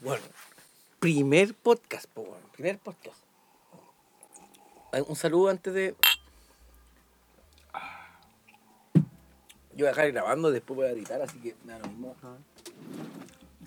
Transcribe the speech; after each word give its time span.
Bueno, 0.00 0.24
primer 0.98 1.54
podcast, 1.54 2.06
po, 2.06 2.22
weón, 2.22 2.42
primer 2.52 2.78
podcast. 2.78 3.16
Ay, 4.92 5.04
Un 5.06 5.14
saludo 5.14 5.50
antes 5.50 5.72
de. 5.72 5.94
Yo 8.94 9.84
voy 9.84 9.86
a 9.86 9.88
dejar 9.90 10.10
grabando, 10.10 10.50
después 10.50 10.76
voy 10.76 10.86
a 10.86 10.90
editar, 10.90 11.22
así 11.22 11.38
que 11.38 11.54
me 11.64 11.74
da 11.74 11.78
lo 11.78 11.88
mismo. 11.88 12.16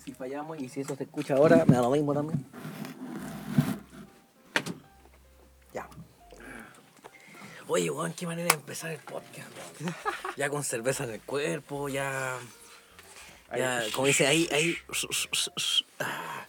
Si 0.04 0.12
fallamos 0.12 0.58
y 0.58 0.68
si 0.68 0.80
eso 0.80 0.96
se 0.96 1.04
escucha 1.04 1.36
ahora, 1.36 1.64
me 1.64 1.76
da 1.76 1.82
lo 1.82 1.90
mismo 1.90 2.12
también. 2.12 2.44
Oye, 7.72 7.88
weón, 7.88 8.12
qué 8.14 8.26
manera 8.26 8.48
de 8.48 8.56
empezar 8.56 8.90
el 8.90 8.98
podcast, 8.98 9.48
weón. 9.80 9.94
Ya 10.36 10.50
con 10.50 10.64
cerveza 10.64 11.04
en 11.04 11.10
el 11.10 11.20
cuerpo, 11.20 11.88
ya. 11.88 12.36
Ya, 13.56 13.84
como 13.94 14.08
dice 14.08 14.26
ahí, 14.26 14.48
ahí. 14.50 14.76
Ah. 16.00 16.48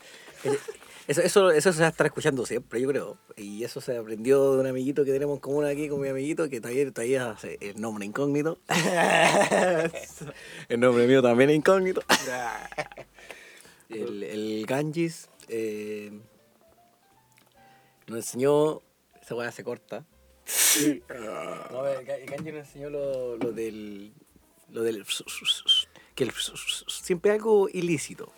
Eso, 1.07 1.21
eso, 1.21 1.51
eso 1.51 1.73
se 1.73 1.81
va 1.81 1.85
a 1.85 1.89
estar 1.91 2.07
escuchando 2.07 2.43
siempre, 2.47 2.81
yo 2.81 2.87
creo. 2.87 3.19
Y 3.37 3.63
eso 3.63 3.81
se 3.81 3.95
aprendió 3.95 4.55
de 4.55 4.61
un 4.61 4.65
amiguito 4.65 5.05
que 5.05 5.11
tenemos 5.11 5.35
en 5.35 5.41
común 5.41 5.65
aquí 5.65 5.89
con 5.89 6.01
mi 6.01 6.07
amiguito, 6.07 6.49
que 6.49 6.59
todavía, 6.59 6.91
todavía 6.91 7.29
hace 7.29 7.59
el 7.61 7.79
nombre 7.79 8.03
incógnito. 8.03 8.57
el 10.69 10.79
nombre 10.79 11.05
mío 11.05 11.21
también 11.21 11.51
es 11.51 11.57
incógnito. 11.57 12.01
el, 13.89 14.23
el 14.23 14.65
Ganges 14.65 15.29
eh, 15.49 16.19
nos 18.07 18.17
enseñó. 18.17 18.81
Esa 19.21 19.35
weá 19.35 19.51
se 19.51 19.63
corta. 19.63 20.03
No, 21.71 21.87
el 21.87 22.09
el 22.09 22.25
Ganges 22.27 22.53
nos 22.53 22.67
enseñó 22.67 22.89
lo, 22.89 23.37
lo 23.37 23.51
del. 23.51 24.13
Lo 24.69 24.83
del. 24.83 25.05
Que 26.15 26.23
el, 26.23 26.31
siempre 26.87 27.31
algo 27.31 27.69
ilícito. 27.69 28.31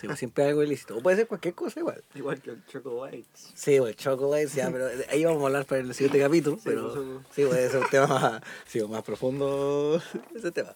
Sí, 0.00 0.06
pues, 0.06 0.18
siempre 0.18 0.44
algo 0.44 0.62
ilícito. 0.62 0.96
O 0.96 1.02
puede 1.02 1.16
ser 1.18 1.26
cualquier 1.26 1.54
cosa 1.54 1.80
igual. 1.80 2.02
Igual 2.14 2.40
que 2.40 2.50
el 2.50 2.64
Choco 2.66 3.02
Whites. 3.02 3.52
Sí, 3.54 3.78
pues 3.78 3.96
chocolates, 3.96 4.54
ya, 4.54 4.70
pero 4.70 4.88
ahí 5.10 5.24
vamos 5.24 5.42
a 5.42 5.46
hablar 5.46 5.66
para 5.66 5.80
el 5.82 5.92
siguiente 5.94 6.18
capítulo. 6.18 6.56
Sí, 6.56 6.62
pero 6.64 6.90
eso- 6.90 7.22
sí, 7.34 7.44
puede 7.44 7.68
ser 7.68 7.80
un 7.80 7.88
tema 7.90 8.06
más, 8.06 8.42
sí, 8.66 8.82
más 8.84 9.02
profundo 9.02 10.00
ese 10.34 10.50
tema. 10.50 10.74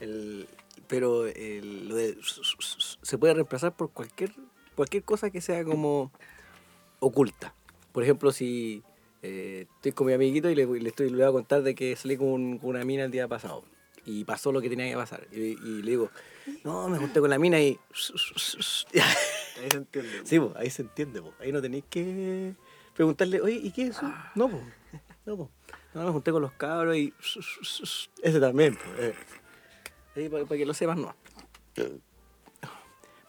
El, 0.00 0.48
pero 0.88 1.26
el, 1.26 1.88
lo 1.88 1.94
de 1.96 2.16
se 3.02 3.18
puede 3.18 3.34
reemplazar 3.34 3.76
por 3.76 3.90
cualquier 3.90 4.32
cualquier 4.74 5.02
cosa 5.04 5.30
que 5.30 5.40
sea 5.40 5.62
como 5.64 6.10
oculta. 7.00 7.54
Por 7.92 8.02
ejemplo, 8.02 8.32
si 8.32 8.82
eh, 9.22 9.66
estoy 9.76 9.92
con 9.92 10.06
mi 10.08 10.12
amiguito 10.12 10.50
y 10.50 10.54
le, 10.54 10.66
le 10.66 10.88
estoy, 10.88 11.10
le 11.10 11.16
voy 11.16 11.24
a 11.26 11.32
contar 11.32 11.62
de 11.62 11.74
que 11.74 11.94
salí 11.96 12.16
con, 12.16 12.28
un- 12.28 12.58
con 12.58 12.70
una 12.70 12.84
mina 12.84 13.04
el 13.04 13.10
día 13.10 13.28
pasado 13.28 13.64
y 14.04 14.24
pasó 14.24 14.50
lo 14.52 14.60
que 14.60 14.68
tenía 14.68 14.88
que 14.90 14.96
pasar. 14.96 15.26
Y, 15.32 15.36
y 15.40 15.82
le 15.82 15.90
digo, 15.92 16.10
no, 16.64 16.88
me 16.88 16.98
junté 16.98 17.20
con 17.20 17.30
la 17.30 17.38
mina 17.38 17.60
y... 17.60 17.78
Ahí 18.94 19.70
se 19.70 19.76
entiende. 19.76 20.10
Sí, 20.24 20.40
pues, 20.40 20.56
ahí 20.56 20.70
se 20.70 20.82
entiende, 20.82 21.22
pues. 21.22 21.34
Ahí 21.40 21.52
no 21.52 21.62
tenéis 21.62 21.84
que 21.88 22.54
preguntarle, 22.94 23.40
oye, 23.40 23.60
¿y 23.62 23.70
qué 23.70 23.82
es 23.84 23.90
eso? 23.90 24.12
No, 24.34 24.48
pues. 24.48 24.62
No, 25.24 25.36
pues. 25.36 25.48
No, 25.94 26.04
me 26.04 26.10
junté 26.10 26.32
con 26.32 26.42
los 26.42 26.52
cabros 26.52 26.96
y. 26.96 27.12
Ese 28.22 28.40
también, 28.40 28.76
pues. 28.76 29.14
Eh. 30.16 30.30
para, 30.30 30.46
que 30.46 30.66
lo 30.66 30.74
sepas, 30.74 30.96
no. 30.96 31.14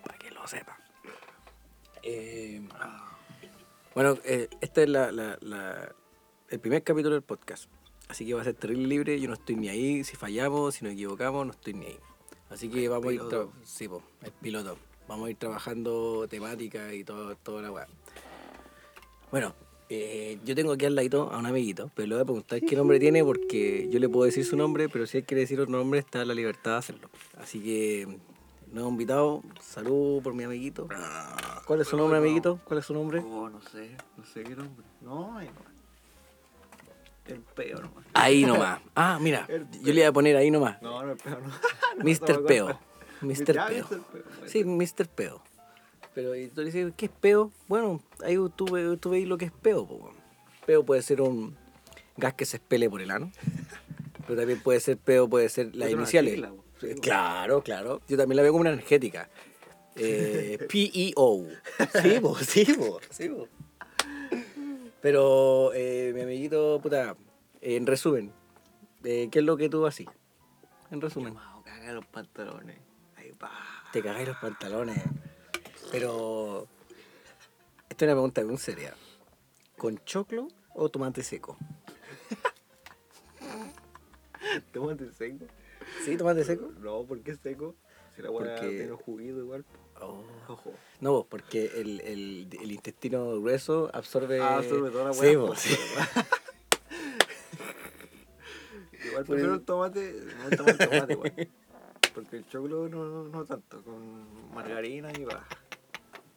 Para 0.03 0.17
que 0.17 0.31
lo 0.31 0.47
sepas. 0.47 0.77
Eh, 2.01 2.61
bueno, 3.95 4.17
eh, 4.25 4.47
este 4.61 4.83
es 4.83 4.89
la, 4.89 5.11
la- 5.11 5.37
la- 5.41 5.95
el 6.49 6.59
primer 6.59 6.83
capítulo 6.83 7.15
del 7.15 7.23
podcast. 7.23 7.69
Así 8.09 8.25
que 8.25 8.33
va 8.33 8.41
a 8.41 8.43
ser 8.43 8.53
terrible 8.55 8.87
libre. 8.87 9.19
Yo 9.19 9.27
no 9.27 9.33
estoy 9.33 9.55
ni 9.55 9.69
ahí. 9.69 10.03
Si 10.03 10.15
fallamos, 10.15 10.75
si 10.75 10.83
nos 10.85 10.93
equivocamos, 10.93 11.45
no 11.45 11.51
estoy 11.53 11.73
ni 11.73 11.85
ahí. 11.87 11.97
Así 12.49 12.69
que 12.69 12.87
vamos 12.89 13.07
a 13.07 13.13
ir. 13.13 13.21
Sí, 13.63 13.87
pues, 13.87 14.03
el 14.23 14.31
piloto. 14.33 14.77
Vamos 15.07 15.27
a 15.27 15.31
ir 15.31 15.37
trabajando 15.37 16.27
temática 16.29 16.93
y 16.93 17.03
todo, 17.03 17.35
toda 17.37 17.61
la 17.63 17.71
weá. 17.71 17.87
Bueno, 19.31 19.55
eh, 19.89 20.37
yo 20.45 20.53
tengo 20.55 20.73
aquí 20.73 20.85
al 20.85 20.95
ladito 20.95 21.31
a 21.31 21.37
un 21.39 21.45
amiguito, 21.45 21.89
pero 21.95 22.07
le 22.07 22.15
voy 22.15 22.21
a 22.21 22.25
preguntar 22.25 22.61
qué 22.61 22.75
nombre 22.75 22.99
tiene 22.99 23.23
porque 23.23 23.87
yo 23.89 23.99
le 23.99 24.07
puedo 24.09 24.25
decir 24.25 24.45
su 24.45 24.55
nombre, 24.55 24.89
pero 24.89 25.07
si 25.07 25.17
él 25.17 25.23
quiere 25.25 25.41
decir 25.41 25.59
otro 25.59 25.71
nombre 25.75 25.99
está 25.99 26.23
la 26.23 26.33
libertad 26.35 26.71
de 26.73 26.77
hacerlo. 26.77 27.09
Así 27.37 27.59
que, 27.59 28.07
nuevo 28.73 28.89
invitado, 28.89 29.43
salud 29.61 30.21
por 30.21 30.33
mi 30.33 30.43
amiguito. 30.43 30.87
¿Cuál 31.65 31.81
es 31.81 31.87
su 31.87 31.95
nombre, 31.95 32.17
amiguito? 32.17 32.59
¿Cuál 32.65 32.79
es 32.79 32.85
su 32.85 32.93
nombre? 32.93 33.19
Oh, 33.19 33.49
no 33.49 33.61
sé, 33.61 33.95
no 34.17 34.25
sé 34.25 34.43
qué 34.43 34.55
nombre. 34.55 34.85
No, 35.01 35.37
ahí 35.37 35.47
no. 35.47 35.73
El 37.25 37.39
peo 37.39 37.79
nomás. 37.79 38.05
Ahí 38.13 38.45
nomás. 38.45 38.81
Ah, 38.95 39.17
mira, 39.21 39.47
yo 39.81 39.93
le 39.93 40.01
iba 40.01 40.09
a 40.09 40.11
poner 40.11 40.35
ahí 40.35 40.51
nomás. 40.51 40.81
No, 40.81 41.03
no, 41.03 41.11
el 41.13 41.17
peo 41.17 41.39
no. 41.39 41.47
No, 41.47 42.03
Mr. 42.03 42.45
Peo. 42.45 42.79
Mr. 43.21 43.53
Ya, 43.53 43.67
Peo. 43.67 43.85
Sí, 44.47 44.65
Mr. 44.65 45.07
Peo. 45.07 45.41
Pero 46.13 46.35
y 46.35 46.47
tú 46.47 46.61
le 46.61 46.65
dices, 46.65 46.93
¿qué 46.97 47.05
es 47.05 47.11
peo? 47.11 47.51
Bueno, 47.67 48.01
ahí 48.23 48.35
tú, 48.55 48.97
tú 48.97 49.09
veis 49.09 49.27
lo 49.27 49.37
que 49.37 49.45
es 49.45 49.51
peo. 49.51 49.87
po. 49.87 50.11
Peo 50.65 50.83
puede 50.83 51.01
ser 51.01 51.21
un 51.21 51.55
gas 52.17 52.33
que 52.33 52.45
se 52.45 52.57
espele 52.57 52.89
por 52.89 53.01
el 53.01 53.11
ano. 53.11 53.31
Pero 54.27 54.39
también 54.39 54.61
puede 54.61 54.79
ser 54.79 54.97
peo, 54.97 55.27
puede 55.29 55.49
ser 55.49 55.75
las 55.75 55.89
iniciales. 55.89 56.41
Claro, 57.01 57.63
claro. 57.63 58.01
Yo 58.07 58.17
también 58.17 58.37
la 58.37 58.43
veo 58.43 58.51
como 58.51 58.61
una 58.61 58.71
energética. 58.71 59.29
Eh, 59.95 60.57
P-E-O. 60.69 61.45
Sí, 62.01 62.19
po, 62.19 62.37
sí, 62.37 62.65
po, 62.65 62.99
sí, 63.09 63.29
po. 63.29 63.47
Pero, 65.01 65.71
eh, 65.73 66.11
mi 66.15 66.21
amiguito, 66.21 66.79
puta, 66.81 67.15
en 67.61 67.85
resumen, 67.85 68.31
eh, 69.03 69.27
¿qué 69.31 69.39
es 69.39 69.45
lo 69.45 69.57
que 69.57 69.69
tú 69.69 69.85
haces? 69.85 70.07
En 70.91 71.01
resumen. 71.01 71.33
Vamos, 71.33 71.65
caga 71.65 71.91
los 71.91 72.05
pantalones. 72.05 72.77
Ahí 73.17 73.31
va. 73.31 73.51
Te 73.91 74.01
cagáis 74.01 74.27
los 74.27 74.37
pantalones. 74.37 75.01
Pero. 75.91 76.67
Esta 77.89 78.05
es 78.05 78.09
una 78.09 78.13
pregunta 78.13 78.43
bien 78.43 78.57
seria. 78.57 78.93
¿Con 79.77 80.03
choclo 80.05 80.47
o 80.73 80.89
tomate 80.89 81.21
seco? 81.21 81.57
¿Tomate 84.71 85.11
seco? 85.11 85.45
¿Sí, 86.05 86.17
tomate 86.17 86.43
seco? 86.43 86.71
No, 86.79 87.03
¿por 87.05 87.19
qué 87.21 87.35
seco? 87.35 87.75
Si 88.15 88.21
la 88.21 88.29
Porque- 88.29 88.87
igual. 89.17 89.65
Oh. 90.01 90.23
Ojo. 90.47 90.71
No, 90.99 91.25
porque 91.29 91.65
el, 91.75 92.01
el, 92.01 92.47
el 92.61 92.71
intestino 92.71 93.39
grueso 93.39 93.89
absorbe. 93.93 94.39
Ah, 94.41 94.57
absorbe 94.57 94.89
toda 94.89 95.05
la 95.05 95.13
Sí, 95.13 95.35
hueá. 95.35 95.55
sí. 95.55 95.75
Igual 99.05 99.25
prefiero 99.25 99.53
el- 99.53 99.59
el 99.59 99.65
tomate, 99.65 100.13
no 100.37 100.49
el 100.49 100.57
tomate, 100.57 100.87
tomate 100.87 101.13
igual. 101.13 101.33
Porque 102.13 102.37
el 102.37 102.47
choclo 102.47 102.87
no, 102.89 103.05
no, 103.05 103.23
no 103.25 103.45
tanto, 103.45 103.81
con 103.83 104.53
margarina 104.53 105.11
y 105.17 105.23
va. 105.25 105.45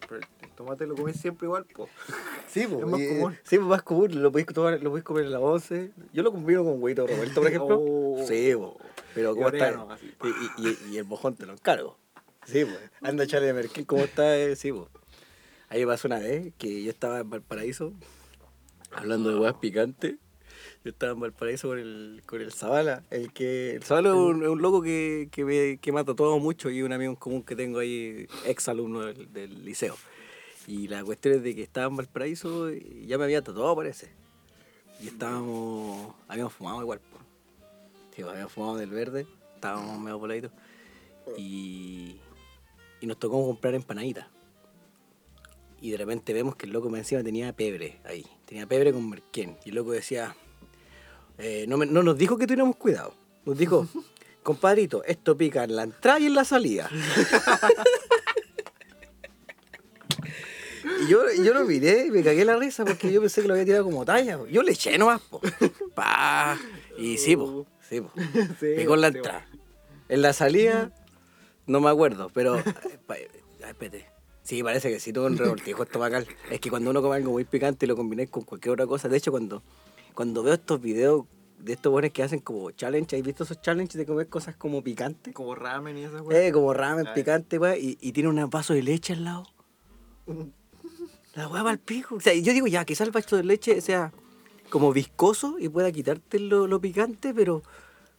Pero 0.08 0.20
el 0.42 0.50
tomate 0.54 0.86
lo 0.86 0.94
comes 0.94 1.16
siempre 1.16 1.46
igual, 1.46 1.64
pues. 1.74 1.90
Sí, 2.48 2.66
po, 2.66 2.80
Es 2.80 2.86
más 2.86 3.00
y- 3.00 3.08
común. 3.08 3.36
Sí, 3.44 3.56
pues 3.56 3.68
más 3.68 3.82
común. 3.82 4.22
Lo 4.22 4.30
podéis, 4.32 4.48
tomar, 4.48 4.82
lo 4.82 4.90
podéis 4.90 5.04
comer 5.04 5.24
en 5.26 5.32
la 5.32 5.40
once. 5.40 5.92
Yo 6.12 6.22
lo 6.22 6.32
combino 6.32 6.64
con 6.64 6.82
huevito 6.82 7.06
revuelto, 7.06 7.40
por 7.40 7.48
ejemplo. 7.50 7.78
Oh. 7.80 8.24
Sí, 8.26 8.52
po. 8.54 8.76
Pero 9.16 9.34
¿cómo 9.34 9.48
está? 9.48 9.64
orégano, 9.64 9.90
así. 9.90 10.12
Y, 10.58 10.68
y, 10.68 10.78
y- 10.92 10.98
el 10.98 11.04
mojón 11.06 11.34
te 11.36 11.46
lo 11.46 11.54
encargo. 11.54 11.98
Sí, 12.44 12.64
pues. 12.64 12.78
Anda 13.00 13.24
de 13.24 13.52
Merkel, 13.52 13.86
¿cómo 13.86 14.04
está? 14.04 14.36
Eh, 14.38 14.54
sí, 14.54 14.70
pues. 14.72 14.88
Ahí 15.68 15.80
me 15.80 15.86
pasó 15.88 16.06
una 16.06 16.18
vez 16.20 16.52
que 16.58 16.82
yo 16.84 16.90
estaba 16.90 17.18
en 17.20 17.28
Valparaíso, 17.30 17.92
hablando 18.92 19.30
de 19.30 19.36
huevas 19.36 19.54
picantes. 19.60 20.16
Yo 20.84 20.90
estaba 20.90 21.12
en 21.12 21.20
Valparaíso 21.20 21.68
con 21.68 21.78
el, 21.78 22.22
con 22.26 22.40
el 22.40 22.52
Zavala. 22.52 23.02
El 23.10 23.32
que. 23.32 23.74
El 23.76 23.82
Zavala 23.82 24.10
es 24.10 24.14
un, 24.14 24.42
es 24.44 24.48
un 24.48 24.62
loco 24.62 24.82
que, 24.82 25.28
que, 25.32 25.44
me- 25.44 25.78
que 25.78 25.90
mata 25.92 26.14
todo 26.14 26.38
mucho 26.38 26.70
y 26.70 26.82
un 26.82 26.92
amigo 26.92 27.10
en 27.10 27.16
común 27.16 27.42
que 27.42 27.56
tengo 27.56 27.78
ahí, 27.80 28.28
ex 28.44 28.68
alumno 28.68 29.00
del, 29.00 29.32
del 29.32 29.64
liceo. 29.64 29.96
Y 30.68 30.88
la 30.88 31.02
cuestión 31.04 31.34
es 31.34 31.42
de 31.42 31.54
que 31.54 31.62
estaba 31.62 31.86
en 31.88 31.96
Valparaíso 31.96 32.70
y 32.70 33.06
ya 33.06 33.18
me 33.18 33.24
había 33.24 33.42
tatuado, 33.42 33.74
parece. 33.74 34.10
Y 35.00 35.08
estábamos. 35.08 36.14
Habíamos 36.28 36.52
fumado 36.52 36.80
igual, 36.82 37.00
pues, 38.22 38.32
habíamos 38.32 38.52
fumado 38.52 38.76
del 38.76 38.90
verde, 38.90 39.26
estábamos 39.54 39.98
medio 40.00 40.18
voladitos. 40.18 40.52
Y. 41.36 42.16
Y 43.00 43.06
nos 43.06 43.18
tocó 43.18 43.44
comprar 43.46 43.74
empanaditas. 43.74 44.26
Y 45.80 45.90
de 45.90 45.98
repente 45.98 46.32
vemos 46.32 46.56
que 46.56 46.64
el 46.66 46.72
loco 46.72 46.94
encima 46.96 47.22
tenía 47.22 47.52
pebre 47.52 48.00
ahí. 48.04 48.24
Tenía 48.46 48.66
pebre 48.66 48.92
con 48.92 49.08
merquén. 49.10 49.56
Y 49.64 49.68
el 49.70 49.74
loco 49.74 49.92
decía. 49.92 50.34
eh, 51.38 51.66
no, 51.68 51.76
me- 51.76 51.84
no 51.86 52.02
nos 52.02 52.16
dijo 52.16 52.38
que 52.38 52.46
tuviéramos 52.46 52.76
cuidado. 52.76 53.12
Nos 53.44 53.58
dijo, 53.58 53.86
compadrito, 54.42 55.04
esto 55.04 55.36
pica 55.36 55.64
en 55.64 55.76
la 55.76 55.82
entrada 55.82 56.18
y 56.20 56.26
en 56.26 56.34
la 56.34 56.44
salida. 56.44 56.88
Y 61.02 61.08
yo, 61.08 61.20
yo 61.42 61.52
lo 61.52 61.64
miré 61.64 62.06
y 62.06 62.10
me 62.10 62.22
cagué 62.22 62.44
la 62.44 62.56
risa 62.56 62.84
porque 62.84 63.12
yo 63.12 63.20
pensé 63.20 63.42
que 63.42 63.48
lo 63.48 63.54
había 63.54 63.64
tirado 63.66 63.84
como 63.84 64.04
talla. 64.04 64.38
Yo 64.50 64.62
le 64.62 64.72
eché 64.72 64.96
nomás, 64.96 65.20
po. 65.20 65.40
Pa. 65.94 66.56
Y 66.96 67.18
sí, 67.18 67.36
po. 67.36 67.66
Sí, 67.88 68.00
po. 68.00 68.10
Sí, 68.60 68.74
Picó 68.76 68.94
en 68.94 69.00
la 69.00 69.10
sí, 69.10 69.16
entrada. 69.16 69.46
En 70.08 70.22
la 70.22 70.32
salida, 70.32 70.92
no 71.66 71.80
me 71.80 71.90
acuerdo, 71.90 72.30
pero. 72.32 72.58
eh, 73.14 73.30
espérate. 73.60 74.06
Sí, 74.42 74.62
parece 74.62 74.90
que 74.90 75.00
sí, 75.00 75.12
todo 75.12 75.26
un 75.26 75.36
revoltijo 75.36 75.82
estomacal. 75.82 76.26
Es 76.50 76.60
que 76.60 76.70
cuando 76.70 76.90
uno 76.90 77.02
come 77.02 77.16
algo 77.16 77.32
muy 77.32 77.44
picante 77.44 77.84
y 77.84 77.88
lo 77.88 77.96
combináis 77.96 78.30
con 78.30 78.44
cualquier 78.44 78.74
otra 78.74 78.86
cosa. 78.86 79.08
De 79.08 79.16
hecho, 79.16 79.32
cuando, 79.32 79.62
cuando 80.14 80.44
veo 80.44 80.54
estos 80.54 80.80
videos 80.80 81.24
de 81.58 81.72
estos 81.72 81.90
buenos 81.90 82.12
que 82.12 82.22
hacen 82.22 82.40
como 82.40 82.70
challenge. 82.70 83.16
¿Has 83.16 83.22
visto 83.22 83.44
esos 83.44 83.60
challenges 83.60 83.96
de 83.96 84.06
comer 84.06 84.28
cosas 84.28 84.56
como 84.56 84.82
picantes? 84.82 85.34
Como 85.34 85.54
ramen 85.54 85.98
y 85.98 86.04
esas 86.04 86.20
weas. 86.20 86.40
Eh, 86.40 86.52
como 86.52 86.72
ramen 86.72 87.06
Ay. 87.08 87.14
picante, 87.14 87.58
weón, 87.58 87.76
y, 87.80 87.98
y 88.00 88.12
tiene 88.12 88.28
un 88.28 88.50
vaso 88.50 88.74
de 88.74 88.82
leche 88.82 89.14
al 89.14 89.24
lado. 89.24 89.46
La 91.34 91.48
weá 91.48 91.62
va 91.62 91.70
al 91.70 91.78
pico. 91.78 92.14
O 92.14 92.20
sea, 92.20 92.34
yo 92.34 92.52
digo, 92.52 92.66
ya, 92.66 92.84
quizás 92.84 93.06
el 93.06 93.12
vaso 93.12 93.36
de 93.36 93.44
leche 93.44 93.80
sea 93.80 94.12
como 94.70 94.92
viscoso 94.92 95.56
y 95.58 95.68
pueda 95.68 95.92
quitarte 95.92 96.38
lo, 96.38 96.66
lo 96.66 96.80
picante, 96.80 97.32
pero, 97.34 97.62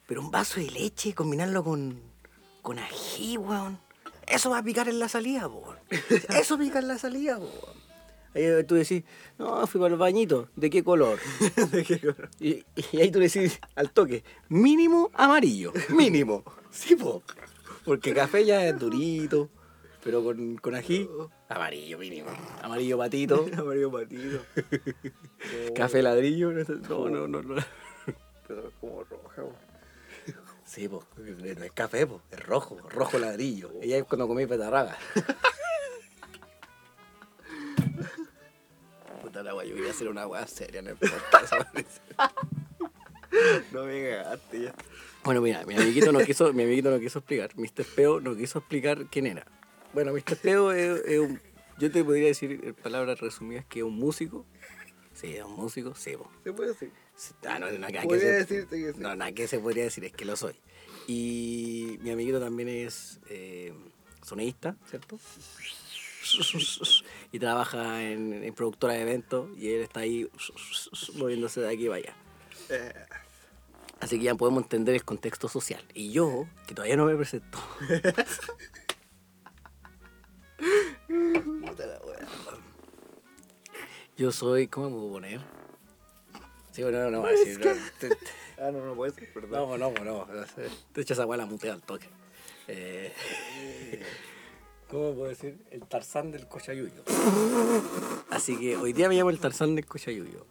pero 0.06 0.20
un 0.20 0.30
vaso 0.30 0.60
de 0.60 0.70
leche, 0.70 1.14
combinarlo 1.14 1.62
con, 1.64 2.00
con 2.62 2.78
ají, 2.78 3.36
weón. 3.36 3.78
Eso 4.26 4.50
va 4.50 4.58
a 4.58 4.62
picar 4.62 4.88
en 4.88 4.98
la 4.98 5.08
salida, 5.08 5.48
weón. 5.48 5.76
Eso 6.28 6.58
pica 6.58 6.78
en 6.78 6.88
la 6.88 6.98
salida, 6.98 7.38
weón. 7.38 7.78
Ahí 8.34 8.64
tú 8.64 8.74
decís, 8.74 9.04
no, 9.38 9.66
fui 9.66 9.80
para 9.80 9.94
el 9.94 9.98
bañito. 9.98 10.48
¿De 10.54 10.70
qué 10.70 10.84
color? 10.84 11.18
¿De 11.72 11.82
qué 11.82 11.98
color? 11.98 12.30
Y, 12.38 12.64
y 12.92 13.00
ahí 13.00 13.10
tú 13.10 13.18
decís 13.18 13.58
al 13.74 13.90
toque, 13.90 14.22
mínimo 14.48 15.10
amarillo, 15.14 15.72
mínimo. 15.88 16.44
Sí, 16.70 16.94
po. 16.94 17.22
Porque 17.84 18.12
café 18.12 18.44
ya 18.44 18.66
es 18.66 18.78
durito, 18.78 19.48
pero 20.08 20.24
con, 20.24 20.56
con 20.56 20.74
ají, 20.74 21.06
amarillo 21.50 21.98
mínimo. 21.98 22.30
Amarillo 22.62 22.96
patito, 22.96 23.44
Amarillo 23.58 23.92
patido. 23.92 24.40
café 25.76 26.00
ladrillo, 26.00 26.50
no, 26.50 27.10
no, 27.10 27.28
no. 27.28 27.42
no. 27.42 27.54
Pero 28.48 28.68
es 28.68 28.74
como 28.80 29.04
roja, 29.04 29.42
weón. 29.42 29.54
Sí, 30.64 30.88
po, 30.88 31.04
no 31.18 31.62
es 31.62 31.72
café, 31.72 32.06
po, 32.06 32.22
es 32.30 32.40
rojo, 32.40 32.78
rojo 32.88 33.18
ladrillo. 33.18 33.70
Ella 33.82 33.98
es 33.98 34.04
cuando 34.04 34.26
comí 34.26 34.46
petarraga. 34.46 34.96
Puta 39.20 39.42
la 39.42 39.62
yo 39.62 39.74
quería 39.74 39.90
hacer 39.90 40.08
una 40.08 40.26
weá 40.26 40.46
seria 40.46 40.80
en 40.80 40.86
el 40.86 40.96
podcast. 40.96 41.52
No 43.72 43.84
me 43.84 44.08
cagaste 44.08 44.62
ya. 44.62 44.74
Bueno, 45.22 45.42
mira, 45.42 45.66
mi 45.66 45.74
amiguito 45.74 46.12
no 46.12 46.20
quiso, 46.20 46.54
mi 46.54 46.62
amiguito 46.62 46.90
no 46.90 46.98
quiso 46.98 47.18
explicar. 47.18 47.50
Mr. 47.56 47.84
Peo 47.94 48.20
no 48.20 48.34
quiso 48.34 48.60
explicar 48.60 49.04
quién 49.10 49.26
era. 49.26 49.44
Bueno, 49.98 50.12
Mr. 50.12 50.36
Peo 50.36 50.70
es, 50.70 51.02
es 51.06 51.18
un. 51.18 51.40
Yo 51.76 51.90
te 51.90 52.04
podría 52.04 52.26
decir 52.28 52.60
en 52.62 52.72
palabras 52.74 53.18
resumidas 53.18 53.64
que 53.66 53.80
es 53.80 53.84
un 53.84 53.96
músico. 53.96 54.46
Sí, 55.12 55.34
es 55.34 55.42
un 55.42 55.54
músico, 55.56 55.92
sí, 55.96 56.16
po. 56.16 56.30
¿Se 56.44 56.52
puede 56.52 56.70
decir? 56.70 56.92
Ah, 57.44 57.58
no, 57.58 57.68
no, 57.68 57.78
nada 57.80 58.02
que 58.06 58.20
se- 58.20 58.26
decirte 58.32 58.76
que 58.80 58.92
sí. 58.92 59.00
No, 59.00 59.16
nada 59.16 59.32
que 59.32 59.48
se 59.48 59.58
podría 59.58 59.82
decir, 59.82 60.04
es 60.04 60.12
que 60.12 60.24
lo 60.24 60.36
soy. 60.36 60.54
Y 61.08 61.98
mi 62.02 62.12
amiguito 62.12 62.38
también 62.38 62.68
es 62.68 63.18
eh, 63.28 63.72
sonidista, 64.22 64.76
¿cierto? 64.88 65.18
Y 67.32 67.38
trabaja 67.40 68.00
en, 68.04 68.44
en 68.44 68.54
productora 68.54 68.94
de 68.94 69.00
eventos 69.02 69.48
y 69.58 69.70
él 69.70 69.80
está 69.82 69.98
ahí 70.00 70.30
moviéndose 71.16 71.60
de 71.60 71.70
aquí 71.70 71.86
para 71.86 71.96
allá. 71.96 72.16
Eh, 72.68 72.92
Así 73.98 74.16
que 74.18 74.26
ya 74.26 74.36
podemos 74.36 74.62
entender 74.62 74.94
el 74.94 75.04
contexto 75.04 75.48
social. 75.48 75.84
Y 75.92 76.12
yo, 76.12 76.46
que 76.68 76.74
todavía 76.76 76.96
no 76.96 77.04
me 77.06 77.16
presento. 77.16 77.58
Yo 84.16 84.32
soy, 84.32 84.66
¿cómo 84.66 84.90
me 84.90 84.96
puedo 84.96 85.12
poner? 85.12 85.40
Sí, 86.72 86.82
bueno, 86.82 87.10
no, 87.10 87.22
no, 87.22 87.26
decir. 87.26 87.58
No, 87.64 87.72
te- 88.00 88.08
te- 88.08 88.16
ah, 88.62 88.70
no, 88.72 88.84
no 88.84 88.94
puede 88.94 89.12
ser, 89.12 89.32
perdón. 89.32 89.78
no, 89.78 89.90
no, 89.90 90.04
no. 90.04 90.26
Te 90.92 91.00
echas 91.00 91.18
esa 91.18 91.26
wea 91.26 91.34
a 91.34 91.38
la 91.38 91.46
mutea 91.46 91.72
al 91.72 91.82
toque. 91.82 92.08
Eh, 92.66 93.12
¿Cómo 94.90 95.14
puedo 95.14 95.28
decir? 95.28 95.58
El 95.70 95.82
Tarzán 95.86 96.32
del 96.32 96.48
Cochayuyo. 96.48 97.04
Así 98.30 98.58
que 98.58 98.76
hoy 98.76 98.92
día 98.92 99.08
me 99.08 99.14
llamo 99.16 99.30
el 99.30 99.38
Tarzán 99.38 99.74
del 99.74 99.86
Cochayuyo. 99.86 100.46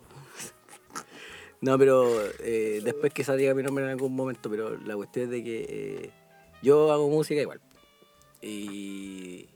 No, 1.59 1.77
pero 1.77 2.07
eh, 2.39 2.81
después 2.83 3.11
que 3.13 3.23
diga 3.35 3.53
mi 3.55 3.63
nombre 3.63 3.83
en 3.83 3.89
algún 3.91 4.15
momento, 4.15 4.49
pero 4.49 4.77
la 4.77 4.95
cuestión 4.95 5.25
es 5.25 5.31
de 5.31 5.43
que 5.43 5.65
eh, 5.67 6.11
yo 6.61 6.91
hago 6.93 7.09
música 7.09 7.41
igual. 7.41 7.59
Y 8.41 9.49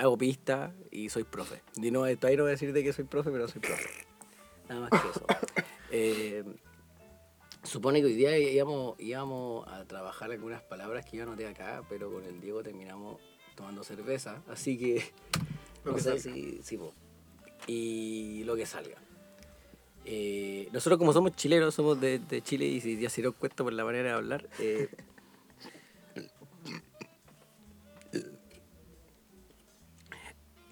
hago 0.00 0.16
pista 0.16 0.72
y 0.90 1.08
soy 1.10 1.24
profe. 1.24 1.62
Y 1.76 1.90
no, 1.90 2.00
todavía 2.16 2.38
no 2.38 2.42
voy 2.44 2.50
a 2.50 2.52
decir 2.52 2.72
de 2.72 2.82
que 2.82 2.92
soy 2.92 3.04
profe, 3.04 3.30
pero 3.30 3.46
soy 3.48 3.60
profe. 3.60 3.88
Nada 4.68 4.88
más 4.88 4.90
que 4.90 5.08
eso. 5.08 5.26
Eh, 5.92 6.44
supone 7.64 7.98
que 7.98 8.06
hoy 8.06 8.14
día 8.14 8.38
íbamos, 8.38 8.94
íbamos 9.00 9.66
a 9.66 9.84
trabajar 9.86 10.30
algunas 10.30 10.62
palabras 10.62 11.04
que 11.04 11.16
yo 11.16 11.24
anoté 11.24 11.48
acá, 11.48 11.82
pero 11.88 12.12
con 12.12 12.24
el 12.24 12.40
Diego 12.40 12.62
terminamos 12.62 13.20
tomando 13.56 13.82
cerveza. 13.82 14.40
Así 14.48 14.78
que 14.78 15.02
Lo 15.84 15.90
no 15.90 15.96
que 15.96 16.02
sé 16.04 16.20
salga. 16.20 16.22
si, 16.22 16.60
si, 16.62 16.76
po. 16.76 16.94
y 17.66 18.44
lo 18.44 18.54
que 18.54 18.66
salga. 18.66 18.98
Eh, 20.04 20.68
nosotros 20.72 20.96
como 20.98 21.12
somos 21.12 21.34
chilenos, 21.34 21.74
somos 21.74 22.00
de, 22.00 22.20
de 22.20 22.40
Chile 22.40 22.66
y 22.66 22.80
si 22.80 22.96
ya 23.00 23.10
se 23.10 23.16
dieron 23.16 23.34
cuenta 23.34 23.64
por 23.64 23.72
la 23.72 23.84
manera 23.84 24.10
de 24.10 24.14
hablar, 24.14 24.48
eh, 24.60 24.88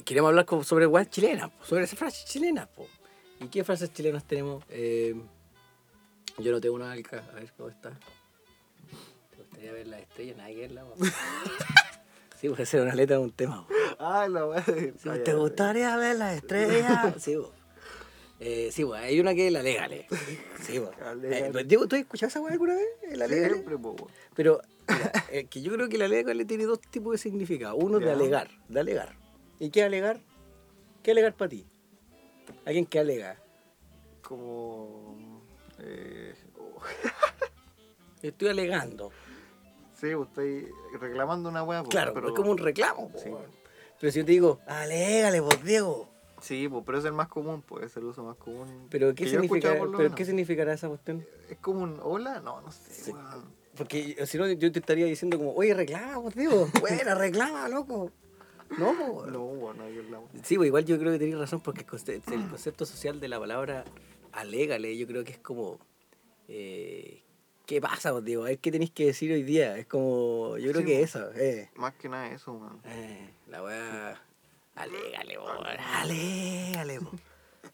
queremos 0.08 0.30
hablar 0.30 0.46
sobre 0.64 0.86
weas 0.86 1.10
chilenas, 1.10 1.50
po, 1.50 1.66
sobre 1.66 1.84
esas 1.84 1.98
frases 1.98 2.24
chilenas. 2.24 2.66
po. 2.68 2.88
¿Y 3.40 3.48
qué 3.48 3.62
frases 3.62 3.92
chilenas 3.92 4.24
tenemos? 4.24 4.64
Eh, 4.70 5.14
yo 6.38 6.50
no 6.50 6.62
tengo 6.62 6.76
una 6.76 6.90
alca, 6.90 7.22
a 7.30 7.34
ver 7.34 7.52
cómo 7.54 7.68
está. 7.68 7.90
¿Te 7.90 9.36
gustaría 9.36 9.72
ver 9.72 9.86
las 9.86 10.00
estrellas? 10.00 10.36
Nada 10.38 10.48
que 10.48 10.56
verla, 10.56 10.84
po. 10.84 10.94
Sí, 12.40 12.48
puede 12.48 12.66
ser 12.66 12.82
una 12.82 12.94
letra 12.94 13.16
de 13.16 13.22
un 13.24 13.32
tema. 13.32 13.66
po. 13.66 13.74
Ah, 13.98 14.28
la 14.28 14.46
wea. 14.46 14.64
Ah, 15.06 15.16
te 15.24 15.34
gustaría 15.34 15.96
ver 15.96 16.16
las 16.16 16.36
estrellas. 16.36 17.14
sí, 17.18 17.34
bo. 17.36 17.52
Eh, 18.40 18.70
sí, 18.72 18.84
bo, 18.84 18.94
hay 18.94 19.20
una 19.20 19.34
que 19.34 19.48
es 19.48 19.52
la 19.52 19.62
legale. 19.62 20.06
Sí, 20.62 20.78
bo. 20.78 20.90
Alégale. 21.04 21.60
Eh, 21.60 21.64
¿tú 21.66 21.96
has 21.96 22.00
escuchado 22.00 22.28
esa 22.28 22.40
weá 22.40 22.52
alguna 22.52 22.76
vez? 22.76 23.18
La 23.18 23.26
legale. 23.26 23.54
Siempre, 23.54 23.76
po. 23.76 24.08
Pero, 24.34 24.62
mira, 24.88 25.12
eh, 25.32 25.46
que 25.46 25.60
yo 25.60 25.72
creo 25.72 25.88
que 25.88 25.98
la 25.98 26.06
legale 26.06 26.44
tiene 26.44 26.64
dos 26.64 26.80
tipos 26.80 27.12
de 27.12 27.18
significado. 27.18 27.74
Uno 27.74 27.98
de 27.98 28.10
alegar, 28.10 28.48
de 28.68 28.80
alegar. 28.80 29.27
¿Y 29.58 29.70
qué 29.70 29.82
alegar? 29.82 30.20
¿Qué 31.02 31.10
alegar 31.12 31.34
para 31.34 31.48
ti? 31.48 31.66
¿Alguien 32.64 32.86
que 32.86 32.98
alega? 32.98 33.36
Como. 34.22 35.42
Eh, 35.78 36.34
oh. 36.58 36.80
Estoy 38.22 38.48
alegando. 38.48 39.10
Sí, 39.94 40.08
pues 40.14 40.28
estoy 40.28 40.68
reclamando 41.00 41.48
una 41.48 41.62
wea, 41.64 41.80
pues, 41.82 41.90
Claro, 41.90 42.14
pero. 42.14 42.28
es 42.28 42.34
como 42.34 42.50
un 42.50 42.58
reclamo. 42.58 43.08
po, 43.08 43.18
Sí. 43.18 43.30
Pero 44.00 44.12
si 44.12 44.18
yo 44.20 44.24
te 44.24 44.32
digo, 44.32 44.60
alégale, 44.66 45.40
vos, 45.40 45.62
Diego. 45.64 46.08
Sí, 46.40 46.68
pues, 46.68 46.84
pero 46.86 46.98
es 46.98 47.04
el 47.04 47.12
más 47.12 47.26
común, 47.26 47.62
pues 47.62 47.86
es 47.86 47.96
el 47.96 48.04
uso 48.04 48.22
más 48.22 48.36
común. 48.36 48.86
¿Pero 48.90 49.12
qué, 49.14 49.28
significa, 49.28 49.72
pero 49.72 49.86
menos. 49.88 50.14
qué 50.14 50.24
significará 50.24 50.72
esa 50.72 50.86
cuestión? 50.86 51.26
Es 51.50 51.58
como 51.58 51.82
un 51.82 51.98
hola, 52.00 52.40
no, 52.40 52.60
no 52.60 52.70
sé, 52.70 52.92
Sí. 52.92 53.12
Porque 53.76 54.24
si 54.26 54.38
no, 54.38 54.46
yo 54.48 54.72
te 54.72 54.78
estaría 54.80 55.06
diciendo 55.06 55.36
como, 55.38 55.52
oye, 55.52 55.74
reclama, 55.74 56.20
pues, 56.22 56.34
Diego. 56.34 56.68
Bueno, 56.80 57.14
reclama, 57.16 57.68
loco. 57.68 58.12
No, 58.76 58.92
po. 58.98 59.26
No, 59.26 59.44
weón, 59.44 59.78
no 59.78 59.84
hay 59.84 59.94
la 60.10 60.18
wea. 60.20 60.28
Sí, 60.44 60.56
pues 60.56 60.66
igual 60.66 60.84
yo 60.84 60.98
creo 60.98 61.12
que 61.12 61.18
tenés 61.18 61.38
razón 61.38 61.60
porque 61.60 61.84
el 61.84 61.86
el 62.34 62.48
concepto 62.48 62.84
social 62.86 63.20
de 63.20 63.28
la 63.28 63.38
palabra 63.38 63.84
alégale, 64.32 64.96
yo 64.96 65.06
creo 65.06 65.24
que 65.24 65.32
es 65.32 65.38
como, 65.38 65.78
eh, 66.48 67.22
¿qué 67.66 67.80
pasa, 67.80 68.12
pues, 68.12 68.24
ver, 68.24 68.58
¿qué 68.58 68.70
tenéis 68.70 68.90
que 68.90 69.06
decir 69.06 69.32
hoy 69.32 69.42
día? 69.42 69.76
Es 69.78 69.86
como, 69.86 70.56
yo 70.58 70.70
creo 70.70 70.82
Sí, 70.82 70.86
que 70.86 70.98
pues. 70.98 71.14
eso, 71.14 71.30
eh. 71.34 71.70
Más 71.76 71.94
que 71.94 72.08
nada 72.08 72.30
eso, 72.32 72.52
weón. 72.52 72.80
Eh, 72.84 73.30
la 73.48 73.62
weá, 73.62 74.22
alégale, 74.74 75.34
po, 75.36 75.48
alégale, 76.02 77.00
po. 77.00 77.10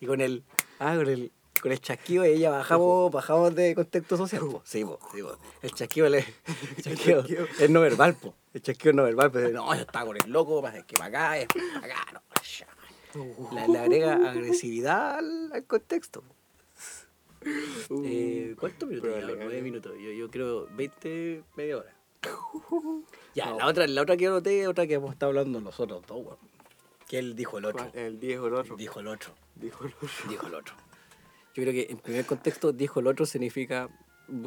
Y 0.01 0.07
con 0.07 0.21
el, 0.21 0.43
ah, 0.79 0.95
con 0.97 1.09
el, 1.09 1.33
con 1.65 1.73
el 1.73 1.81
chasquido 1.81 2.25
de 2.25 2.35
ella 2.35 2.51
bajamos, 2.51 3.11
bajamos 3.11 3.55
de 3.55 3.75
contexto 3.75 4.19
social, 4.19 4.43
po. 4.43 4.61
Sí, 4.67 4.85
po, 4.85 4.99
sí, 5.15 5.23
po. 5.23 5.39
El 5.63 5.73
chasquido, 5.73 6.11
le, 6.11 6.19
el 6.77 6.83
chasquido 6.83 7.25
es 7.59 7.71
no 7.71 7.81
verbal, 7.81 8.15
po. 8.17 8.35
El 8.53 8.61
chasquido 8.61 8.91
es 8.91 8.97
no 8.97 9.05
verbal, 9.05 9.31
pero 9.33 9.49
no, 9.49 9.75
yo 9.75 9.81
estaba 9.81 10.05
con 10.05 10.15
el 10.15 10.31
loco, 10.31 10.61
para 10.61 10.83
que 10.83 10.95
para 10.95 11.07
acá, 11.07 11.39
es 11.39 11.47
para 11.49 11.87
acá, 11.87 12.23
no. 13.15 13.73
Le, 13.73 13.79
agrega 13.79 14.31
agresividad 14.31 15.17
al, 15.17 15.53
al 15.55 15.65
contexto. 15.65 16.21
po. 16.21 16.35
Eh, 18.05 18.55
¿Cuántos 18.61 18.87
minutos? 18.87 19.11
Nueve 19.25 19.63
minutos. 19.63 19.93
Yo, 19.99 20.11
yo 20.11 20.31
creo 20.31 20.69
20, 20.71 21.45
media 21.57 21.79
hora. 21.79 21.95
Ya, 23.35 23.51
la 23.51 23.67
otra, 23.67 23.87
la 23.87 24.03
otra 24.03 24.17
que 24.19 24.27
anoté 24.27 24.61
es 24.61 24.69
otra 24.69 24.87
que 24.87 24.95
hemos 24.95 25.13
estado 25.13 25.31
hablando 25.31 25.61
nosotros 25.61 26.05
dos, 26.07 26.25
weón. 26.25 26.39
Que 27.09 27.19
él 27.19 27.35
dijo 27.35 27.57
el 27.57 27.65
otro. 27.65 27.91
El 27.95 28.21
dijo 28.21 28.47
el 28.49 28.55
otro. 28.55 28.77
Dijo 28.77 29.01
el 29.01 29.09
otro. 29.09 29.33
Dijo 29.57 29.85
el 29.85 29.95
otro. 29.95 30.29
Dijo 30.29 30.47
el 30.47 30.55
otro. 30.55 30.75
Yo 31.55 31.63
creo 31.63 31.73
que 31.73 31.87
en 31.91 31.99
primer 31.99 32.27
contexto, 32.27 32.73
dijo 32.73 33.01
el 33.01 33.07
otro 33.07 33.27
significa 33.27 33.89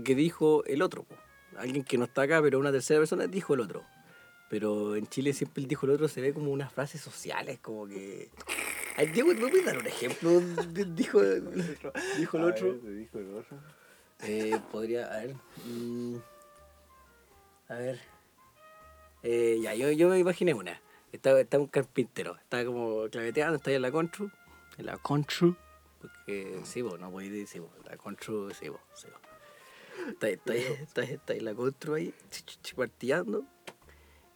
que 0.03 0.15
dijo 0.15 0.63
el 0.65 0.81
otro. 0.81 1.05
Alguien 1.57 1.83
que 1.83 1.97
no 1.97 2.05
está 2.05 2.23
acá, 2.23 2.41
pero 2.41 2.59
una 2.59 2.71
tercera 2.71 2.99
persona 2.99 3.27
dijo 3.27 3.53
el 3.53 3.61
otro. 3.61 3.83
Pero 4.49 4.95
en 4.95 5.07
Chile 5.07 5.33
siempre 5.33 5.63
el 5.63 5.67
dijo 5.67 5.85
el 5.85 5.93
otro 5.93 6.07
se 6.07 6.21
ve 6.21 6.33
como 6.33 6.51
unas 6.51 6.71
frases 6.71 7.01
sociales, 7.01 7.59
como 7.59 7.87
que. 7.87 8.29
Ay, 8.95 9.07
Diego, 9.07 9.33
¿me 9.33 9.35
puedes 9.35 9.65
dar 9.65 9.77
un 9.77 9.87
ejemplo 9.87 10.39
dijo, 10.95 11.21
dijo 12.17 12.37
el 12.37 12.43
otro? 12.43 12.73
ver, 12.81 12.95
dijo 12.95 13.19
el 13.19 13.35
otro. 13.35 13.57
Eh, 14.23 14.59
podría, 14.71 15.05
a 15.13 15.19
ver. 15.19 15.35
mm, 15.65 16.15
a 17.69 17.75
ver. 17.75 17.99
Eh, 19.23 19.59
ya, 19.61 19.75
yo, 19.75 19.91
yo 19.91 20.09
me 20.09 20.19
imaginé 20.19 20.53
una. 20.53 20.81
Está, 21.11 21.39
está 21.39 21.59
un 21.59 21.67
carpintero. 21.67 22.35
Está 22.37 22.65
como 22.65 23.07
claveteando, 23.09 23.57
está 23.57 23.69
ahí 23.69 23.75
en 23.75 23.81
la 23.81 23.91
constru. 23.91 24.31
En 24.77 24.85
la 24.85 24.97
constru. 24.97 25.55
Porque 26.07 26.59
sí, 26.63 26.81
vos, 26.81 26.99
no 26.99 27.07
a 27.07 27.21
decir, 27.21 27.47
sí, 27.47 27.59
vos, 27.59 27.71
la 27.85 27.97
constru, 27.97 28.51
sí, 28.53 28.69
vos, 28.69 28.81
sí, 28.95 29.07
vos. 29.11 29.21
Está, 30.09 30.29
está, 30.29 30.55
está, 30.55 31.03
está 31.03 31.33
ahí 31.33 31.39
la 31.39 31.53
constru 31.53 31.95
ahí, 31.95 32.13
martillando. 32.75 33.45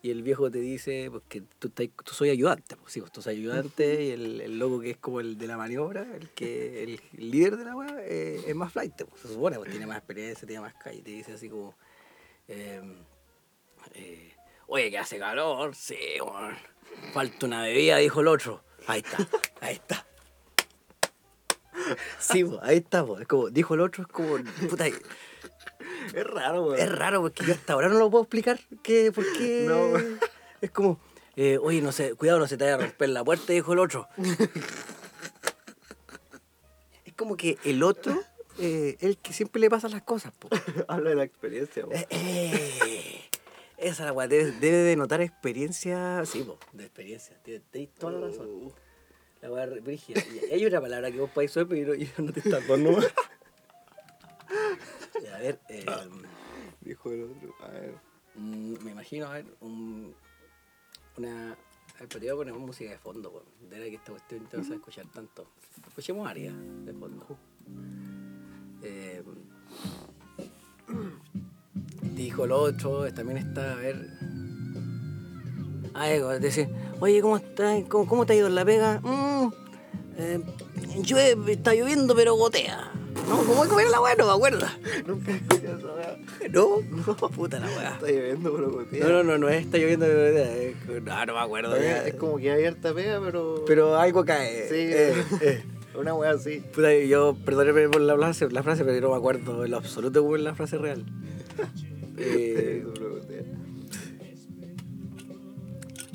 Y 0.04 0.10
el 0.10 0.24
viejo 0.24 0.50
te 0.50 0.58
dice, 0.60 1.10
porque 1.12 1.44
tú, 1.60 1.68
estás- 1.68 1.90
tú 2.04 2.14
soy 2.16 2.32
ayudante, 2.32 2.76
pues 2.76 2.92
sí, 2.92 3.00
pues 3.02 3.12
tú 3.12 3.22
soy 3.22 3.36
ayudante 3.36 4.04
y 4.06 4.10
el, 4.10 4.42
el 4.42 4.58
loco 4.58 4.82
que 4.82 4.92
es 4.92 4.98
como 4.98 5.20
el 5.20 5.38
de 5.38 5.46
la 5.46 5.58
maniobra, 5.58 6.02
el 6.16 6.30
que 6.32 6.84
el, 6.84 7.02
líder 7.14 7.56
de 7.56 7.66
la 7.66 7.76
weá, 7.76 7.98
eh, 8.00 8.42
es 8.48 8.56
más 8.56 8.74
flight, 8.74 8.96
pues, 9.04 9.22
se 9.22 9.28
supone, 9.28 9.58
pues 9.58 9.70
tiene 9.70 9.86
más 9.86 9.98
experiencia, 10.00 10.48
tiene 10.48 10.62
más 10.62 10.74
calle. 10.74 11.04
Te 11.04 11.12
dice 11.12 11.34
así 11.34 11.50
como, 11.50 11.76
eh, 12.48 12.82
eh, 13.94 14.34
oye, 14.66 14.90
que 14.90 14.98
hace 14.98 15.20
calor, 15.20 15.76
sí, 15.76 15.98
weón. 16.20 16.56
Falta 17.14 17.46
una 17.46 17.62
bebida, 17.64 17.98
dijo 17.98 18.22
el 18.22 18.28
otro. 18.28 18.64
Ahí 18.88 19.02
está, 19.06 19.28
ahí 19.62 19.76
está. 19.76 20.06
Sí, 22.20 22.44
pues, 22.44 22.60
ahí 22.64 22.78
está, 22.78 23.06
pues. 23.06 23.22
Es 23.22 23.28
como, 23.28 23.50
dijo 23.50 23.74
el 23.74 23.82
otro, 23.82 24.04
es 24.04 24.10
como, 24.10 24.38
puta, 24.70 24.88
Es 24.88 26.24
raro, 26.26 26.64
weón. 26.66 26.80
es 26.80 26.92
raro 26.92 27.22
porque 27.22 27.46
yo 27.46 27.54
hasta 27.54 27.74
ahora 27.74 27.90
no 27.90 28.00
lo 28.00 28.10
puedo 28.10 28.24
explicar. 28.24 28.60
¿Qué, 28.84 29.12
¿Por 29.12 29.26
qué? 29.34 29.66
No. 29.68 29.94
Es 30.62 30.72
como, 30.72 31.00
eh, 31.36 31.58
oye, 31.62 31.82
no 31.82 31.92
sé, 31.92 32.14
cuidado, 32.16 32.40
no 32.40 32.48
se 32.48 32.58
te 32.58 32.64
vaya 32.66 32.76
a 32.76 32.80
romper 32.80 33.10
la 33.10 33.24
puerta, 33.24 33.54
dijo 33.54 33.74
el 33.74 33.80
otro. 33.80 34.08
es 37.06 37.14
como 37.16 37.36
que 37.38 37.58
el 37.64 37.84
otro, 37.84 38.20
eh, 38.60 38.98
el 39.00 39.18
que 39.18 39.34
siempre 39.34 39.60
le 39.60 39.70
pasa 39.70 39.88
las 39.90 40.04
cosas, 40.04 40.34
po. 40.34 40.50
Habla 40.88 41.12
de 41.12 41.16
la 41.16 41.24
experiencia, 41.24 41.86
weón. 41.86 42.00
Eh, 42.00 42.08
eh, 42.12 43.22
esa 43.78 44.06
la 44.06 44.14
weá, 44.14 44.28
debe, 44.28 44.52
debe 44.52 44.78
de 44.78 44.96
notar 44.96 45.22
experiencia, 45.22 46.24
sí, 46.26 46.44
po, 46.44 46.60
de 46.74 46.84
experiencia, 46.86 47.36
tienes 47.44 47.64
tienes 47.72 47.94
toda 47.96 48.14
la 48.14 48.28
razón. 48.28 48.72
La 49.42 49.52
weá 49.52 49.66
brígida. 49.66 50.22
Y 50.50 50.54
hay 50.54 50.66
una 50.66 50.80
palabra 50.80 51.12
que 51.12 51.20
vos 51.20 51.30
podés 51.32 51.52
usar, 51.52 51.68
pero 51.68 51.96
yo 51.96 52.08
no 52.20 52.32
te 52.32 52.40
está 52.42 52.60
dando. 52.62 53.00
A 55.34 55.38
ver, 55.40 55.60
eh, 55.70 55.86
Dijo 56.82 57.12
el 57.12 57.24
otro. 57.24 57.56
A 57.64 57.70
ver. 57.70 57.96
Mm, 58.36 58.84
me 58.84 58.92
imagino, 58.92 59.28
a 59.28 59.34
ver, 59.34 59.46
un, 59.62 60.14
una... 61.18 61.52
A 61.52 62.00
ver, 62.00 62.08
pero 62.08 62.10
te 62.10 62.20
voy 62.20 62.30
a 62.30 62.36
poner 62.36 62.54
música 62.54 62.92
de 62.92 62.98
fondo, 62.98 63.30
weón. 63.30 63.46
De 63.70 63.78
verdad 63.78 63.86
que 63.86 63.96
esta 63.96 64.12
cuestión 64.12 64.44
no 64.44 64.64
se 64.64 64.70
va 64.70 64.76
a 64.76 64.78
escuchar 64.78 65.06
tanto. 65.08 65.48
Escuchemos 65.88 66.28
Aria 66.28 66.54
de 66.54 66.94
fondo. 66.94 67.26
Eh, 68.84 69.24
dijo 72.16 72.46
el 72.46 72.52
otro, 72.52 73.12
también 73.14 73.38
está, 73.38 73.74
a 73.74 73.76
ver... 73.76 74.21
Ah, 75.94 76.12
ego, 76.12 76.30
decir, 76.40 76.70
oye, 77.00 77.22
¿cómo 77.22 77.38
estás? 77.38 77.84
¿Cómo, 77.90 78.08
¿Cómo 78.08 78.26
te 78.26 78.34
ha 78.34 78.36
ido 78.38 78.48
en 78.48 78.56
la 78.56 78.66
pega? 78.66 79.00
Mm, 79.02 79.52
eh, 80.18 80.40
llueve, 81.04 81.52
está 81.54 81.74
lloviendo, 81.74 82.16
pero 82.16 82.36
gotea. 82.36 82.92
No, 83.28 83.38
¿cómo 83.44 83.64
es 83.64 83.72
era 83.72 83.90
la 83.92 84.02
weá? 84.02 84.16
No 84.16 84.26
me 84.26 84.32
acuerdo. 84.34 84.66
Nunca 85.06 85.32
escuché 85.32 85.66
esa 85.68 85.94
weá. 85.94 86.18
No, 86.50 86.68
no, 86.90 87.16
puta 87.30 87.60
la 87.60 87.68
weá. 87.68 87.94
Está 87.94 88.08
lloviendo, 88.08 88.54
pero 88.54 88.72
gotea. 88.72 89.04
No, 89.04 89.10
no, 89.10 89.24
no, 89.24 89.38
no 89.38 89.50
es 89.50 89.66
está 89.66 89.78
lloviendo. 89.78 90.06
eh, 90.08 90.76
No, 91.04 91.26
no 91.26 91.34
me 91.34 91.40
acuerdo. 91.40 91.76
ya. 91.82 92.06
Es 92.08 92.16
como 92.16 92.38
que 92.38 92.52
hay 92.52 92.66
harta 92.66 92.94
pega, 92.94 93.22
pero. 93.24 93.64
Pero 93.68 93.96
algo 93.98 94.26
cae. 94.26 94.68
Sí. 94.70 94.76
eh, 94.76 95.24
eh. 95.42 95.64
Una 95.96 96.14
weá 96.14 96.32
así. 96.32 96.60
Puta, 96.74 96.94
yo, 96.96 97.36
perdóneme 97.46 97.90
por 97.90 98.02
la 98.02 98.16
frase, 98.16 98.50
la 98.50 98.64
frase, 98.64 98.84
pero 98.86 98.96
yo 98.96 99.02
no 99.02 99.10
me 99.12 99.18
acuerdo 99.18 99.66
en 99.66 99.72
lo 99.72 99.78
absoluto 99.78 100.22
cómo 100.24 100.36
es 100.38 100.42
la 100.42 100.56
frase 100.56 100.78
real. 100.78 101.06
Eh, 102.24 102.86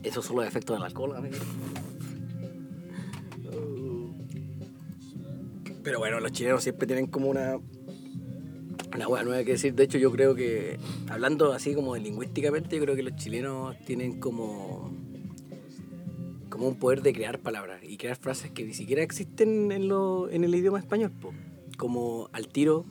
esos 0.06 0.24
son 0.24 0.36
los 0.36 0.46
efectos 0.46 0.76
del 0.76 0.84
alcohol, 0.84 1.16
amigo. 1.16 1.36
Pero 5.82 5.98
bueno, 5.98 6.20
los 6.20 6.32
chilenos 6.32 6.62
siempre 6.62 6.86
tienen 6.86 7.06
como 7.06 7.28
una. 7.28 7.58
Una 8.94 9.08
hueá 9.08 9.22
nueva 9.24 9.44
que 9.44 9.52
decir. 9.52 9.74
De 9.74 9.84
hecho, 9.84 9.98
yo 9.98 10.10
creo 10.10 10.34
que, 10.34 10.78
hablando 11.08 11.52
así 11.52 11.74
como 11.74 11.96
lingüísticamente, 11.96 12.76
yo 12.76 12.82
creo 12.82 12.96
que 12.96 13.02
los 13.02 13.14
chilenos 13.16 13.76
tienen 13.84 14.18
como. 14.18 14.90
como 16.48 16.68
un 16.68 16.76
poder 16.76 17.02
de 17.02 17.12
crear 17.12 17.38
palabras 17.38 17.82
y 17.84 17.96
crear 17.98 18.16
frases 18.16 18.50
que 18.50 18.64
ni 18.64 18.74
siquiera 18.74 19.02
existen 19.02 19.70
en, 19.70 19.88
lo, 19.88 20.28
en 20.30 20.44
el 20.44 20.54
idioma 20.54 20.78
español, 20.78 21.12
po. 21.20 21.32
Como 21.76 22.30
al 22.32 22.48
tiro. 22.48 22.84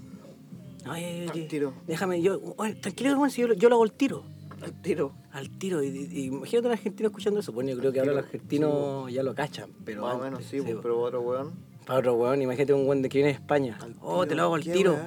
Ay, 0.85 1.27
Al 1.27 1.47
tiro. 1.47 1.73
Déjame, 1.87 2.21
yo. 2.21 2.39
oye, 2.57 2.75
tranquilo, 2.75 3.09
yo, 3.27 3.47
lo- 3.47 3.53
yo 3.55 3.69
lo 3.69 3.75
hago 3.75 3.83
al 3.83 3.91
tiro. 3.91 4.23
Al 4.65 4.81
tiro. 4.81 5.13
Al 5.31 5.49
tiro. 5.57 5.83
Y, 5.83 5.87
y- 5.87 6.09
y 6.11 6.23
imagínate 6.25 6.67
un 6.67 6.73
argentino 6.73 7.07
escuchando 7.09 7.39
eso. 7.39 7.51
Bueno, 7.51 7.69
yo 7.71 7.77
creo 7.77 7.91
que 7.93 7.99
ahora 7.99 8.13
los 8.13 8.23
argentinos 8.25 9.11
ya 9.11 9.23
lo 9.23 9.33
cachan. 9.35 9.69
Pero 9.85 10.01
Más 10.01 10.15
o 10.15 10.19
menos 10.19 10.43
sí, 10.43 10.59
pero 10.81 10.99
otro 11.01 11.21
weón. 11.21 11.53
Para 11.85 11.99
otro 11.99 12.13
weón, 12.15 12.41
imagínate 12.41 12.73
un 12.73 12.87
weón 12.87 13.01
de 13.01 13.09
que 13.09 13.19
viene 13.19 13.31
de 13.31 13.35
España. 13.39 13.77
Al 13.81 13.95
oh, 14.01 14.25
te 14.25 14.35
lo 14.35 14.43
hago 14.43 14.55
al 14.55 14.63
¿qué 14.63 14.73
tiro. 14.73 14.97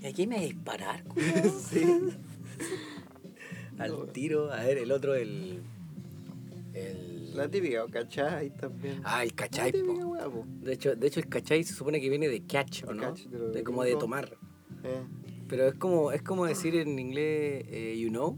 ¿Y 0.00 0.06
aquí 0.06 0.26
me 0.26 0.36
voy 0.36 0.44
a 0.44 0.48
disparar? 0.48 1.04
Sí. 1.70 1.84
al 3.78 4.12
tiro. 4.12 4.52
A 4.52 4.64
ver, 4.64 4.78
el 4.78 4.92
otro, 4.92 5.14
el. 5.14 5.60
El. 6.74 7.34
La 7.34 7.48
típica, 7.48 7.86
¿cachai? 7.90 8.50
También. 8.50 9.00
Ah, 9.04 9.22
el 9.22 9.34
cachai, 9.34 9.70
típica 9.72 10.02
po. 10.02 10.08
weá, 10.08 10.24
po. 10.28 10.44
De 10.62 10.72
hecho, 10.72 10.96
de 10.96 11.06
hecho, 11.06 11.20
el 11.20 11.28
cachai 11.28 11.62
se 11.64 11.74
supone 11.74 12.00
que 12.00 12.08
viene 12.08 12.28
de 12.28 12.42
catch, 12.42 12.84
¿o 12.84 12.92
no? 12.92 13.02
catch, 13.02 13.26
de 13.26 13.62
como 13.62 13.84
de 13.84 13.94
tomar. 13.96 14.36
Eh. 14.84 15.02
Pero 15.48 15.66
es 15.68 15.74
como, 15.74 16.12
es 16.12 16.22
como 16.22 16.46
decir 16.46 16.74
en 16.76 16.98
inglés, 16.98 17.64
eh, 17.68 17.96
you 17.98 18.08
know. 18.08 18.36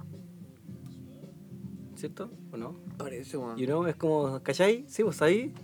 ¿Cierto? 2.03 2.33
¿O 2.51 2.57
no? 2.57 2.81
Parece, 2.99 3.37
weón. 3.37 3.57
You 3.57 3.67
know, 3.67 3.87
es 3.87 3.95
como, 3.95 4.43
¿cachai? 4.43 4.85
Sí, 4.89 5.05
vos 5.05 5.23
ahí. 5.23 5.55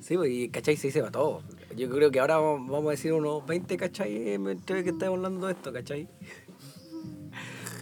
Sí, 0.00 0.16
pues, 0.16 0.30
y 0.30 0.48
cachai 0.48 0.74
se 0.78 0.86
dice 0.86 1.00
para 1.00 1.12
todo. 1.12 1.42
Yo 1.76 1.90
creo 1.90 2.10
que 2.10 2.18
ahora 2.18 2.38
vamos 2.38 2.86
a 2.86 2.90
decir 2.92 3.12
unos 3.12 3.44
20 3.46 3.76
cachai 3.76 4.38
mientras 4.38 4.82
que 4.82 4.88
estamos 4.88 5.16
hablando 5.18 5.46
de 5.46 5.52
esto, 5.52 5.70
cachai. 5.70 6.08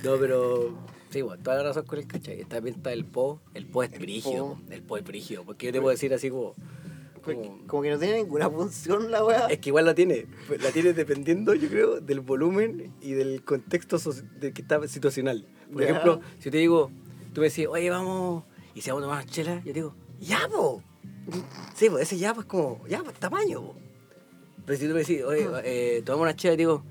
No, 0.03 0.17
pero 0.19 0.77
sí, 1.11 1.23
bueno, 1.23 1.41
toda 1.41 1.59
la 1.59 1.63
razón 1.63 1.87
con 1.87 2.01
el 2.01 2.09
cachai. 2.09 2.43
También 2.47 2.75
está 2.79 2.93
el 2.93 3.05
po. 3.05 3.41
El 3.55 3.67
po 3.67 3.85
es 3.85 3.93
brígido. 3.97 4.49
po. 4.49 4.55
po. 4.67 4.73
El 4.73 4.83
po 4.83 4.97
es 4.97 5.05
brígido. 5.05 5.45
Porque 5.45 5.67
yo 5.67 5.73
te 5.73 5.81
puedo 5.81 5.93
decir 5.93 6.13
así 6.15 6.29
como. 6.31 6.55
Como- 7.23 7.59
Como 7.69 7.83
que 7.83 7.91
no 7.91 7.99
tiene 8.01 8.17
ninguna 8.23 8.51
función 8.51 9.13
la 9.13 9.25
weá. 9.25 9.47
es 9.47 9.59
que 9.61 9.69
igual 9.71 9.85
la 9.85 9.95
tiene. 9.95 10.27
pues, 10.49 10.61
La 10.65 10.71
tiene 10.73 10.95
dependiendo, 10.95 11.55
yo 11.55 11.69
creo, 11.69 12.01
del 12.01 12.19
volumen 12.19 12.93
y 13.01 13.13
del 13.13 13.45
contexto 13.45 13.99
de 14.41 14.53
que 14.53 14.63
está 14.63 14.85
situacional. 14.89 15.47
Por 15.73 15.83
Ya. 15.83 15.91
ejemplo, 15.91 16.21
si 16.41 16.51
te 16.51 16.59
digo, 16.59 16.91
tú 17.37 17.43
me 17.43 17.49
decís, 17.51 17.67
oye, 17.67 17.91
vamos, 17.91 18.45
y 18.75 18.81
si 18.81 18.89
vamos 18.89 19.05
a 19.05 19.09
tomar 19.09 19.27
chela, 19.27 19.63
yo 19.63 19.75
digo, 19.75 19.95
ya, 20.19 20.49
po. 20.51 20.83
Sí, 21.75 21.91
pues 21.91 22.05
ese 22.05 22.17
ya, 22.17 22.33
pues 22.33 22.47
como, 22.47 22.81
ya, 22.89 23.03
pues 23.03 23.15
tamaño, 23.19 23.61
po. 23.61 23.77
Pero 24.65 24.79
si 24.79 24.89
tú 24.89 24.95
me 24.95 25.01
decís, 25.01 25.23
oye, 25.23 25.47
eh, 25.65 26.03
tomamos 26.03 26.23
una 26.23 26.35
chela, 26.35 26.55
y 26.55 26.57
digo, 26.57 26.83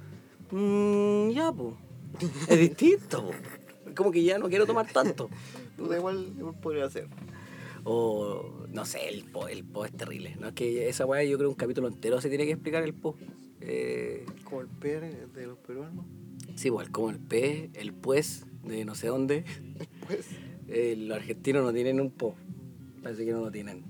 mmm, 0.52 1.32
ya, 1.32 1.52
po. 1.52 1.76
Es 2.48 2.60
distinto, 2.60 3.26
po. 3.26 3.32
Como 3.96 4.12
que 4.12 4.22
ya 4.22 4.38
no 4.38 4.48
quiero 4.48 4.68
tomar 4.68 4.86
tanto. 4.86 5.32
Puta, 5.78 5.98
igual, 5.98 6.32
igual 6.38 6.54
podría 6.62 6.88
ser. 6.92 7.08
O, 7.84 8.68
no 8.70 8.86
sé, 8.86 9.10
el 9.10 9.24
po, 9.24 9.48
el 9.48 9.64
po 9.64 9.84
es 9.86 9.94
terrible. 9.94 10.36
No 10.40 10.50
es 10.50 10.54
que 10.54 10.88
esa 10.88 11.08
weá, 11.08 11.24
yo 11.24 11.40
creo 11.40 11.50
un 11.50 11.56
capítulo 11.56 11.88
entero 11.88 12.22
se 12.22 12.30
tiene 12.30 12.46
que 12.46 12.52
explicar 12.52 12.84
el 12.84 12.94
po. 12.94 13.16
Eh, 13.62 14.28
Como 14.44 14.62
el 14.62 14.68
PR 14.68 15.28
de 15.28 15.48
los 15.48 15.58
peruanos. 15.58 16.06
Sí, 16.56 16.68
igual 16.68 16.92
como 16.92 17.10
el 17.10 17.18
P, 17.18 17.72
el 17.74 17.94
pues, 17.94 18.46
de 18.64 18.86
no 18.86 18.94
sé 18.94 19.08
dónde. 19.08 19.44
Pues. 20.08 20.28
Eh, 20.68 20.96
los 20.98 21.18
argentinos 21.18 21.64
no 21.64 21.74
tienen 21.74 22.00
un 22.00 22.12
po. 22.12 22.36
Parece 23.04 23.26
que 23.26 23.32
no 23.32 23.42
lo 23.42 23.52
tienen. 23.52 23.84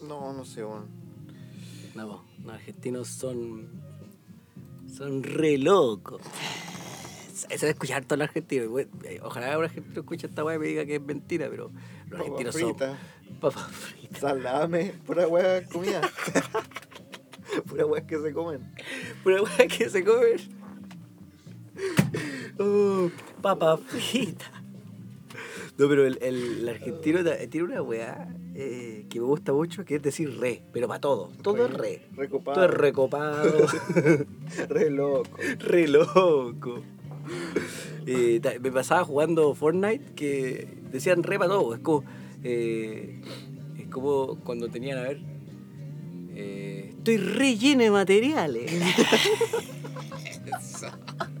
No, 0.00 0.32
no 0.32 0.44
sé, 0.44 0.64
weón. 0.64 0.86
No, 1.94 2.24
los 2.44 2.52
argentinos 2.54 3.08
son. 3.08 3.68
son 4.92 5.22
re 5.22 5.58
locos. 5.58 6.22
Eso 7.50 7.66
de 7.66 7.72
escuchar 7.72 8.04
todo 8.04 8.16
el 8.16 8.22
argentino. 8.22 8.78
eh, 8.78 9.20
Ojalá 9.22 9.56
un 9.58 9.64
argentino 9.64 10.00
escuche 10.00 10.26
esta 10.26 10.44
weá 10.44 10.56
y 10.56 10.58
me 10.58 10.66
diga 10.66 10.84
que 10.84 10.96
es 10.96 11.02
mentira, 11.02 11.48
pero 11.48 11.70
los 12.08 12.10
Papa 12.10 12.22
argentinos 12.22 12.54
frita, 12.54 12.88
son. 12.88 13.36
Papas 13.40 13.70
fritas. 13.70 14.20
salame, 14.20 14.92
pura 15.06 15.28
weá 15.28 15.64
comida. 15.66 16.00
pura 17.68 17.86
weá 17.86 18.04
que 18.06 18.18
se 18.18 18.32
comen. 18.32 18.72
Pura 19.22 19.42
weá 19.42 19.68
que 19.68 19.88
se 19.88 20.04
comen. 20.04 20.36
Uh, 22.58 23.08
papas 23.40 23.80
fritas. 23.82 24.50
No, 25.78 25.88
pero 25.88 26.04
el, 26.06 26.18
el, 26.20 26.58
el 26.60 26.68
argentino 26.68 27.20
tiene 27.48 27.66
una 27.66 27.82
weá 27.82 28.34
eh, 28.56 29.06
que 29.08 29.20
me 29.20 29.26
gusta 29.26 29.52
mucho, 29.52 29.84
que 29.84 29.94
es 29.94 30.02
decir 30.02 30.36
re, 30.40 30.60
pero 30.72 30.88
para 30.88 31.00
todo. 31.00 31.30
Todo 31.40 31.66
es 31.66 31.72
re. 31.72 32.02
Recopado. 32.16 32.54
Todo 32.56 32.64
es 32.64 32.70
recopado, 32.74 33.66
Re 34.68 34.90
loco. 34.90 35.30
re 35.60 35.86
loco. 35.86 36.82
Eh, 38.06 38.40
me 38.60 38.72
pasaba 38.72 39.04
jugando 39.04 39.54
Fortnite 39.54 40.14
que 40.16 40.66
decían 40.90 41.22
re 41.22 41.38
para 41.38 41.50
todo. 41.50 41.74
Es 41.74 41.80
como, 41.80 42.02
eh, 42.42 43.20
es 43.78 43.86
como 43.86 44.36
cuando 44.42 44.68
tenían, 44.68 44.98
a 44.98 45.02
ver, 45.02 45.20
eh, 46.34 46.86
estoy 46.90 47.18
re 47.18 47.56
lleno 47.56 47.84
de 47.84 47.90
materiales. 47.92 48.72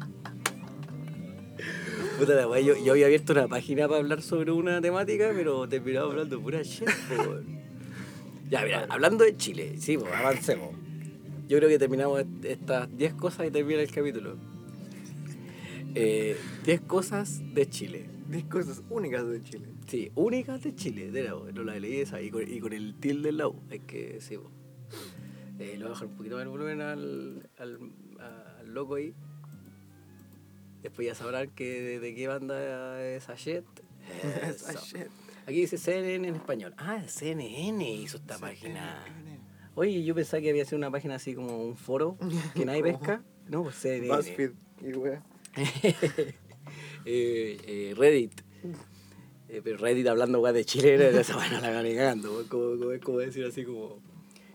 Puta 2.18 2.34
la 2.34 2.48
wea, 2.48 2.60
yo, 2.60 2.74
yo 2.84 2.92
había 2.92 3.06
abierto 3.06 3.32
una 3.32 3.46
página 3.48 3.86
para 3.86 4.00
hablar 4.00 4.22
sobre 4.22 4.50
una 4.50 4.80
temática, 4.80 5.30
pero 5.34 5.68
terminaba 5.68 6.10
hablando 6.10 6.40
pura 6.40 6.62
shit. 6.62 6.88
Ya, 8.50 8.62
mira, 8.64 8.86
hablando 8.88 9.24
de 9.24 9.36
Chile, 9.36 9.76
sí, 9.78 9.96
pues, 9.98 10.12
avancemos. 10.12 10.70
Yo 11.48 11.58
creo 11.58 11.68
que 11.68 11.78
terminamos 11.78 12.20
est- 12.20 12.44
estas 12.44 12.94
10 12.96 13.14
cosas 13.14 13.46
y 13.46 13.50
termina 13.50 13.80
el 13.80 13.90
capítulo. 13.90 14.36
Eh, 15.94 16.36
10 16.64 16.80
cosas 16.82 17.40
de 17.54 17.68
Chile. 17.68 18.06
10 18.28 18.44
cosas 18.44 18.82
únicas 18.90 19.26
de 19.28 19.42
Chile. 19.42 19.66
Sí, 19.86 20.10
únicas 20.14 20.62
de 20.62 20.74
Chile, 20.74 21.10
de 21.10 21.24
la 21.24 21.30
no 21.54 21.62
la 21.64 21.78
leí 21.78 22.00
esa, 22.00 22.20
y 22.20 22.30
con, 22.30 22.42
y 22.46 22.58
con 22.60 22.72
el 22.72 22.94
tilde 22.96 23.28
del 23.28 23.38
la 23.38 23.48
U, 23.48 23.62
es 23.70 23.80
que 23.86 24.20
sí, 24.20 24.36
po. 24.36 24.50
Eh, 25.58 25.74
voy 25.76 25.86
a 25.86 25.88
bajar 25.90 26.06
un 26.08 26.16
poquito 26.16 26.34
más 26.36 26.42
el 26.44 26.48
volumen 26.50 26.80
al, 26.82 27.48
al, 27.58 27.78
al 28.60 28.74
loco 28.74 28.96
ahí. 28.96 29.14
Después 30.82 31.06
ya 31.08 31.14
sabrán 31.14 31.50
que 31.50 31.80
de, 31.82 32.00
de 32.00 32.14
qué 32.14 32.28
banda 32.28 33.02
es 33.04 33.24
Sachet. 33.24 33.64
Aquí 35.46 35.60
dice 35.60 35.78
CNN 35.78 36.28
en 36.28 36.34
español. 36.36 36.74
Ah, 36.78 37.02
CNN 37.06 37.90
hizo 37.90 38.18
esta 38.18 38.38
página. 38.38 39.02
CNN. 39.04 39.38
Oye, 39.74 40.02
yo 40.04 40.14
pensaba 40.14 40.40
que 40.40 40.50
había 40.50 40.64
sido 40.64 40.78
una 40.78 40.90
página 40.90 41.14
así 41.16 41.34
como 41.34 41.62
un 41.64 41.76
foro 41.76 42.16
que 42.54 42.64
nadie 42.64 42.82
pesca. 42.92 43.22
No, 43.48 43.62
pues 43.64 43.76
CNN. 43.76 44.08
BuzzFeed 44.16 44.50
y 44.82 44.92
wea. 44.92 45.22
eh, 47.04 47.58
eh, 47.66 47.94
Reddit. 47.96 48.40
Eh, 49.48 49.60
pero 49.64 49.78
Reddit 49.78 50.06
hablando 50.06 50.40
weá 50.40 50.52
de 50.52 50.64
Chile, 50.64 50.94
era 50.94 51.08
esa 51.20 51.36
vaina 51.36 51.60
la 51.60 51.70
van 51.70 51.86
cagando. 51.94 52.40
Es 52.42 52.48
como, 52.48 52.78
como- 52.78 53.00
como 53.02 53.18
decir 53.18 53.44
así 53.44 53.64
como 53.64 54.00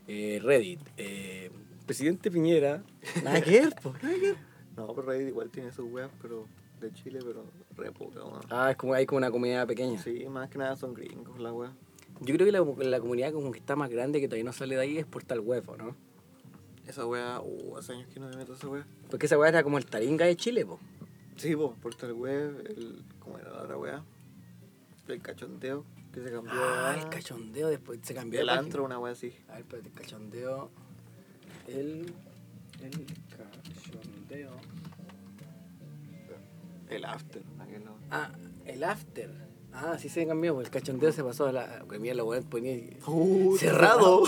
eh, 0.08 0.40
Reddit. 0.44 0.80
eh, 0.98 1.50
presidente 1.86 2.30
Piñera. 2.32 2.84
Nada 3.24 3.42
que 3.42 3.52
ver, 3.62 3.76
po, 3.82 3.94
nada 4.02 4.16
que 4.16 4.22
ver. 4.22 4.53
No, 4.76 4.88
pero 4.94 5.08
Reddit 5.08 5.28
igual 5.28 5.50
tiene 5.50 5.72
sus 5.72 5.92
weas, 5.92 6.10
pero 6.22 6.46
de 6.80 6.92
Chile, 6.94 7.20
pero 7.24 7.46
re 7.78 7.92
poca, 7.92 8.24
weón. 8.24 8.42
Ah, 8.50 8.72
es 8.72 8.78
como 8.78 8.94
hay 8.94 9.06
como 9.06 9.18
una 9.18 9.32
comunidad 9.32 9.68
pequeña. 9.68 10.02
Sí, 10.02 10.26
más 10.30 10.50
que 10.50 10.58
nada 10.58 10.76
son 10.76 10.94
gringos 10.94 11.40
la 11.40 11.54
wea. 11.54 11.72
Yo 12.22 12.36
creo 12.36 12.46
que 12.46 12.52
la, 12.52 12.90
la 12.90 13.00
comunidad 13.00 13.32
como 13.34 13.52
que 13.52 13.60
está 13.60 13.76
más 13.76 13.90
grande 13.90 14.20
que 14.20 14.28
todavía 14.28 14.44
no 14.46 14.54
sale 14.54 14.76
de 14.76 14.82
ahí 14.82 14.98
es 14.98 15.06
Portal 15.06 15.40
Web, 15.40 15.70
¿o 15.70 15.78
¿no? 15.78 15.96
Esa 16.88 17.06
wea, 17.06 17.40
uh, 17.42 17.78
hace 17.78 17.94
años 17.94 18.08
que 18.14 18.20
no 18.20 18.28
me 18.30 18.36
meto 18.36 18.54
a 18.54 18.56
esa 18.56 18.68
wea. 18.68 18.86
Porque 19.10 19.26
esa 19.28 19.38
weá 19.38 19.50
era 19.50 19.64
como 19.64 19.78
el 19.78 19.86
Taringa 19.86 20.26
de 20.26 20.36
Chile, 20.36 20.66
po. 20.66 20.80
Sí, 21.38 21.54
vos, 21.56 21.76
Portal 21.82 22.14
Web, 22.14 22.66
el. 22.68 23.04
¿Cómo 23.20 23.38
era 23.40 23.52
la 23.52 23.62
otra 23.64 23.78
wea? 23.78 24.04
El 25.08 25.22
cachondeo, 25.22 25.86
que 26.14 26.22
se 26.22 26.32
cambió. 26.32 26.52
Ah, 26.56 26.92
a- 26.92 26.96
el 27.02 27.10
cachondeo 27.10 27.68
después 27.70 28.00
se 28.04 28.14
cambió 28.14 28.42
El 28.42 28.50
antro, 28.50 28.84
una 28.84 29.00
wea 29.00 29.14
así. 29.14 29.34
A 29.48 29.54
ver, 29.54 29.62
espérate, 29.62 29.90
el 29.90 29.96
cachondeo. 29.96 30.70
El. 31.68 32.14
El 32.82 33.06
El 36.90 37.06
after, 37.06 37.42
aquel 37.60 37.84
no. 37.84 37.98
Ah, 38.12 38.32
el 38.66 38.84
after. 38.84 39.32
Ah, 39.74 39.98
sí 39.98 40.10
se 40.10 40.28
cambió, 40.28 40.62
el 40.62 40.70
cachondeo 40.70 41.12
se 41.12 41.24
pasó 41.24 41.48
a 41.48 41.52
la. 41.52 41.84
Que 41.90 41.98
mira, 41.98 42.14
la 42.14 42.24
ponía. 42.42 42.78
Uh, 43.08 43.58
¡Cerrado! 43.58 44.20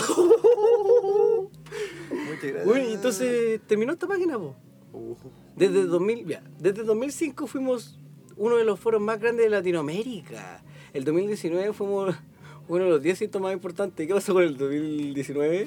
Muchas 2.10 2.42
gracias. 2.42 2.66
Uy, 2.66 2.92
entonces 2.92 3.60
terminó 3.68 3.92
esta 3.92 4.08
página, 4.08 4.36
po. 4.36 4.56
Uh, 4.92 5.14
Desde 5.54 5.84
2000, 5.84 6.26
ya, 6.26 6.42
desde 6.58 6.82
2005 6.82 7.46
fuimos 7.46 8.00
uno 8.36 8.56
de 8.56 8.64
los 8.64 8.80
foros 8.80 9.00
más 9.00 9.20
grandes 9.20 9.44
de 9.46 9.50
Latinoamérica. 9.50 10.64
El 10.92 11.04
2019 11.04 11.72
fuimos 11.72 12.16
uno 12.66 12.84
de 12.84 12.90
los 12.90 13.00
10 13.02 13.18
sitios 13.18 13.40
más 13.40 13.52
importantes. 13.52 14.06
¿Qué 14.06 14.12
pasó 14.12 14.34
con 14.34 14.42
el 14.42 14.56
2019? 14.56 15.66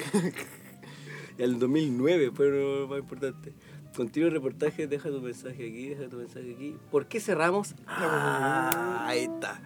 el 1.37 1.59
2009 1.59 2.31
fue 2.33 2.47
uno 2.47 2.57
de 2.57 2.79
los 2.81 2.89
más 2.89 2.99
importantes. 2.99 3.53
Continuo 3.95 4.29
reportaje, 4.29 4.87
deja 4.87 5.09
tu 5.09 5.21
mensaje 5.21 5.67
aquí, 5.67 5.89
deja 5.89 6.07
tu 6.09 6.17
mensaje 6.17 6.53
aquí. 6.53 6.75
¿Por 6.91 7.07
qué 7.07 7.19
cerramos? 7.19 7.75
Ah, 7.87 9.05
ahí 9.07 9.21
está. 9.23 9.59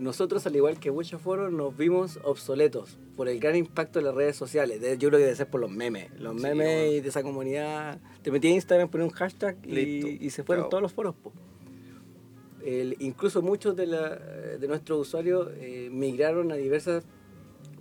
Nosotros, 0.00 0.44
al 0.46 0.56
igual 0.56 0.80
que 0.80 0.90
muchos 0.90 1.22
foros, 1.22 1.52
nos 1.52 1.74
vimos 1.76 2.18
obsoletos 2.24 2.98
por 3.16 3.28
el 3.28 3.38
gran 3.38 3.54
impacto 3.54 4.00
de 4.00 4.04
las 4.06 4.14
redes 4.14 4.34
sociales. 4.36 4.80
De- 4.80 4.98
Yo 4.98 5.08
creo 5.08 5.18
que 5.20 5.24
debe 5.26 5.36
ser 5.36 5.46
por 5.48 5.60
los 5.60 5.70
memes. 5.70 6.10
Los 6.18 6.34
Sí, 6.36 6.42
memes 6.42 6.66
bueno. 6.80 6.92
y 6.92 7.00
de 7.00 7.08
esa 7.08 7.22
comunidad. 7.22 8.00
Te 8.22 8.32
metí 8.32 8.48
en 8.48 8.54
Instagram, 8.54 8.88
ponías 8.88 9.08
un 9.10 9.14
hashtag 9.16 9.56
y, 9.64 10.28
se 10.30 10.42
fueron 10.42 10.64
Chao. 10.64 10.70
todos 10.70 10.82
los 10.82 10.92
foros. 10.92 11.14
po. 11.14 11.32
El- 12.64 12.96
incluso 12.98 13.40
muchos 13.40 13.76
de, 13.76 13.86
la- 13.86 14.16
de 14.16 14.66
nuestros 14.68 14.98
usuarios 15.06 15.48
eh, 15.58 15.88
migraron 15.92 16.50
a 16.50 16.56
diversas 16.56 17.04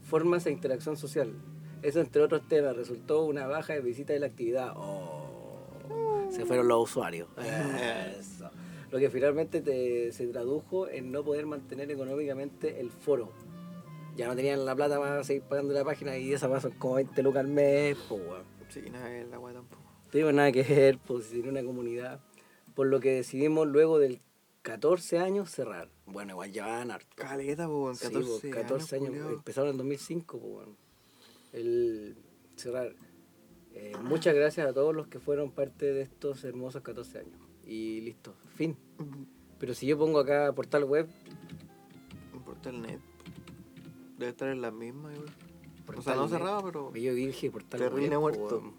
formas 0.03 0.43
de 0.43 0.51
interacción 0.51 0.97
social. 0.97 1.33
Eso, 1.81 1.99
entre 1.99 2.21
otros 2.21 2.47
temas, 2.47 2.75
resultó 2.77 3.23
una 3.25 3.47
baja 3.47 3.73
de 3.73 3.81
visita 3.81 4.13
de 4.13 4.19
la 4.19 4.27
actividad. 4.27 4.73
Oh, 4.75 5.32
se 6.35 6.45
fueron 6.45 6.67
los 6.67 6.83
usuarios. 6.89 7.27
Eso. 8.19 8.49
Lo 8.91 8.99
que 8.99 9.09
finalmente 9.09 9.61
te- 9.61 10.11
se 10.11 10.27
tradujo 10.27 10.87
en 10.87 11.11
no 11.11 11.23
poder 11.23 11.45
mantener 11.45 11.89
económicamente 11.91 12.79
el 12.79 12.91
foro. 12.91 13.31
Ya 14.15 14.27
no 14.27 14.35
tenían 14.35 14.63
la 14.65 14.75
plata 14.75 14.99
para 14.99 15.23
seguir 15.23 15.41
pagando 15.43 15.73
la 15.73 15.83
página 15.83 16.15
y 16.17 16.31
esa 16.33 16.59
son 16.61 16.71
como 16.73 16.95
20 16.95 17.23
lucas 17.23 17.39
al 17.41 17.47
mes. 17.47 17.97
Pues, 18.07 18.21
weón. 18.21 18.43
sí, 18.69 18.81
nada, 18.91 19.11
es 19.17 19.27
la 19.29 19.39
wea 19.39 19.53
tampoco. 19.55 19.81
No 19.81 20.11
digo 20.11 20.31
nada 20.31 20.51
que 20.51 20.61
ver, 20.61 20.99
pues 20.99 21.25
si 21.25 21.37
tenía 21.37 21.49
una 21.51 21.63
comunidad. 21.63 22.19
Por 22.75 22.87
lo 22.87 22.99
que 22.99 23.11
decidimos 23.15 23.67
luego 23.67 23.97
del 23.97 24.21
14 24.61 25.17
años 25.17 25.49
cerrar. 25.49 25.89
Bueno, 26.05 26.33
igual 26.33 26.51
llevaban 26.51 26.91
harto. 26.91 27.07
Caleta, 27.15 27.67
po, 27.67 27.89
en 27.89 27.95
Sí, 27.95 28.03
14, 28.05 28.39
pues, 28.41 28.53
14 28.55 28.95
años, 28.97 29.31
empezaron 29.31 29.71
en 29.71 29.77
2005, 29.77 30.37
pues, 30.39 30.53
bueno. 30.53 30.75
El 31.51 32.15
cerrar. 32.55 32.93
Eh, 33.73 33.93
muchas 34.01 34.35
gracias 34.35 34.67
a 34.67 34.73
todos 34.73 34.95
los 34.95 35.07
que 35.07 35.19
fueron 35.19 35.51
parte 35.51 35.93
de 35.93 36.01
estos 36.01 36.43
hermosos 36.43 36.81
14 36.83 37.19
años. 37.19 37.39
Y 37.65 38.01
listo, 38.01 38.35
fin. 38.55 38.77
Pero 39.59 39.73
si 39.73 39.87
yo 39.87 39.97
pongo 39.97 40.19
acá 40.19 40.51
portal 40.53 40.83
web, 40.83 41.07
Portal 42.45 42.81
net. 42.81 42.99
Debe 44.17 44.31
estar 44.31 44.49
en 44.49 44.61
la 44.61 44.69
misma, 44.71 45.13
igual. 45.13 45.29
O 45.97 46.01
sea, 46.01 46.15
no 46.15 46.23
net. 46.23 46.31
cerrado, 46.31 46.63
pero. 46.63 46.93
yo 46.93 47.13
dije 47.13 47.49
portal 47.49 47.79
Terrible 47.79 48.09
web. 48.09 48.19
muerto. 48.19 48.59
weón. 48.59 48.73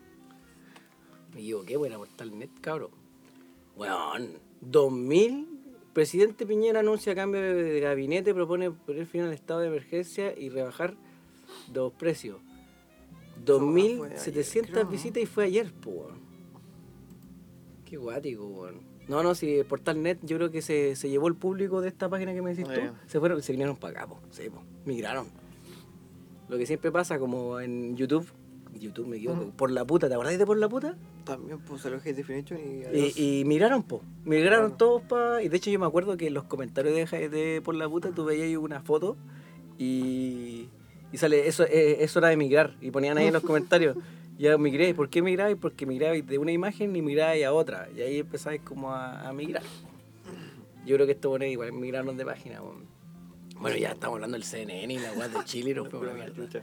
Me 1.33 1.41
equivoqué, 1.41 1.77
buena 1.77 1.97
portal 1.97 2.39
net, 2.39 2.51
cabrón. 2.61 2.91
Weón, 3.77 4.39
2000. 4.61 5.49
Presidente 5.93 6.45
Piñera 6.45 6.81
anuncia 6.81 7.15
cambio 7.15 7.41
de 7.41 7.79
gabinete, 7.81 8.35
propone 8.35 8.71
poner 8.73 9.07
fin 9.07 9.23
al 9.23 9.33
estado 9.33 9.61
de 9.61 9.69
emergencia 9.69 10.37
y 10.37 10.49
rebajar 10.49 10.95
los 11.73 11.93
precios. 11.93 12.39
2.700 13.45 14.67
creo, 14.71 14.85
¿no? 14.85 14.91
visitas 14.91 15.23
y 15.23 15.27
fue 15.27 15.45
ayer, 15.45 15.73
pues, 15.81 15.97
weón. 15.97 16.19
Qué 17.85 17.97
guático, 17.97 18.47
weón. 18.47 18.81
No, 19.09 19.23
no, 19.23 19.35
si 19.35 19.59
el 19.59 19.67
portal 19.67 20.03
net 20.03 20.19
yo 20.23 20.37
creo 20.39 20.51
que 20.51 20.63
se, 20.63 20.97
se 20.97 21.11
llevó 21.11 21.29
el 21.29 21.35
público 21.37 21.81
de 21.83 21.89
esta 21.89 22.09
página 22.09 22.33
que 22.33 22.41
me 22.41 22.55
decís 22.55 22.67
Ah, 22.71 22.75
tú. 22.75 22.81
Se 23.07 23.21
fueron, 23.21 23.43
se 23.43 23.53
vinieron 23.53 23.77
para 23.77 23.99
acá, 24.01 24.07
po. 24.09 24.21
Sí, 24.31 24.49
po. 24.49 24.63
Migraron. 24.87 25.27
Lo 26.49 26.57
que 26.57 26.65
siempre 26.67 26.91
pasa, 26.91 27.19
como 27.19 27.61
en 27.61 27.97
YouTube. 27.97 28.27
YouTube 28.79 29.07
me 29.07 29.19
equivoco. 29.19 29.51
Por 29.57 29.71
la 29.71 29.85
puta, 29.85 30.09
¿te 30.09 30.15
acordás 30.15 30.37
de 30.39 30.45
por 30.47 30.57
la 30.57 30.69
puta? 30.69 30.97
También 31.25 31.59
puse 31.61 31.89
el 31.89 31.95
Hate 31.95 32.15
Definition 32.15 32.59
y. 32.59 32.85
adiós. 32.85 33.17
Y, 33.19 33.41
y 33.41 33.45
migraron, 33.45 33.83
po. 33.83 34.03
Migraron 34.25 34.71
Claro. 34.71 34.77
todos 34.77 35.03
para. 35.03 35.43
Y 35.43 35.49
de 35.49 35.57
hecho, 35.59 35.71
yo 35.71 35.79
me 35.79 35.87
acuerdo 35.87 36.17
que 36.17 36.27
en 36.27 36.35
los 36.35 36.45
comentarios 36.45 36.95
de, 37.11 37.29
de 37.29 37.61
Por 37.63 37.75
la 37.77 37.89
puta 37.89 38.11
tú 38.11 38.25
veías 38.25 38.47
ahí 38.47 38.57
una 38.57 38.81
foto 38.83 39.17
y. 39.79 40.69
Y 41.15 41.17
sale, 41.17 41.47
eso 41.47 41.63
eh, 41.63 41.99
es 42.01 42.17
hora 42.17 42.31
de 42.31 42.37
migrar. 42.37 42.75
Y 42.81 42.91
ponían 42.91 43.17
ahí 43.17 43.29
en 43.29 43.35
los 43.35 43.43
comentarios. 43.45 43.97
Ya 44.37 44.59
migré. 44.59 44.95
¿Por 44.95 45.09
qué 45.09 45.23
migrabais? 45.23 45.57
Porque 45.57 45.87
migrabais 45.87 46.27
de 46.27 46.39
una 46.39 46.51
imagen 46.51 46.97
y 46.97 47.03
migrabais 47.03 47.45
a 47.45 47.53
otra. 47.53 47.89
Y 47.97 48.01
ahí 48.01 48.19
empezáis 48.19 48.63
como 48.63 48.91
a, 48.91 49.29
a 49.29 49.33
migrar. 49.33 49.63
Yo 50.85 50.97
creo 50.97 51.07
que 51.07 51.13
esto 51.13 51.31
pone 51.31 51.49
igual 51.53 51.73
migraron 51.73 52.17
de 52.17 52.25
página. 52.25 52.61
Bueno, 53.61 53.77
ya 53.77 53.93
estamos 53.93 54.17
hablando 54.17 54.37
del 54.37 54.43
CNN 54.43 54.93
y 54.93 54.99
la 54.99 55.13
weá 55.13 55.29
de 55.29 55.45
Chile. 55.45 55.73
Chucha. 56.35 56.63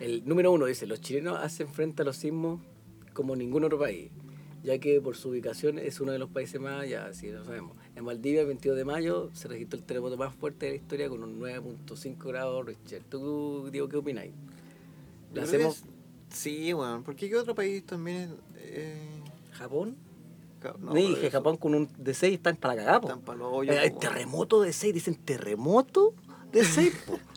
El 0.00 0.26
número 0.26 0.50
uno 0.50 0.66
dice, 0.66 0.84
los 0.88 1.00
chilenos 1.00 1.38
hacen 1.38 1.68
frente 1.68 2.02
a 2.02 2.04
los 2.04 2.16
sismos 2.16 2.60
como 3.12 3.36
ningún 3.36 3.62
otro 3.62 3.78
país, 3.78 4.10
ya 4.64 4.78
que 4.78 5.00
por 5.00 5.14
su 5.14 5.28
ubicación 5.28 5.78
es 5.78 6.00
uno 6.00 6.10
de 6.10 6.18
los 6.18 6.28
países 6.28 6.60
más, 6.60 6.88
ya 6.88 7.12
sí 7.12 7.30
lo 7.30 7.44
sabemos. 7.44 7.76
En 7.94 8.04
Valdivia, 8.06 8.40
el 8.40 8.46
22 8.46 8.76
de 8.76 8.84
mayo, 8.84 9.30
se 9.34 9.48
registró 9.48 9.78
el 9.78 9.84
terremoto 9.84 10.16
más 10.16 10.34
fuerte 10.34 10.66
de 10.66 10.72
la 10.72 10.76
historia 10.76 11.08
con 11.08 11.22
un 11.22 11.38
9.5 11.40 12.16
grados 12.28 12.64
Richter. 12.66 13.02
¿Tú, 13.08 13.68
Diego, 13.70 13.88
qué 13.88 13.96
opináis? 13.98 14.32
Yo 14.32 15.40
¿La 15.40 15.46
creo 15.46 15.50
que 15.50 15.56
hacemos 15.56 15.76
es- 15.78 15.84
Sí, 16.38 16.72
weón. 16.72 17.02
¿Por 17.02 17.14
qué 17.14 17.28
qué 17.28 17.36
otro 17.36 17.54
país 17.54 17.84
también. 17.84 18.34
Eh... 18.56 18.96
Japón? 19.52 19.96
ja- 20.62 20.74
No, 20.80 20.94
dije, 20.94 21.30
Japón 21.30 21.58
con 21.58 21.74
un 21.74 21.88
de 21.98 22.14
6 22.14 22.34
están 22.34 22.56
para 22.56 22.76
cagar. 22.76 23.02
Están 23.02 23.20
pa' 23.20 23.34
los 23.34 23.48
hoyos, 23.52 23.76
Eh, 23.76 23.78
Hay 23.80 23.90
terremoto 23.90 24.62
de 24.62 24.72
6, 24.72 24.94
dicen 24.94 25.14
terremoto 25.16 26.14
de 26.50 26.64
6, 26.64 26.94
po. 27.06 27.18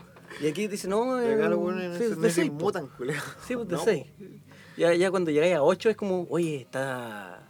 Y 0.42 0.48
aquí 0.48 0.68
dicen, 0.68 0.90
no, 0.90 1.20
eh, 1.22 1.36
weones 1.56 1.98
sí, 1.98 2.04
no 2.10 2.22
de 2.22 2.30
se 2.30 2.36
seis, 2.42 2.50
po. 2.50 2.56
mutan, 2.66 2.88
culeo. 2.98 3.22
Sí, 3.48 3.56
pues 3.56 3.68
de 3.70 3.76
No, 3.76 3.84
6. 3.84 4.06
Ya, 4.78 4.94
ya 4.94 5.10
cuando 5.10 5.32
llegáis 5.32 5.56
a 5.56 5.64
8 5.64 5.90
es 5.90 5.96
como, 5.98 6.28
oye, 6.30 6.58
está. 6.58 7.48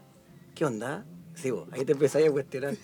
¿Qué 0.54 0.66
onda? 0.66 1.04
Sí, 1.36 1.52
vos, 1.52 1.68
ahí 1.72 1.86
te 1.86 1.92
empezáis 1.94 2.28
a 2.28 2.32
cuestionar. 2.32 2.76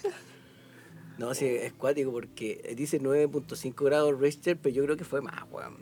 No, 1.17 1.33
sí, 1.33 1.45
es 1.45 1.73
cuático 1.73 2.11
porque 2.11 2.73
dice 2.75 2.99
9.5 3.01 3.83
grados 3.85 4.19
Richter, 4.19 4.57
pero 4.61 4.73
yo 4.75 4.83
creo 4.83 4.97
que 4.97 5.03
fue 5.05 5.21
más, 5.21 5.43
weón. 5.51 5.77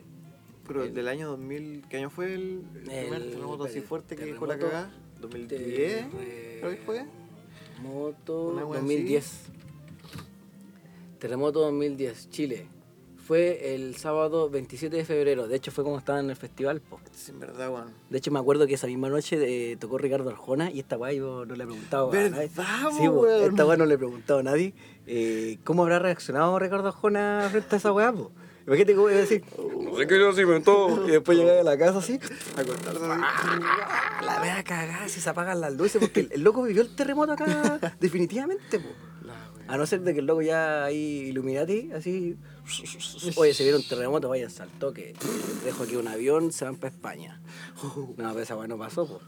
Pero 0.66 0.84
El- 0.84 0.94
del 0.94 1.08
año 1.08 1.28
2000, 1.28 1.84
¿qué 1.88 1.96
año 1.98 2.10
fue 2.10 2.34
el, 2.34 2.62
el 2.74 2.82
primer 2.82 3.22
terremoto 3.30 3.64
así 3.64 3.80
fuerte 3.80 4.16
que 4.16 4.24
dejó 4.26 4.46
la 4.46 4.56
terremoto 4.56 4.76
cagada? 4.76 4.94
¿2010? 5.20 5.48
Terre- 5.48 6.08
Creo 6.60 6.70
que 6.70 6.76
fue. 6.84 7.04
Moto 7.82 8.48
Una 8.50 8.64
wea 8.66 8.80
2010. 8.80 9.40
Terremoto 11.18 11.60
2010, 11.60 12.30
Chile. 12.30 12.66
Fue 13.30 13.76
el 13.76 13.94
sábado 13.94 14.50
27 14.50 14.96
de 14.96 15.04
febrero. 15.04 15.46
De 15.46 15.54
hecho, 15.54 15.70
fue 15.70 15.84
como 15.84 15.96
estaban 15.96 16.24
en 16.24 16.30
el 16.30 16.36
festival. 16.36 16.80
Po. 16.80 16.98
Sí, 17.12 17.30
en 17.30 17.38
verdad, 17.38 17.70
weón. 17.72 17.94
De 18.08 18.18
hecho, 18.18 18.32
me 18.32 18.40
acuerdo 18.40 18.66
que 18.66 18.74
esa 18.74 18.88
misma 18.88 19.08
noche 19.08 19.36
eh, 19.70 19.76
tocó 19.76 19.98
Ricardo 19.98 20.30
Arjona 20.30 20.68
y 20.72 20.80
esta 20.80 20.98
weá 20.98 21.12
yo 21.12 21.46
no 21.46 21.54
le 21.54 21.62
he 21.62 21.66
preguntado 21.68 22.10
a 22.10 22.12
nadie. 22.12 22.28
¿Verdad, 22.56 22.90
Sí, 22.98 23.06
weón? 23.06 23.50
esta 23.52 23.64
weá 23.64 23.76
no 23.76 23.86
le 23.86 23.94
he 23.94 23.98
preguntado 23.98 24.40
a 24.40 24.42
nadie. 24.42 24.74
eh, 25.06 25.58
¿Cómo 25.62 25.84
habrá 25.84 26.00
reaccionado 26.00 26.58
Ricardo 26.58 26.88
Arjona 26.88 27.46
frente 27.52 27.76
a 27.76 27.78
esa 27.78 27.92
weá? 27.92 28.12
po? 28.12 28.32
Imagínate 28.66 28.96
cómo 28.96 29.08
iba 29.10 29.18
a 29.18 29.20
decir, 29.20 29.44
no 29.80 29.96
sé 29.96 30.06
qué 30.08 30.18
yo 30.18 30.32
se 30.32 30.42
inventó. 30.42 31.06
Y 31.06 31.12
después 31.12 31.38
llegar 31.38 31.58
a 31.58 31.62
la 31.62 31.78
casa 31.78 31.98
así, 32.00 32.18
A 32.56 32.64
cortarse 32.64 32.98
así. 32.98 33.22
¡ah! 33.22 34.20
la 34.24 34.42
wea 34.42 34.64
cagada, 34.64 35.08
si 35.08 35.20
se 35.20 35.30
apagan 35.30 35.60
las 35.60 35.72
luces, 35.74 36.00
porque 36.00 36.18
el, 36.18 36.32
el 36.32 36.42
loco 36.42 36.64
vivió 36.64 36.82
el 36.82 36.96
terremoto 36.96 37.30
acá, 37.34 37.78
definitivamente, 38.00 38.80
po. 38.80 38.88
A 39.70 39.76
no 39.76 39.86
ser 39.86 40.00
de 40.02 40.12
que 40.12 40.20
el 40.20 40.26
loco 40.26 40.42
ya 40.42 40.84
ahí 40.84 41.28
Illuminati, 41.28 41.92
así. 41.92 42.36
Oye, 43.36 43.54
se 43.54 43.62
vieron 43.62 43.82
terremoto, 43.88 44.28
vaya 44.28 44.48
al 44.58 44.68
toque. 44.78 45.14
Dejo 45.64 45.84
aquí 45.84 45.96
un 45.96 46.08
avión, 46.08 46.52
se 46.52 46.64
van 46.64 46.76
para 46.76 46.92
España. 46.92 47.40
No, 48.16 48.30
pero 48.30 48.40
esa 48.40 48.56
weá 48.56 48.66
no 48.68 48.76
pasó, 48.78 49.06
po. 49.06 49.20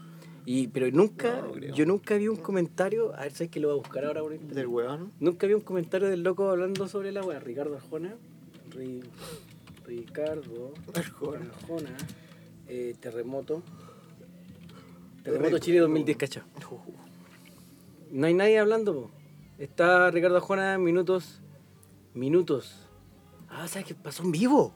Y, 0.45 0.67
pero 0.67 0.91
nunca, 0.91 1.41
No, 1.41 1.57
yo 1.57 1.85
nunca 1.85 2.17
vi 2.17 2.27
un 2.27 2.35
comentario, 2.35 3.15
a 3.15 3.21
ver, 3.21 3.31
¿sabes 3.31 3.49
que 3.49 3.61
lo 3.61 3.69
voy 3.69 3.75
a 3.77 3.81
buscar 3.81 4.03
ahora 4.03 4.21
por 4.21 4.33
internet? 4.33 4.55
Del 4.57 4.67
weón. 4.67 5.13
Nunca 5.21 5.47
vi 5.47 5.53
un 5.53 5.61
comentario 5.61 6.09
del 6.09 6.21
loco 6.23 6.49
hablando 6.49 6.87
sobre 6.89 7.13
la 7.13 7.23
weá. 7.23 7.39
Ricardo 7.39 7.75
Arjona. 7.77 8.13
Ri- 8.71 9.03
Ricardo 9.85 10.73
Arjona. 10.93 11.45
Arjona. 11.61 11.95
eh, 12.67 12.93
terremoto. 12.99 13.63
Terremoto 15.23 15.57
Chile 15.59 15.79
2010, 15.79 16.17
cacha. 16.17 16.45
No 18.11 18.27
hay 18.27 18.33
nadie 18.33 18.59
hablando, 18.59 18.93
po. 18.93 19.11
Está 19.63 20.11
Ricardo 20.11 20.35
Arjona, 20.35 20.77
minutos. 20.77 21.39
Minutos. 22.13 22.85
Ah, 23.49 23.65
¿sabes 23.69 23.87
qué 23.87 23.95
pasó 23.95 24.21
en 24.23 24.33
vivo? 24.33 24.73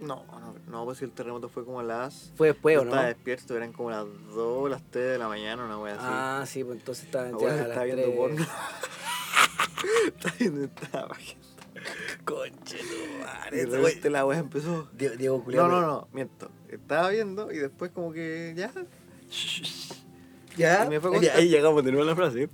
No, 0.00 0.22
no, 0.26 0.54
no, 0.66 0.84
pues 0.84 0.98
si 0.98 1.06
el 1.06 1.12
terremoto 1.12 1.48
fue 1.48 1.64
como 1.64 1.80
a 1.80 1.82
las. 1.82 2.30
Fue 2.36 2.48
después, 2.48 2.76
¿o 2.76 2.84
no? 2.84 2.90
Estaba 2.90 3.06
despierto, 3.06 3.56
eran 3.56 3.72
como 3.72 3.90
las 3.90 4.04
2, 4.34 4.68
las 4.68 4.82
3 4.90 5.12
de 5.12 5.18
la 5.18 5.28
mañana, 5.28 5.64
una 5.64 5.78
wea 5.78 5.94
así. 5.94 6.04
Ah, 6.06 6.44
sí, 6.46 6.62
pues 6.62 6.78
entonces 6.78 7.04
estaban 7.06 7.32
La 7.32 7.38
ya 7.38 7.48
a 7.48 7.68
estaba 7.68 7.84
viendo 7.84 8.14
porno. 8.14 8.46
Estaba 10.08 10.34
viendo 10.38 10.64
esta 10.64 11.08
página. 11.08 11.40
Conche 12.26 12.78
Y 12.80 13.24
madre, 13.24 13.56
de 13.56 13.62
ese 13.62 13.76
repente 13.76 14.00
güey. 14.00 14.12
la 14.12 14.26
wea 14.26 14.38
empezó. 14.40 14.88
Diego, 14.92 15.16
Diego. 15.16 15.52
No, 15.52 15.68
no, 15.68 15.80
no, 15.80 16.08
miento. 16.12 16.50
Estaba 16.68 17.08
viendo 17.08 17.50
y 17.50 17.56
después 17.56 17.92
como 17.92 18.12
que 18.12 18.52
ya. 18.54 18.72
¿Ya? 20.54 20.84
Y 20.84 20.88
me 20.90 21.00
fue. 21.00 21.30
Ahí 21.30 21.48
llegamos 21.48 21.82
de 21.82 21.92
nuevo 21.92 22.04
a 22.06 22.10
la 22.10 22.16
frase. 22.16 22.50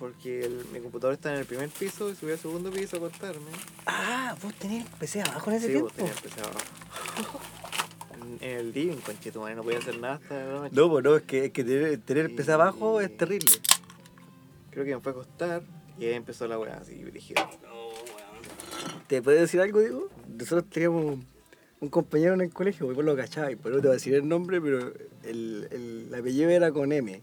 Porque 0.00 0.40
el- 0.46 0.64
mi 0.72 0.80
computador 0.80 1.12
está 1.14 1.32
en 1.34 1.40
el 1.40 1.44
primer 1.46 1.68
piso 1.68 2.10
y 2.10 2.16
subí 2.16 2.32
al 2.32 2.38
segundo 2.38 2.70
piso 2.72 2.96
a 2.96 2.98
acostarme. 3.00 3.50
Ah, 3.86 4.34
vos 4.42 4.54
tenés 4.54 4.86
el 4.86 4.90
PC 4.98 5.20
abajo 5.20 5.50
en 5.50 5.56
ese 5.58 5.66
Sí, 5.66 5.72
tiempo. 5.74 5.90
pues 5.90 5.96
tenía 5.96 6.12
el 6.12 6.20
PC 6.22 6.40
abajo. 6.40 7.40
En, 8.14 8.48
en 8.48 8.56
el 8.58 8.72
living, 8.72 8.96
conchito, 8.96 9.48
no 9.54 9.62
podía 9.62 9.78
hacer 9.78 9.98
nada 10.00 10.14
hasta 10.14 10.34
la 10.42 10.52
noche. 10.52 10.74
No, 10.74 10.88
pues 10.90 11.04
no, 11.04 11.16
es 11.16 11.22
que, 11.22 11.44
es 11.44 11.52
que 11.52 11.62
tener, 11.64 11.98
tener 12.00 12.26
el 12.26 12.34
PC 12.34 12.50
abajo 12.52 13.00
es 13.02 13.14
terrible. 13.16 13.50
Creo 14.70 14.84
que 14.86 14.94
me 14.94 15.00
fue 15.02 15.12
a 15.12 15.14
acostar 15.14 15.62
y 15.98 16.06
ahí 16.06 16.14
empezó 16.14 16.48
la 16.48 16.58
weá 16.58 16.78
así, 16.78 17.04
brígida. 17.04 17.48
¿Te 19.06 19.20
puedo 19.20 19.38
decir 19.38 19.60
algo, 19.60 19.80
Diego? 19.80 20.08
Nosotros 20.28 20.64
teníamos 20.70 21.18
un 21.80 21.88
compañero 21.88 22.32
en 22.34 22.40
el 22.40 22.50
colegio, 22.54 22.86
pues 22.86 22.96
vos 22.96 23.04
lo 23.04 23.16
cachabas, 23.16 23.52
pero 23.62 23.74
no 23.76 23.80
te 23.82 23.88
voy 23.88 23.94
a 23.94 23.98
decir 23.98 24.14
el 24.14 24.26
nombre, 24.26 24.60
pero 24.62 24.78
el, 25.24 25.68
el, 25.70 26.08
el 26.08 26.14
apellido 26.14 26.48
era 26.50 26.70
con 26.72 26.90
M. 26.92 27.20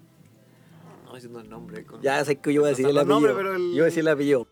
No 1.07 1.15
diciendo 1.15 1.39
el 1.39 1.49
nombre. 1.49 1.83
Con... 1.85 2.01
Ya 2.01 2.23
sé 2.25 2.35
que 2.37 2.53
yo 2.53 2.61
voy 2.61 2.67
a 2.67 2.69
decir 2.71 2.85
el 2.85 2.93
los 2.95 3.01
apellido. 3.03 3.15
nombres, 3.15 3.35
pero 3.37 3.55
el- 3.55 3.69
Yo 3.69 3.75
voy 3.75 3.81
a 3.81 3.85
decir 3.85 3.99
el 4.01 4.07
apellido. 4.09 4.47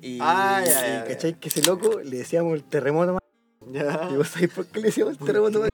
Y, 0.00 0.18
Ah, 0.20 0.62
ya, 0.64 0.70
ya, 0.72 0.86
y 0.88 0.92
ya. 0.92 1.04
¿cachai? 1.04 1.34
Que 1.40 1.48
ese 1.48 1.62
loco 1.62 2.00
le 2.00 2.18
decíamos 2.18 2.54
el 2.54 2.64
terremoto 2.64 3.14
más. 3.14 3.22
Ya. 3.72 4.08
¿Y 4.10 4.16
vos 4.16 4.28
sabés 4.28 4.48
por 4.50 4.66
qué 4.66 4.80
le 4.80 4.86
decíamos 4.86 5.18
el 5.18 5.26
terremoto 5.26 5.60
más? 5.60 5.70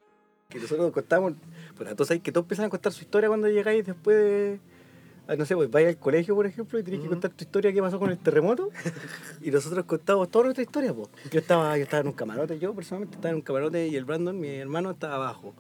Que 0.49 0.59
nosotros 0.59 0.91
contamos. 0.93 1.35
Pues 1.77 1.91
todos 1.95 2.09
sabéis 2.09 2.23
que 2.23 2.33
todos 2.33 2.45
empiezan 2.45 2.67
a 2.67 2.69
contar 2.71 2.93
su 2.93 3.03
historia 3.03 3.29
cuando 3.29 3.49
llegáis 3.49 3.85
después 3.87 4.17
de. 4.17 4.61
ah, 5.29 5.37
No 5.37 5.45
sé, 5.45 5.55
pues 5.55 5.71
vais 5.71 5.87
al 5.89 5.99
colegio, 5.99 6.35
por 6.35 6.47
ejemplo, 6.47 6.79
y 6.79 6.83
tenéis 6.83 7.03
que 7.03 7.09
contar 7.09 7.31
tu 7.33 7.45
historia, 7.45 7.73
qué 7.73 7.81
pasó 7.83 7.99
con 7.99 8.11
el 8.11 8.19
terremoto. 8.19 8.71
y 9.43 9.51
nosotros 9.51 9.85
contamos 9.85 10.29
toda 10.31 10.47
nuestra 10.47 10.63
historia, 10.65 10.93
pues. 10.95 11.09
Yo 11.31 11.39
estaba, 11.41 11.77
yo 11.77 11.83
estaba 11.85 12.01
en 12.01 12.07
un 12.09 12.13
camarote, 12.15 12.59
yo 12.59 12.75
personalmente 12.75 13.17
estaba 13.17 13.31
en 13.31 13.37
un 13.37 13.43
camarote 13.43 13.87
y 13.89 13.95
el 13.97 14.05
Brandon, 14.05 14.39
mi 14.41 14.49
hermano, 14.49 14.91
estaba 14.93 15.17
abajo. 15.17 15.55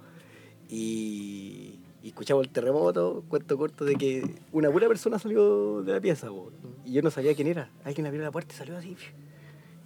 Y, 0.68 1.79
y 2.05 2.09
escuchamos 2.09 2.45
el 2.45 2.51
terremoto, 2.53 3.25
cuento 3.29 3.57
corto 3.59 3.85
de 3.85 3.97
que 3.97 4.37
una 4.53 4.71
pura 4.71 4.87
persona 4.87 5.19
salió 5.19 5.83
de 5.83 5.93
la 5.95 6.01
pieza, 6.01 6.29
po. 6.29 6.53
y 6.85 6.93
yo 6.93 7.03
no 7.03 7.11
sabía 7.11 7.35
quién 7.35 7.49
era. 7.49 7.71
Alguien 7.83 8.07
abrió 8.07 8.23
la 8.23 8.31
puerta 8.31 8.55
y 8.55 8.59
salió 8.59 8.77
así. 8.77 8.95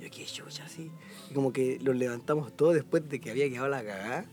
Yo 0.01 0.09
qué 0.11 0.25
chucha, 0.27 0.65
así. 0.65 0.91
Y 1.31 1.35
como 1.35 1.53
que 1.53 1.79
los 1.81 1.95
levantamos 1.97 2.53
todos 2.57 2.75
después 2.75 3.09
de 3.09 3.21
que 3.21 3.31
había 3.31 3.49
quedado 3.49 3.69
la 3.69 3.83
cagada. 3.85 4.25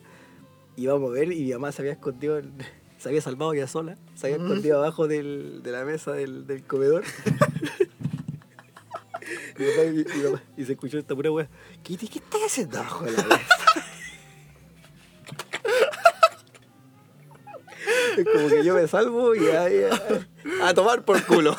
Íbamos 0.76 1.12
a 1.12 1.14
ver 1.14 1.32
y 1.32 1.44
mi 1.46 1.52
mamá 1.54 1.72
se 1.72 1.84
había 1.84 1.92
escondido, 1.94 2.42
se 2.98 3.10
había 3.10 3.22
salvado 3.22 3.54
ya 3.54 3.68
sola, 3.68 3.96
se 4.16 4.26
había 4.28 4.38
Ujú. 4.40 4.48
escondido 4.48 4.78
abajo 4.80 5.08
del- 5.08 5.62
de 5.64 5.72
la 5.72 5.86
mesa 5.86 6.12
del, 6.14 6.48
del 6.48 6.64
comedor. 6.64 7.04
y, 9.58 9.62
mi 9.62 9.70
papá- 9.70 9.86
y- 9.86 10.02
y 10.02 10.18
mi 10.18 10.24
mamá- 10.24 10.44
y 10.58 10.66
se 10.66 10.74
escuchó 10.74 10.98
esta 10.98 11.16
pura 11.16 11.32
wea. 11.32 11.48
Kitty, 11.84 12.08
¿qué 12.08 12.20
estás 12.20 12.42
haciendo 12.46 12.80
abajo 12.80 13.06
de 13.06 13.12
la 13.12 13.24
mesa? 13.24 13.55
como 18.34 18.48
que 18.50 18.64
yo 18.64 18.76
me 18.76 18.88
salvo 18.88 19.36
y 19.36 19.48
ahí 19.48 19.84
a, 19.84 20.68
a 20.68 20.74
tomar 20.74 21.04
por 21.04 21.24
culo. 21.26 21.56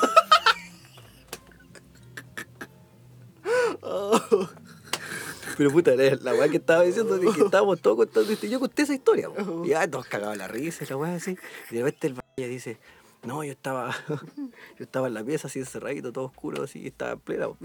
Oh. 3.83 4.21
Pero 5.57 5.71
puta, 5.71 5.93
la 5.95 6.35
weá 6.35 6.49
que 6.49 6.59
estaba 6.59 6.83
diciendo 6.83 7.17
de 7.17 7.33
que 7.33 7.41
estábamos 7.41 7.81
todos 7.81 7.97
contando 7.97 8.31
esto. 8.31 8.47
y 8.47 8.51
Yo 8.51 8.61
conté 8.61 8.83
esa 8.83 8.93
historia, 8.93 9.31
po. 9.31 9.65
y 9.65 9.69
ya 9.71 9.89
todos 9.91 10.07
cagados 10.07 10.37
la 10.37 10.49
risa, 10.49 10.85
y 10.85 10.87
la 10.89 10.97
weá 10.99 11.15
así. 11.15 11.39
Y 11.71 11.77
de 11.77 11.83
repente 11.83 12.09
el 12.09 12.13
vaya 12.15 12.49
dice, 12.49 12.79
no, 13.23 13.43
yo 13.43 13.53
estaba, 13.53 13.97
yo 14.09 14.85
estaba 14.85 15.07
en 15.07 15.15
la 15.15 15.25
pieza 15.25 15.47
así 15.49 15.61
encerradito, 15.61 16.13
todo 16.13 16.27
oscuro, 16.27 16.65
así, 16.65 16.87
estaba 16.87 17.13
en 17.13 17.21
plena. 17.21 17.49
po. 17.49 17.57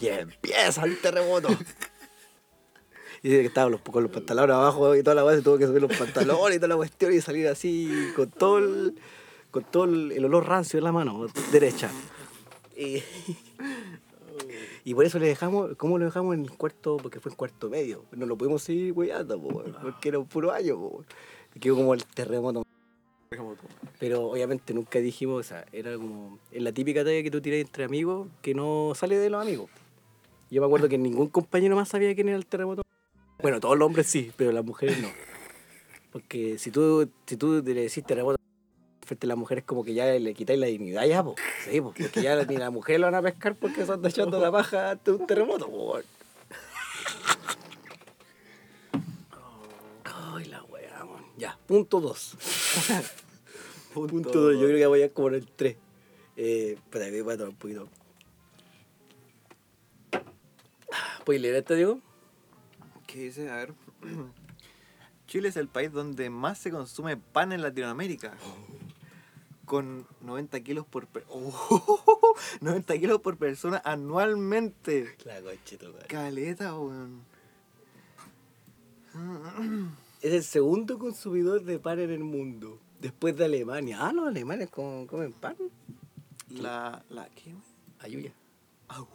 Y 0.00 0.08
empieza 0.08 0.84
el 0.84 0.98
terremoto. 1.00 1.48
Y 3.22 3.28
dice 3.28 3.40
que 3.42 3.48
estaba 3.48 3.76
con 3.78 4.02
los 4.02 4.12
pantalones 4.12 4.54
abajo 4.54 4.96
y 4.96 5.02
toda 5.02 5.14
la 5.14 5.24
weá 5.24 5.36
se 5.36 5.42
tuvo 5.42 5.58
que 5.58 5.66
subir 5.66 5.82
los 5.82 5.96
pantalones 5.96 6.56
y 6.56 6.58
toda 6.58 6.68
la 6.68 6.76
cuestión 6.76 7.12
y 7.12 7.20
salir 7.20 7.48
así 7.48 7.90
con 8.16 8.30
todo 8.30 8.58
el, 8.58 8.94
con 9.50 9.64
todo 9.64 9.84
el, 9.84 10.24
olor 10.24 10.46
rancio 10.46 10.78
en 10.78 10.84
la 10.84 10.92
mano 10.92 11.26
derecha. 11.52 11.90
Y, 12.76 13.02
y 14.84 14.94
por 14.94 15.04
eso 15.04 15.18
le 15.18 15.26
dejamos, 15.26 15.76
¿cómo 15.76 15.98
lo 15.98 16.06
dejamos 16.06 16.34
en 16.34 16.44
el 16.44 16.50
cuarto? 16.52 16.96
Porque 16.96 17.20
fue 17.20 17.30
en 17.30 17.36
cuarto 17.36 17.68
medio. 17.68 18.04
No 18.12 18.24
lo 18.24 18.36
pudimos 18.36 18.62
seguir 18.62 18.92
weyando, 18.92 19.38
po, 19.38 19.64
porque 19.82 20.08
era 20.08 20.18
un 20.18 20.26
puro 20.26 20.50
año. 20.50 20.78
po, 20.78 21.04
quedó 21.60 21.76
como 21.76 21.92
el 21.92 22.04
terremoto. 22.06 22.62
Pero 23.98 24.30
obviamente 24.30 24.72
nunca 24.72 24.98
dijimos, 24.98 25.40
o 25.40 25.42
sea, 25.48 25.64
era 25.72 25.94
como, 25.94 26.38
es 26.50 26.62
la 26.62 26.72
típica 26.72 27.04
talla 27.04 27.22
que 27.22 27.30
tú 27.30 27.40
tiras 27.40 27.60
entre 27.60 27.84
amigos 27.84 28.28
que 28.42 28.54
no 28.54 28.92
sale 28.94 29.18
de 29.18 29.30
los 29.30 29.42
amigos. 29.42 29.70
Yo 30.50 30.60
me 30.60 30.66
acuerdo 30.66 30.88
que 30.88 30.98
ningún 30.98 31.28
compañero 31.28 31.76
más 31.76 31.88
sabía 31.90 32.14
quién 32.14 32.28
era 32.28 32.36
el 32.36 32.46
terremoto. 32.46 32.82
Bueno, 33.42 33.60
todos 33.60 33.78
los 33.78 33.86
hombres 33.86 34.06
sí, 34.06 34.32
pero 34.36 34.52
las 34.52 34.64
mujeres 34.64 35.00
no. 35.00 35.08
Porque 36.12 36.58
si 36.58 36.70
tú, 36.70 37.08
si 37.26 37.36
tú 37.36 37.62
le 37.64 37.74
decís 37.74 38.04
terremoto 38.04 38.36
frente 39.06 39.26
a 39.26 39.28
las 39.28 39.38
mujeres, 39.38 39.64
como 39.64 39.84
que 39.84 39.94
ya 39.94 40.06
le 40.06 40.34
quitáis 40.34 40.58
la 40.58 40.66
dignidad 40.66 41.04
ya, 41.04 41.22
po. 41.22 41.34
Sí, 41.64 41.80
po, 41.80 41.94
porque 41.96 42.22
ya 42.22 42.42
ni 42.44 42.56
las 42.56 42.72
mujeres 42.72 43.00
lo 43.00 43.06
van 43.06 43.14
a 43.14 43.22
pescar 43.22 43.54
porque 43.54 43.84
se 43.86 43.92
anda 43.92 44.08
echando 44.08 44.40
la 44.40 44.52
paja 44.52 44.90
ante 44.90 45.12
un 45.12 45.26
terremoto, 45.26 45.68
po. 45.68 45.98
Ay, 50.04 50.44
la 50.46 50.62
weá. 50.64 51.06
Ya, 51.36 51.58
punto 51.66 52.00
dos. 52.00 52.36
Punto 53.92 54.40
2, 54.40 54.54
yo 54.54 54.66
creo 54.66 54.78
que 54.78 54.86
voy 54.86 55.02
a 55.02 55.12
como 55.12 55.28
en 55.28 55.34
el 55.34 55.46
3. 55.48 55.76
Eh, 56.36 56.74
espera, 56.76 57.06
me 57.10 57.22
voy 57.22 57.34
a 57.34 57.36
tomar 57.36 57.50
un 57.50 57.56
poquito. 57.56 57.88
¿Puedes 61.24 61.42
leer 61.42 61.56
esto, 61.56 61.74
Diego? 61.74 62.00
¿Qué 63.12 63.18
dice? 63.24 63.50
A 63.50 63.56
ver. 63.56 63.74
Chile 65.26 65.48
es 65.48 65.56
el 65.56 65.68
país 65.68 65.92
donde 65.92 66.28
más 66.30 66.58
se 66.58 66.70
consume 66.70 67.16
pan 67.16 67.52
en 67.52 67.62
Latinoamérica. 67.62 68.34
Con 69.64 70.06
90 70.22 70.60
kilos 70.60 70.84
por 70.86 71.06
per- 71.06 71.24
Oh, 71.30 72.34
90 72.60 72.98
kilos 72.98 73.20
por 73.20 73.36
persona 73.36 73.80
anualmente. 73.84 75.16
La 75.24 75.40
conchita, 75.40 75.88
madre. 75.88 76.06
Caleta, 76.08 76.76
weón. 76.78 77.22
Es 80.20 80.32
el 80.34 80.42
segundo 80.44 80.98
consumidor 80.98 81.64
de 81.64 81.78
pan 81.78 81.98
en 81.98 82.10
el 82.10 82.22
mundo. 82.24 82.78
Después 83.00 83.34
de 83.38 83.46
Alemania. 83.46 83.98
Ah, 84.00 84.12
los 84.12 84.26
alemanes 84.28 84.68
com- 84.68 85.06
comen 85.06 85.32
pan. 85.32 85.56
La. 86.50 87.02
la 87.08 87.26
¿Qué? 87.30 87.54
Ayuya. 88.00 88.32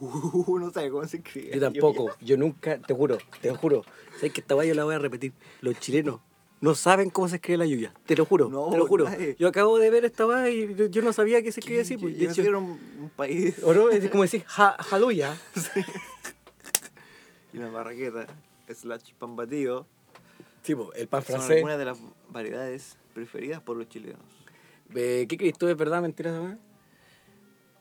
Uh, 0.00 0.58
no 0.60 0.70
sabe 0.70 0.90
cómo 0.90 1.06
se 1.06 1.18
escribe. 1.18 1.50
Yo 1.54 1.60
tampoco. 1.60 2.10
Yo 2.20 2.36
nunca, 2.36 2.78
te 2.78 2.94
juro, 2.94 3.18
te 3.40 3.50
juro. 3.54 3.84
Sabes 4.16 4.32
que 4.32 4.40
esta 4.40 4.54
guay 4.54 4.68
yo 4.68 4.74
la 4.74 4.84
voy 4.84 4.94
a 4.94 4.98
repetir. 4.98 5.32
Los 5.60 5.78
chilenos 5.80 6.20
no 6.60 6.74
saben 6.74 7.10
cómo 7.10 7.28
se 7.28 7.36
escribe 7.36 7.58
la 7.58 7.66
yuya. 7.66 7.92
Te 8.06 8.16
lo 8.16 8.24
juro, 8.24 8.48
No, 8.48 8.70
te 8.70 8.78
lo 8.78 8.86
juro. 8.86 9.04
nadie. 9.04 9.36
Yo 9.38 9.48
acabo 9.48 9.78
de 9.78 9.90
ver 9.90 10.04
esta 10.06 10.24
guay 10.24 10.62
y 10.62 10.74
yo- 10.74 10.86
yo 10.86 11.02
no 11.02 11.12
sabía 11.12 11.42
que 11.42 11.52
se 11.52 11.60
escribía 11.60 11.82
así. 11.82 11.96
Pues, 11.98 12.16
de 12.18 12.24
Yo 12.24 12.30
hecho- 12.30 12.42
era 12.42 12.56
un, 12.58 12.70
un 13.00 13.10
país. 13.14 13.56
¿O 13.62 13.74
no? 13.74 13.90
Es 13.90 14.08
como 14.10 14.22
decir 14.22 14.42
ja, 14.46 14.76
jaluya. 14.80 15.36
y 17.52 17.58
una 17.58 17.70
marraqueta 17.70 18.26
slash 18.74 19.12
pan 19.18 19.36
batido 19.36 19.86
Sí, 20.62 20.74
po, 20.74 20.92
el 20.94 21.06
pan 21.06 21.22
son 21.22 21.36
francés. 21.36 21.56
algunas 21.58 21.78
de 21.78 21.84
las 21.84 21.98
variedades 22.30 22.96
preferidas 23.14 23.60
por 23.62 23.76
los 23.76 23.88
chilenos. 23.88 24.20
¿Qué 24.92 25.26
crees 25.38 25.56
tú? 25.56 25.68
¿Es 25.68 25.76
verdad 25.76 26.02
mentira? 26.02 26.58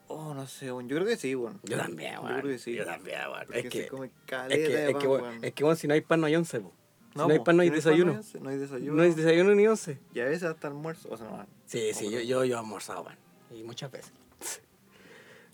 Oh, 0.08 0.34
no 0.34 0.46
sé, 0.48 0.72
weón. 0.72 0.88
Yo 0.88 0.96
creo 0.98 1.08
que 1.08 1.18
sí, 1.18 1.34
weón. 1.36 1.60
Yo 1.64 1.78
también, 1.78 2.16
Yo 2.16 2.22
weón. 2.22 2.40
creo 2.42 2.52
que 2.54 2.60
sí. 2.60 2.74
Yo 2.74 2.86
también. 2.86 3.20
Porque 3.46 3.60
Es 3.60 3.70
que, 3.70 3.80
es 3.80 3.90
que, 3.90 4.46
de 4.48 4.90
es 4.92 4.96
que, 4.98 5.08
weón. 5.08 5.44
es 5.44 5.54
que, 5.54 5.64
weón, 5.64 5.78
si 5.78 5.88
no 5.88 5.94
hay 5.94 6.02
pan 6.02 6.22
no 6.22 6.28
hay 6.28 6.36
once, 6.36 6.60
po. 6.60 6.72
Si 7.14 7.20
no, 7.20 7.28
hay 7.28 7.40
pan 7.40 7.56
no 7.58 7.64
hay 7.64 7.70
si 7.70 7.76
desayuno. 7.76 8.14
pan, 8.14 8.24
No 8.44 8.50
hay 8.50 8.58
desayuno. 8.58 8.94
No 8.94 9.04
hay 9.04 9.14
desayuno 9.14 9.56
ni 9.56 9.68
once. 9.68 9.98
Y 10.14 10.20
a 10.20 10.26
veces 10.26 10.44
hasta 10.44 10.68
almuerzo. 10.68 11.10
O 11.12 11.18
sea, 11.18 11.28
no. 11.28 11.46
Sí, 11.66 11.94
sí, 11.94 12.10
yo, 12.12 12.20
yo, 12.20 12.44
yo 12.46 12.56
he 12.56 12.60
almorzado 12.60 13.04
pan. 13.06 13.18
Y 13.56 13.64
muchas 13.64 13.92
veces. 13.92 14.12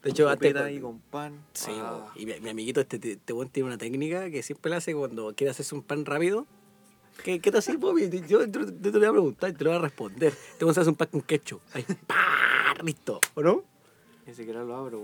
De 0.04 0.10
hecho, 0.10 0.28
antes... 0.28 0.56
Ahí 0.56 0.80
con 0.80 1.00
pan. 1.00 1.40
Sí, 1.54 1.72
ah, 1.76 2.12
y 2.16 2.26
mi, 2.26 2.40
mi 2.40 2.50
amiguito 2.50 2.82
este, 2.82 2.96
este, 2.96 3.12
este 3.12 3.46
tiene 3.52 3.68
una 3.68 3.78
técnica 3.78 4.32
que 4.32 4.42
siempre 4.42 4.72
la 4.72 4.78
hace 4.78 4.96
cuando 4.96 5.34
quiere 5.36 5.52
hacerse 5.52 5.76
un 5.76 5.84
pan 5.84 6.04
rápido. 6.06 6.48
¿Qué, 7.24 7.40
qué 7.40 7.52
te 7.52 7.60
hace, 7.60 7.78
papi? 7.78 8.10
Yo, 8.28 8.44
yo- 8.46 8.46
yo 8.48 8.66
te 8.82 8.92
lo 8.92 9.00
voy 9.00 9.06
a 9.06 9.12
preguntar 9.12 9.50
y 9.52 9.54
te 9.54 9.64
lo 9.64 9.70
voy 9.70 9.78
a 9.78 9.82
responder. 9.84 10.34
Te 10.58 10.66
vas 10.66 10.76
a 10.80 10.82
hacer 10.82 10.90
un 10.90 10.96
pan 10.98 11.10
con 11.12 11.22
ketchup. 11.22 11.62
Ahí, 11.74 11.86
¡pah! 12.08 12.82
Listo, 12.84 13.20
¿o 13.36 13.44
no? 13.44 13.64
Ni 14.32 14.36
siquiera 14.38 14.63
lo 14.63 14.78
abro. 14.78 15.02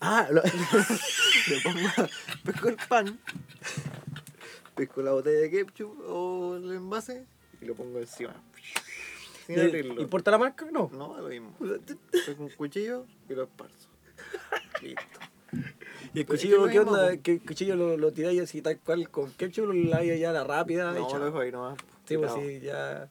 Ah, 0.00 0.28
lo- 0.30 0.40
Le 1.50 1.60
pongo, 1.64 1.88
pesco 2.44 2.68
el 2.68 2.76
pan, 2.88 3.18
pesco 4.76 5.02
la 5.02 5.10
botella 5.10 5.40
de 5.40 5.50
ketchup 5.50 5.98
o 6.08 6.54
el 6.54 6.70
envase 6.76 7.26
y 7.60 7.64
lo 7.64 7.74
pongo 7.74 7.98
encima. 7.98 8.36
Sin 9.48 9.58
abrirlo. 9.58 10.00
¿Importa 10.00 10.30
la 10.30 10.38
marca? 10.38 10.64
No. 10.70 10.88
No, 10.92 11.16
es 11.16 11.22
lo 11.24 11.28
mismo. 11.28 11.56
Pesco 12.12 12.44
un 12.44 12.50
cuchillo 12.50 13.04
y 13.28 13.34
lo 13.34 13.42
esparzo. 13.42 13.88
Listo. 14.80 15.02
¿Y 16.14 16.18
el 16.18 16.20
es 16.20 16.26
cuchillo 16.26 16.64
que 16.66 16.70
qué 16.72 16.78
mismo, 16.78 16.92
onda? 16.92 17.16
¿Qué 17.16 17.38
tiráis 17.40 17.74
lo, 17.76 17.96
lo 17.96 18.12
tiráis 18.12 18.40
así 18.42 18.62
tal 18.62 18.78
cual 18.78 19.10
con 19.10 19.32
ketchup? 19.32 19.66
¿Lo 19.66 19.72
laváis 19.72 20.20
ya 20.20 20.30
a 20.30 20.34
la 20.34 20.44
rápida? 20.44 20.92
No, 20.92 21.18
lo 21.18 21.24
dejo 21.24 21.40
ahí 21.40 21.50
nomás. 21.50 21.78
Sí, 22.04 22.16
pues 22.16 22.30
sí, 22.32 22.60
ya... 22.60 23.08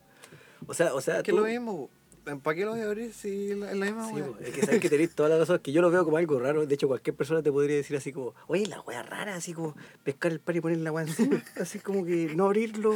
O 0.65 0.73
sea, 0.73 0.93
o 0.93 1.01
sea, 1.01 1.17
Es 1.17 1.23
que 1.23 1.31
tú- 1.33 1.39
lo 1.39 1.43
mismo. 1.45 1.89
¿Para 2.25 2.55
qué 2.55 2.65
lo 2.65 2.71
voy 2.71 2.79
a 2.79 2.85
abrir 2.85 3.13
si 3.13 3.51
es 3.51 3.57
la, 3.57 3.71
misma 3.73 4.09
Sí, 4.09 4.23
es 4.41 4.49
que 4.49 4.61
sabes 4.65 4.81
que 4.81 4.89
tenéis 4.89 5.13
toda 5.13 5.29
la 5.29 5.37
razón, 5.37 5.59
que 5.59 5.71
yo 5.71 5.83
lo 5.83 5.91
veo 5.91 6.03
como 6.03 6.17
algo 6.17 6.39
raro. 6.39 6.65
De 6.65 6.73
hecho, 6.73 6.87
cualquier 6.87 7.15
persona 7.15 7.43
te 7.43 7.51
podría 7.51 7.75
decir 7.75 7.95
así 7.95 8.11
como, 8.11 8.33
oye, 8.47 8.65
la 8.65 8.81
wea 8.81 9.03
rara, 9.03 9.35
así 9.35 9.53
como 9.53 9.75
pescar 10.03 10.31
el 10.31 10.39
pan 10.39 10.55
y 10.55 10.61
poner 10.61 10.79
la 10.79 10.91
wea 10.91 11.05
encima. 11.05 11.43
así 11.61 11.77
como 11.77 12.03
que 12.03 12.33
no 12.35 12.45
abrirlo, 12.45 12.93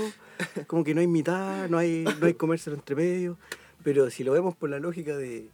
como 0.65 0.84
que 0.84 0.96
no 0.96 1.02
hay 1.02 1.08
mitad, 1.08 1.70
no 1.70 1.78
hay, 1.78 2.06
no 2.20 2.26
hay 2.26 2.34
comérselo 2.34 2.76
entre 2.76 2.96
medio. 2.96 3.38
Pero 3.84 4.10
si 4.10 4.24
lo 4.24 4.32
vemos 4.32 4.56
por 4.56 4.72
la 4.72 4.80
lógica 4.80 5.15
de, 5.15 5.50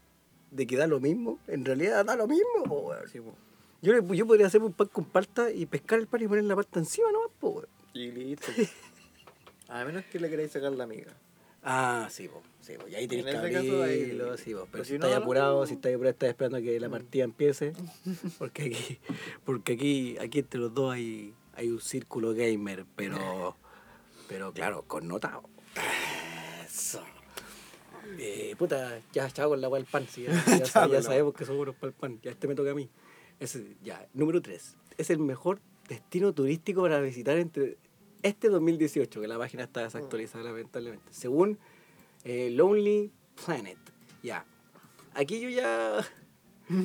de 0.52 0.68
que 0.68 0.78
da 0.78 0.88
lo 0.88 1.02
mismo, 1.02 1.38
en 1.48 1.66
realidad 1.66 2.06
da 2.06 2.16
lo 2.16 2.28
mismo, 2.28 2.64
po, 2.66 2.80
weón. 2.90 3.10
Sí, 3.10 3.20
po. 3.20 3.36
Yo, 3.82 4.02
yo 4.14 4.26
podría 4.26 4.48
hacer 4.48 4.62
un 4.62 4.72
pan 4.72 4.88
con 4.88 5.04
palta 5.04 5.52
y 5.52 5.66
pescar 5.66 6.00
el 6.00 6.08
pan 6.08 6.22
y 6.22 6.28
poner 6.28 6.46
la 6.46 6.56
palta 6.56 6.80
encima 6.80 7.12
nomás, 7.12 7.32
po. 7.42 7.64
Y 7.94 8.12
listo. 8.12 8.48
A 9.68 9.84
menos 9.84 10.06
que 10.06 10.20
le 10.20 10.30
queráis 10.30 10.52
sacar 10.52 10.72
la 10.72 10.88
miga. 10.88 11.12
Ah, 11.68 12.08
sí, 12.12 12.28
po. 12.28 12.42
Sí, 12.62 12.74
po. 12.80 12.88
Y 12.88 12.94
ahí 12.96 13.08
tenés 13.08 13.26
En 13.26 13.42
que 13.42 13.58
ahí- 13.58 13.70
abrirlo, 13.72 14.38
sí, 14.38 14.54
po. 14.54 14.68
Pero 14.72 14.84
si 14.84 14.90
si 14.90 14.96
estáis 14.96 15.16
no, 15.16 15.22
apurado, 15.24 15.62
no. 15.62 15.66
si 15.68 15.74
estáis 15.74 15.96
apurado, 15.96 16.12
estás 16.12 16.30
esperando 16.30 16.58
a 16.58 16.62
que 16.62 16.80
la 16.80 16.90
partida 16.90 17.24
empiece. 17.24 17.74
Porque 18.38 18.64
aquí, 18.66 19.00
porque 19.44 19.74
aquí, 19.74 20.18
aquí 20.20 20.40
entre 20.40 20.60
los 20.60 20.74
dos 20.74 20.94
hay, 20.94 21.34
hay 21.56 21.70
un 21.70 21.82
círculo 21.82 22.34
gamer, 22.36 22.86
pero, 22.96 23.58
pero 24.30 24.54
claro, 24.54 24.84
connotado. 24.88 25.44
Eso. 26.66 27.02
Eh, 28.20 28.56
puta, 28.58 29.00
ya, 29.12 29.30
chao 29.32 29.50
con 29.50 29.60
la 29.62 29.68
agua 29.68 29.80
del 29.80 29.88
pan. 29.88 30.06
sí, 30.10 30.24
ya, 30.24 30.32
ya, 30.74 30.88
ya 30.88 31.02
sabemos 31.02 31.34
que 31.34 31.46
son 31.46 31.58
buenos 31.58 31.76
para 31.76 31.88
el 31.88 31.94
pan. 31.94 32.20
Ya 32.22 32.32
este 32.32 32.48
me 32.48 32.56
toca 32.56 32.72
a 32.72 32.76
mí. 32.76 32.90
Ese, 33.40 33.76
ya, 33.84 34.08
número 34.14 34.42
3. 34.42 34.76
Es 34.98 35.10
el 35.10 35.20
mejor 35.20 35.60
destino 35.90 36.32
turístico 36.34 36.84
para 36.84 37.00
visitar 37.02 37.38
entre 37.38 37.78
este 38.26 38.50
2018, 38.50 39.22
que 39.22 39.28
la 39.28 39.38
página 39.38 39.64
está 39.64 39.82
desactualizada 39.84 40.44
lamentablemente. 40.44 41.06
Según 41.14 41.58
eh, 42.24 42.50
Lonely 42.52 43.12
Planet. 43.46 43.78
Ya. 44.24 44.46
Aquí 45.14 45.40
yo 45.40 45.50
ya, 45.50 46.06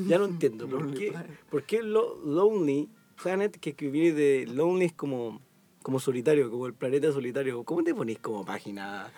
ya 0.06 0.18
no 0.18 0.26
entiendo. 0.26 0.68
¿Por 0.70 0.94
qué, 0.94 1.12
por 1.50 1.62
qué 1.64 1.82
lo- 1.82 2.16
Lonely 2.24 2.88
Planet, 3.22 3.56
que, 3.58 3.74
que 3.74 3.88
viene 3.88 4.12
de 4.12 4.46
Lonely 4.46 4.86
es 4.86 4.92
como, 4.92 5.40
como 5.82 5.98
solitario, 6.00 6.50
como 6.50 6.66
el 6.66 6.74
planeta 6.74 7.12
solitario? 7.12 7.62
¿Cómo 7.64 7.82
te 7.82 7.94
ponís 7.94 8.18
como 8.18 8.44
página 8.44 9.10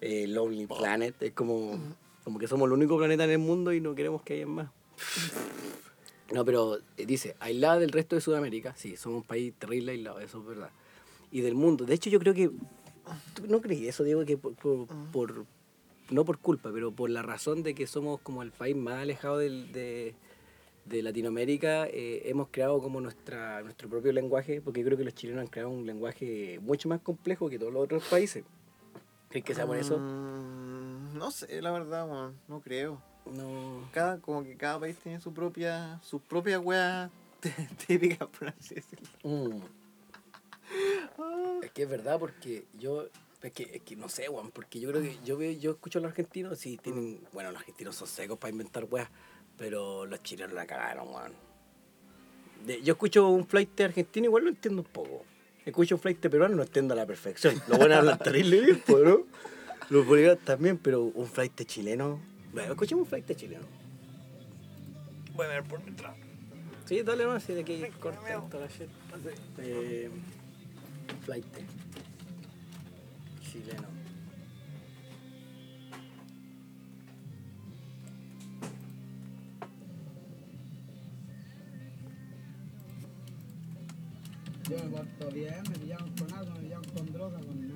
eh, 0.00 0.26
Lonely 0.26 0.66
Planet? 0.66 1.14
Es 1.22 1.32
como, 1.32 1.78
como 2.24 2.38
que 2.38 2.46
somos 2.46 2.66
el 2.66 2.72
único 2.72 2.96
planeta 2.98 3.24
en 3.24 3.30
el 3.30 3.38
mundo 3.38 3.72
y 3.72 3.80
no 3.80 3.94
queremos 3.94 4.22
que 4.22 4.34
haya 4.34 4.46
más. 4.46 4.70
No, 6.32 6.44
pero 6.44 6.78
eh, 6.96 7.06
dice, 7.06 7.34
aislada 7.40 7.80
del 7.80 7.90
resto 7.90 8.14
de 8.14 8.20
Sudamérica, 8.20 8.72
sí, 8.76 8.96
somos 8.96 9.22
un 9.22 9.24
país 9.24 9.52
terrible 9.58 9.90
aislado, 9.90 10.20
eso 10.20 10.38
es 10.38 10.46
verdad. 10.46 10.70
Y 11.30 11.40
del 11.42 11.54
mundo. 11.54 11.84
De 11.84 11.94
hecho, 11.94 12.10
yo 12.10 12.18
creo 12.18 12.34
que. 12.34 12.50
¿Tú 13.34 13.46
no 13.48 13.60
crees 13.60 13.82
eso, 13.82 14.04
Diego? 14.04 14.24
Que 14.24 14.36
por, 14.36 14.54
por- 14.54 14.86
por- 15.12 15.44
no 16.10 16.24
por 16.24 16.38
culpa, 16.38 16.70
pero 16.72 16.90
por 16.92 17.08
la 17.10 17.22
razón 17.22 17.62
de 17.62 17.74
que 17.74 17.86
somos 17.86 18.20
como 18.20 18.42
el 18.42 18.50
país 18.50 18.74
más 18.76 18.98
alejado 19.00 19.38
del- 19.38 19.70
de, 19.72 20.14
de 20.84 21.02
Latinoamérica, 21.02 21.86
eh, 21.86 22.22
hemos 22.26 22.48
creado 22.50 22.80
como 22.80 23.00
nuestra, 23.00 23.62
nuestro 23.62 23.88
propio 23.88 24.12
lenguaje, 24.12 24.60
porque 24.60 24.84
creo 24.84 24.98
que 24.98 25.04
los 25.04 25.14
chilenos 25.14 25.42
han 25.42 25.46
creado 25.48 25.70
un 25.70 25.86
lenguaje 25.86 26.58
mucho 26.62 26.88
más 26.88 27.00
complejo 27.00 27.48
que 27.48 27.58
todos 27.58 27.72
los 27.72 27.84
otros 27.84 28.02
países. 28.08 28.44
¿Crees 29.28 29.44
que 29.44 29.54
sea 29.54 29.66
por 29.66 29.76
eso? 29.76 29.98
Mm, 29.98 31.16
no 31.16 31.30
sé, 31.30 31.62
la 31.62 31.70
verdad. 31.70 32.32
No 32.48 32.60
creo. 32.60 33.00
No. 33.26 33.88
Cada, 33.92 34.18
como 34.18 34.42
que 34.42 34.56
cada 34.56 34.80
país 34.80 34.96
tiene 35.02 35.20
su 35.20 35.32
propia, 35.32 36.00
sus 36.02 36.20
propias 36.22 36.60
weas 36.64 37.10
típicas, 37.86 38.26
por 38.36 38.48
así 38.48 38.74
decirlo. 38.74 39.06
Mm. 39.22 39.60
Es 41.62 41.70
que 41.72 41.82
es 41.82 41.88
verdad 41.88 42.18
porque 42.18 42.64
yo 42.78 43.08
es 43.42 43.52
que, 43.52 43.62
es 43.74 43.82
que 43.82 43.96
no 43.96 44.08
sé, 44.08 44.26
Juan, 44.26 44.50
porque 44.50 44.80
yo 44.80 44.90
creo 44.90 45.02
que 45.02 45.16
yo 45.24 45.38
veo, 45.38 45.52
yo 45.52 45.70
escucho 45.72 45.98
a 45.98 46.02
los 46.02 46.10
argentinos, 46.10 46.58
sí 46.58 46.76
tienen, 46.76 47.20
bueno, 47.32 47.50
los 47.50 47.60
argentinos 47.60 47.96
son 47.96 48.06
secos 48.06 48.38
para 48.38 48.50
inventar 48.50 48.84
weas, 48.84 49.08
pero 49.56 50.04
los 50.04 50.22
chilenos 50.22 50.52
la 50.52 50.66
cagaron, 50.66 51.06
Juan. 51.06 51.32
yo 52.82 52.92
escucho 52.92 53.28
un 53.28 53.46
flight 53.46 53.80
argentino, 53.80 54.26
igual 54.26 54.44
lo 54.44 54.50
entiendo 54.50 54.82
un 54.82 54.88
poco. 54.88 55.24
Escucho 55.64 55.94
un 55.94 56.00
flight 56.00 56.18
peruano, 56.18 56.56
no 56.56 56.62
entiendo 56.62 56.94
a 56.94 56.96
la 56.96 57.06
perfección. 57.06 57.60
Lo 57.68 57.78
bueno 57.78 57.94
hablan 57.94 58.18
terrible 58.18 58.60
bien, 58.60 58.82
pues, 58.86 59.04
¿no? 59.04 59.26
Los 59.88 60.06
bolivianos 60.06 60.44
también, 60.44 60.78
pero 60.78 61.02
un 61.02 61.26
flight 61.26 61.64
chileno. 61.64 62.20
Bueno, 62.52 62.72
escuchemos 62.72 63.04
un 63.04 63.08
flight 63.08 63.34
chileno. 63.36 63.64
Voy 65.34 65.46
a 65.46 65.48
ver 65.48 65.64
por 65.64 65.82
mientras. 65.82 66.14
Sí, 66.84 67.02
dale 67.02 67.26
más, 67.26 67.42
si 67.42 67.54
de 67.54 67.60
aquí 67.60 67.82
corta 68.00 68.40
toda 68.50 68.66
la 68.66 68.70
shit. 68.70 68.88
Eh, 69.58 70.10
flight. 71.16 71.44
Chileno. 73.42 73.88
Yo 84.68 84.76
me 84.76 84.90
porto 84.90 85.30
bien, 85.34 85.62
me 85.68 85.78
pillaron 85.78 86.10
con 86.16 86.32
algo, 86.32 86.52
me 86.52 86.60
pillaron 86.60 86.84
con 86.84 87.12
droga, 87.12 87.40
con 87.40 87.68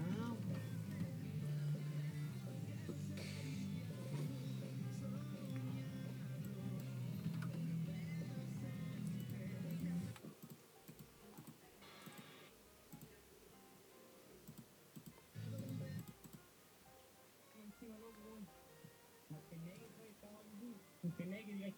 que 21.45 21.53
digáis 21.55 21.75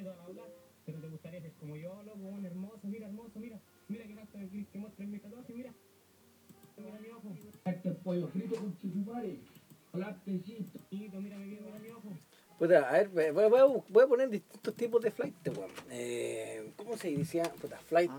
es 0.00 0.06
hablar, 0.06 0.48
pero 0.84 0.98
te 1.00 1.08
gustaría 1.08 1.40
ser 1.40 1.52
como 1.52 1.76
yo, 1.76 2.02
loco, 2.02 2.18
un 2.18 2.44
hermoso, 2.44 2.80
mira, 2.84 3.06
hermoso, 3.06 3.38
mira, 3.38 3.58
mira 3.88 4.06
que 4.06 4.14
tanto 4.14 4.38
que 4.38 4.66
que 4.66 4.78
muestra 4.78 5.04
en 5.04 5.10
mi 5.10 5.18
tatuaje, 5.18 5.52
mira. 5.52 5.72
Mira 6.76 6.98
mi 7.00 7.08
ojo. 7.10 7.36
Este 7.64 7.90
pollo 7.92 8.28
frito 8.28 8.56
con 8.56 8.76
mira 11.58 11.78
mi 11.78 11.90
ojo. 11.90 12.12
Puta, 12.58 12.88
a 12.88 12.92
ver, 12.92 13.08
voy, 13.32 13.44
a, 13.58 13.64
voy 13.88 14.02
a 14.04 14.06
poner 14.06 14.28
distintos 14.30 14.74
tipos 14.74 15.02
de 15.02 15.10
flight, 15.10 15.34
weón. 15.56 15.70
Eh, 15.90 16.72
¿Cómo 16.76 16.96
se 16.96 17.10
decía? 17.16 17.44
Puta, 17.60 17.78
flight. 17.78 18.10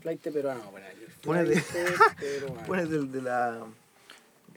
Flight 0.00 0.20
peruano, 0.20 0.70
bueno, 0.70 0.86
el 0.86 1.08
Ponete- 1.22 1.60
flight 1.62 2.16
peruano. 2.18 2.66
Pones 2.66 2.90
el 2.90 3.10
de 3.12 3.22
la, 3.22 3.66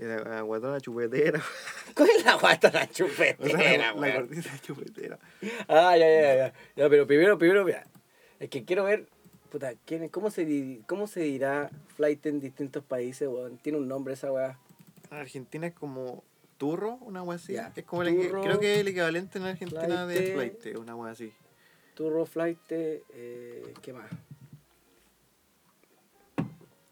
de 0.06 0.24
la 0.24 0.42
guatona 0.42 0.80
chupetera. 0.80 1.42
¿Cuál 1.96 2.10
es 2.18 2.26
la 2.26 2.36
guata 2.36 2.72
la 2.72 2.84
O 2.84 2.86
sea, 2.86 2.90
chupetera, 2.94 3.94
la, 3.94 4.00
la 4.08 4.16
gordita 4.16 4.50
chupetera. 4.62 5.20
Ah, 5.68 5.98
ya, 5.98 6.08
ya, 6.10 6.36
ya. 6.36 6.54
Ya, 6.76 6.90
pero 6.90 7.06
primero, 7.08 7.38
primero, 7.38 7.66
mira. 7.66 7.86
Es 8.40 8.50
que 8.50 8.64
quiero 8.64 8.86
ver, 8.86 9.08
puta, 9.52 9.74
¿quién, 9.86 10.04
es- 10.04 10.12
cómo, 10.12 10.32
se, 10.32 10.46
di- 10.46 10.82
¿cómo 10.88 11.08
se 11.08 11.22
dirá 11.22 11.70
flight 11.96 12.26
en 12.26 12.40
distintos 12.40 12.84
países, 12.84 13.28
weón? 13.28 13.58
Tiene 13.58 13.78
un 13.78 13.88
nombre 13.88 14.14
esa 14.14 14.32
weá. 14.32 14.58
En 15.12 15.18
Argentina 15.18 15.68
es 15.68 15.74
como 15.74 16.24
turro, 16.58 16.96
una 17.02 17.24
wea 17.24 17.36
así. 17.38 17.54
Ya, 17.54 17.72
Es 17.76 17.84
como 17.84 18.04
el, 18.04 18.16
turro, 18.16 18.42
creo 18.42 18.60
que 18.60 18.74
es 18.76 18.80
el 18.80 18.88
equivalente 18.90 19.40
en 19.40 19.46
Argentina 19.46 20.06
de 20.06 20.34
flight, 20.34 20.78
una 20.78 20.96
wea 20.96 21.12
así. 21.12 21.34
Turro, 21.96 22.26
flight, 22.26 22.60
eh, 22.70 23.74
¿qué 23.82 23.92
más? 23.92 24.10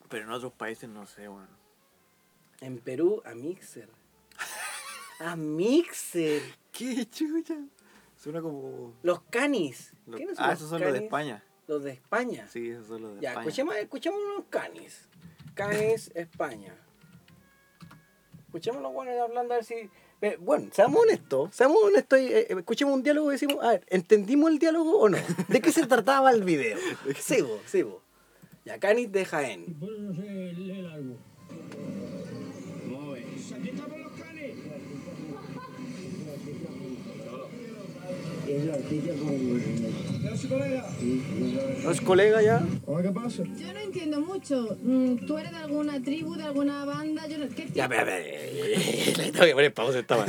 Pero 0.10 0.24
en 0.24 0.32
otros 0.32 0.54
países 0.54 0.89
no 0.89 1.06
sé, 1.06 1.28
weón. 1.30 1.57
En 2.62 2.80
Perú, 2.80 3.22
a 3.26 3.34
Mixer. 3.36 3.89
A 5.20 5.36
Mixer. 5.36 6.41
¿Qué 6.72 7.06
chucha? 7.10 7.56
Suena 8.15 8.41
como. 8.41 8.93
Los 9.04 9.22
canis. 9.30 9.93
Lo- 10.06 10.17
¿Quiénes 10.17 10.39
Ah, 10.39 10.48
los 10.50 10.58
esos 10.60 10.70
son 10.70 10.82
los 10.82 10.93
de? 10.93 11.00
España. 11.00 11.43
Los 11.67 11.84
de 11.84 11.91
España. 11.91 12.48
Sí, 12.52 12.70
esos 12.70 12.88
son 12.88 13.02
los 13.02 13.15
de 13.15 13.22
ya, 13.22 13.30
España. 13.30 13.48
escuchemos, 13.48 13.76
escuchemos 13.76 14.20
unos 14.34 14.46
canis. 14.50 15.08
Canis, 15.54 16.12
España. 16.15 16.76
Escuchemos 18.46 18.82
los 18.82 18.93
buenos 18.93 19.15
hablando 19.20 19.54
a 19.54 19.58
ver 19.58 19.65
si. 19.65 19.89
eh, 20.22 20.38
bueno, 20.39 20.70
seamos 20.72 21.02
honestos, 21.04 21.54
seamos 21.54 21.78
honestos 21.84 22.20
y 22.20 22.28
eh, 22.28 22.39
eh, 22.50 22.56
escuchemos 22.58 22.93
un 22.96 23.04
diálogo 23.04 23.30
y 23.30 23.34
decimos, 23.34 23.63
a 23.63 23.70
ver, 23.72 23.86
¿entendimos 23.89 24.50
el 24.52 24.58
diálogo 24.60 25.00
o 25.00 25.10
no? 25.10 25.17
¿De 25.48 25.62
qué 25.62 25.72
se 25.72 25.86
trataba 25.86 26.32
el 26.32 26.43
video? 26.43 26.78
Sigo, 27.20 27.60
sigo. 27.65 28.02
Ya, 28.65 28.80
Canis 28.80 29.12
de 29.12 29.26
Jaén. 29.26 29.76
Por 29.80 29.89
eso 29.89 30.02
no 30.02 30.13
sé 30.15 30.22
leer 30.54 30.86
algo. 30.88 31.15
Aquí 33.56 33.70
estamos 33.70 34.00
los 34.00 34.12
canes. 34.13 34.56
¿Ya 38.47 40.38
su 40.38 40.47
colega? 40.47 40.86
¿No 41.83 41.91
es 41.91 42.01
colega 42.01 42.41
ya? 42.41 42.65
Hola, 42.86 43.03
¿qué 43.03 43.12
pasa? 43.12 43.43
Yo 43.43 43.73
no 43.73 43.79
entiendo 43.79 44.21
mucho. 44.21 44.77
Mm, 44.81 45.25
¿Tú 45.25 45.38
eres 45.38 45.51
de 45.51 45.57
alguna 45.57 46.01
tribu, 46.01 46.36
de 46.36 46.43
alguna 46.43 46.86
banda? 46.86 47.27
Yo 47.27 47.39
no... 47.39 47.49
¿Qué 47.49 47.67
Ya, 47.73 47.89
tipo? 47.89 47.99
espera, 47.99 48.17
espera. 48.19 49.17
Le 49.25 49.31
tengo 49.33 49.45
que 49.45 49.53
poner 49.53 49.73
pausa 49.73 49.99
esta. 49.99 50.25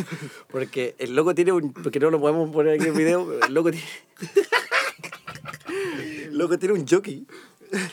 Porque 0.50 0.96
el 0.98 1.14
loco 1.14 1.33
tiene 1.35 1.52
un. 1.52 1.72
Porque 1.72 2.00
no 2.00 2.11
lo 2.11 2.18
podemos 2.20 2.50
poner 2.50 2.74
aquí 2.81 2.88
en 2.88 2.96
video. 2.96 3.24
pero 3.26 3.46
El 3.46 3.54
loco 3.54 3.70
tiene. 3.70 3.87
El 6.24 6.37
loco 6.38 6.59
tiene 6.59 6.74
un 6.74 6.87
jockey. 6.88 7.24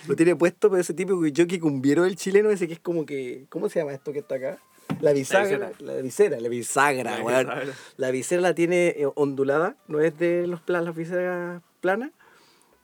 Lo 0.08 0.16
tiene 0.16 0.36
puesto, 0.36 0.70
pero 0.72 0.82
ese 0.82 0.94
típico 0.96 1.20
jockey 1.22 1.60
cumbiero 1.60 2.04
del 2.04 2.16
chileno, 2.16 2.50
ese 2.50 2.68
que 2.68 2.74
es 2.74 2.80
como 2.80 3.06
que. 3.06 3.46
¿Cómo 3.50 3.70
se 3.70 3.80
llama 3.80 3.94
esto 3.94 4.12
que 4.12 4.20
está 4.20 4.36
acá? 4.36 4.58
La 5.02 5.14
bisagra. 5.14 5.72
La 5.80 5.94
visera, 5.96 6.40
la 6.40 6.50
bisagra, 6.50 7.18
La 7.18 7.24
weón. 7.24 7.46
bisagra. 7.48 7.74
La 7.98 8.12
visera 8.12 8.42
la 8.42 8.54
tiene 8.56 8.88
eh, 8.98 9.08
ondulada, 9.16 9.76
no 9.88 10.00
es 10.02 10.18
de 10.20 10.48
los 10.48 10.62
plan, 10.62 10.86
las 10.86 10.96
viseras 10.96 11.62
planas. 11.82 12.12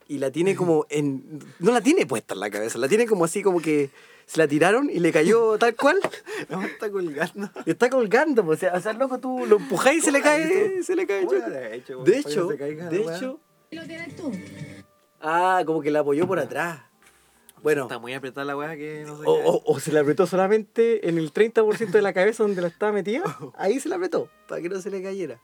Y 0.08 0.18
la 0.18 0.30
tiene 0.30 0.54
como 0.56 0.84
en. 0.90 1.38
No 1.58 1.72
la 1.72 1.80
tiene 1.80 2.06
puesta 2.06 2.34
en 2.34 2.40
la 2.40 2.50
cabeza, 2.50 2.78
la 2.78 2.88
tiene 2.88 3.06
como 3.06 3.24
así, 3.24 3.42
como 3.42 3.60
que 3.60 3.90
se 4.26 4.38
la 4.38 4.46
tiraron 4.46 4.90
y 4.90 4.98
le 4.98 5.10
cayó 5.12 5.56
tal 5.58 5.74
cual. 5.74 5.98
No 6.50 6.62
está 6.62 6.90
colgando. 6.90 7.50
Está 7.64 7.88
colgando, 7.88 8.44
pues, 8.44 8.58
o 8.58 8.60
sea, 8.60 8.74
o 8.74 8.80
sea, 8.80 8.92
loco, 8.92 9.18
tú 9.18 9.46
lo 9.46 9.56
empujáis 9.56 9.98
y 9.98 10.00
se 10.06 10.12
le 10.12 10.20
cae, 10.20 10.82
se 10.82 10.96
le 10.96 11.06
cae 11.06 11.20
el 11.20 11.26
¿Cómo 11.26 11.38
choque. 11.40 11.50
le 11.50 11.56
ha 11.58 11.74
hecho, 11.74 12.02
De 12.04 12.18
hecho, 12.18 12.48
se 12.50 12.58
caiga 12.58 12.84
la 12.84 12.90
de 12.90 13.00
hecho, 13.00 13.40
¿Lo 13.70 13.82
tienes 13.86 14.16
tú? 14.16 14.30
ah, 15.22 15.62
como 15.64 15.80
que 15.80 15.90
la 15.90 16.00
apoyó 16.00 16.26
por 16.26 16.38
atrás. 16.38 16.80
Bueno, 17.62 17.82
Está 17.82 17.98
muy 17.98 18.12
apretada 18.12 18.44
la 18.44 18.56
weá 18.56 18.76
que 18.76 19.04
no 19.06 19.16
sé. 19.20 19.24
o, 19.26 19.32
o- 19.32 19.62
o 19.72 19.80
se 19.80 19.92
la 19.92 20.00
apretó 20.00 20.26
solamente 20.26 21.08
en 21.08 21.16
el 21.18 21.32
30% 21.32 21.90
de 21.92 22.02
la 22.02 22.12
cabeza 22.12 22.42
donde 22.42 22.60
la 22.60 22.68
estaba 22.68 22.92
metida, 22.92 23.22
ahí 23.56 23.78
se 23.80 23.88
la 23.88 23.96
apretó, 23.96 24.28
para 24.48 24.60
que 24.60 24.68
no 24.68 24.80
se 24.80 24.90
le 24.90 25.02
cayera. 25.02 25.38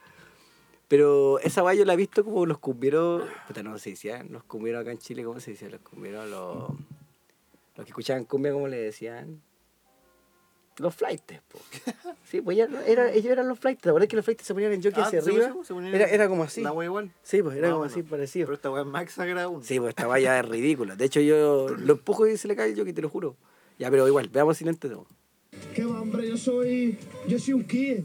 Pero 0.88 1.38
esa 1.40 1.60
guay 1.60 1.76
yo 1.78 1.84
la 1.84 1.92
he 1.92 1.96
visto 1.96 2.24
como 2.24 2.46
los 2.46 2.58
cumbieros, 2.58 3.22
puta, 3.46 3.62
no 3.62 3.78
se 3.78 3.90
decían, 3.90 4.28
los 4.32 4.42
cumbieros 4.44 4.80
acá 4.82 4.90
en 4.90 4.98
Chile, 4.98 5.22
¿cómo 5.22 5.38
se 5.38 5.50
decía? 5.52 5.68
Los 5.68 5.80
cumbieros, 5.82 6.28
los, 6.28 6.70
los 7.76 7.84
que 7.84 7.90
escuchaban 7.90 8.24
cumbia, 8.24 8.52
¿cómo 8.52 8.68
le 8.68 8.78
decían? 8.78 9.40
Los 10.78 10.94
flightes, 10.94 11.40
po. 11.50 11.58
Sí, 12.30 12.40
pues 12.40 12.56
ya 12.56 12.68
era, 12.86 13.10
ellos 13.12 13.32
eran 13.32 13.48
los 13.48 13.58
flightes, 13.58 13.82
¿te 13.82 13.88
acuerdas 13.88 14.08
que 14.08 14.16
los 14.16 14.24
flightes 14.24 14.46
se 14.46 14.54
ponían 14.54 14.72
en 14.72 14.82
jockey 14.82 15.02
Ah, 15.02 15.06
hacia 15.06 15.18
arriba? 15.20 15.52
se 15.64 15.74
ponían 15.74 15.94
Era, 15.94 16.06
era 16.06 16.28
como 16.28 16.44
así. 16.44 16.60
La 16.62 16.72
weá 16.72 16.86
igual. 16.86 17.10
Sí, 17.22 17.42
pues 17.42 17.56
era 17.56 17.70
o 17.70 17.72
como 17.78 17.84
así 17.84 18.02
parecido. 18.02 18.46
Pero 18.46 18.54
esta 18.56 18.70
weá 18.70 18.82
es 18.82 18.88
más 18.88 19.02
exagerada 19.02 19.46
aún. 19.46 19.64
Sí, 19.64 19.78
pues 19.80 19.90
esta 19.90 20.06
valla 20.06 20.38
es 20.38 20.48
ridícula. 20.48 20.94
De 20.94 21.04
hecho, 21.04 21.20
yo 21.20 21.68
lo 21.70 21.92
empujo 21.94 22.26
y 22.28 22.36
se 22.36 22.46
le 22.48 22.54
cae 22.54 22.70
el 22.70 22.76
jockey, 22.78 22.92
te 22.92 23.02
lo 23.02 23.08
juro. 23.08 23.36
Ya, 23.78 23.90
pero 23.90 24.06
igual, 24.06 24.28
veamos 24.28 24.56
si 24.56 24.64
lo 24.64 24.70
entendemos. 24.70 25.06
¿Qué 25.74 25.84
va, 25.84 26.00
hombre? 26.00 26.28
Yo 26.28 26.36
soy. 26.36 26.98
Yo 27.26 27.38
soy 27.38 27.54
un 27.54 27.64
Kie. 27.64 28.04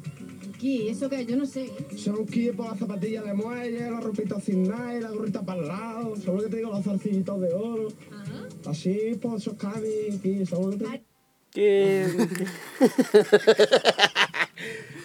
Aquí, 0.55 0.87
¿eso 0.87 1.09
qué? 1.09 1.25
Yo 1.25 1.35
no 1.35 1.45
sé. 1.45 1.69
Soy 1.97 2.13
un 2.19 2.25
Kie 2.25 2.53
por 2.53 2.67
las 2.69 2.79
zapatillas 2.79 3.25
de 3.25 3.33
muelle, 3.33 3.91
la 3.91 3.99
ropita 3.99 4.39
sin 4.39 4.67
nada, 4.67 4.93
la 4.99 5.09
gorrita 5.11 5.41
para 5.43 5.61
el 5.61 5.67
lado. 5.67 6.15
¿Sabes 6.15 6.25
lo 6.25 6.41
que 6.43 6.49
te 6.49 6.57
digo? 6.57 6.71
Los 6.71 6.83
zarcillitos 6.85 7.41
de 7.41 7.53
oro. 7.53 7.87
Ajá. 8.11 8.47
Así, 8.71 9.19
pues, 9.21 9.41
esos 9.41 9.55
canis, 9.55 10.21
Kie. 10.21 10.45
¿Sabes 10.45 10.65
lo 10.65 10.71
que 10.71 10.77
te 10.77 10.85
digo? 10.85 11.03
¿Qué? 11.53 12.07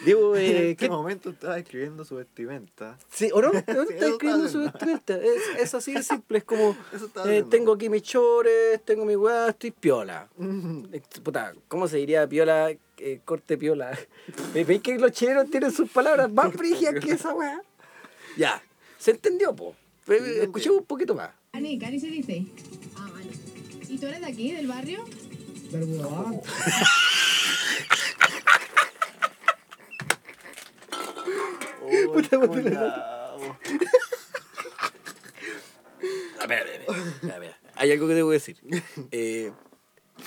Digo, 0.05 0.37
En 0.37 0.43
eh, 0.43 0.71
este 0.71 0.87
¿qué? 0.87 0.89
momento 0.91 1.31
estaba 1.31 1.57
describiendo 1.57 2.05
su 2.05 2.15
vestimenta. 2.17 2.97
Sí, 3.11 3.29
¿o 3.35 3.43
no? 3.43 3.49
¿O 3.51 3.53
no 3.53 3.63
Sí, 3.87 3.95
eso 3.97 4.07
escribiendo 4.07 4.49
su 4.49 4.61
vestimenta? 4.61 5.17
Es, 5.17 5.43
es 5.59 5.75
así 5.75 5.93
de 5.93 6.03
simple, 6.03 6.39
es 6.39 6.45
como, 6.45 6.77
estaba 6.95 7.35
eh, 7.35 7.43
tengo 7.51 7.73
aquí 7.75 7.89
mis 7.91 8.03
chores, 8.03 8.81
tengo 8.85 9.05
mi 9.05 9.17
weá, 9.17 9.49
estoy 9.51 9.73
piola. 9.73 10.29
Puta, 11.23 11.53
¿cómo 11.69 11.87
se 11.89 11.99
diría 11.99 12.27
piola? 12.27 12.71
Eh, 12.99 13.21
corte 13.25 13.59
piola. 13.59 13.99
¿Ve- 14.55 14.65
¿Veis 14.65 14.81
que 14.83 14.99
los 14.99 15.13
chilenos 15.13 15.51
tienen 15.51 15.71
sus 15.73 15.91
palabras 15.91 16.31
más 16.33 16.53
frigias 16.55 16.95
que 16.95 17.13
esa 17.13 17.35
weá? 17.35 17.61
Ya, 18.37 18.63
se 18.99 19.11
entendió, 19.11 19.55
po. 19.55 19.75
Escuchemos 20.07 20.79
un 20.79 20.87
poquito 20.87 21.15
más. 21.15 21.31
Cani, 21.53 21.79
Cani 21.79 22.01
se 22.01 22.07
dice. 22.07 22.47
Ah, 22.97 23.09
vale. 23.13 23.31
¿Y 23.89 23.99
tú 23.99 24.07
eres 24.07 24.21
de 24.21 24.27
aquí, 24.27 24.53
del 24.53 24.67
barrio? 24.67 25.05
Oh, 25.71 26.43
Puta. 32.13 32.39
Hay 37.75 37.93
algo 37.93 38.09
que 38.09 38.15
debo 38.15 38.31
decir. 38.31 38.57
Eh, 39.13 39.53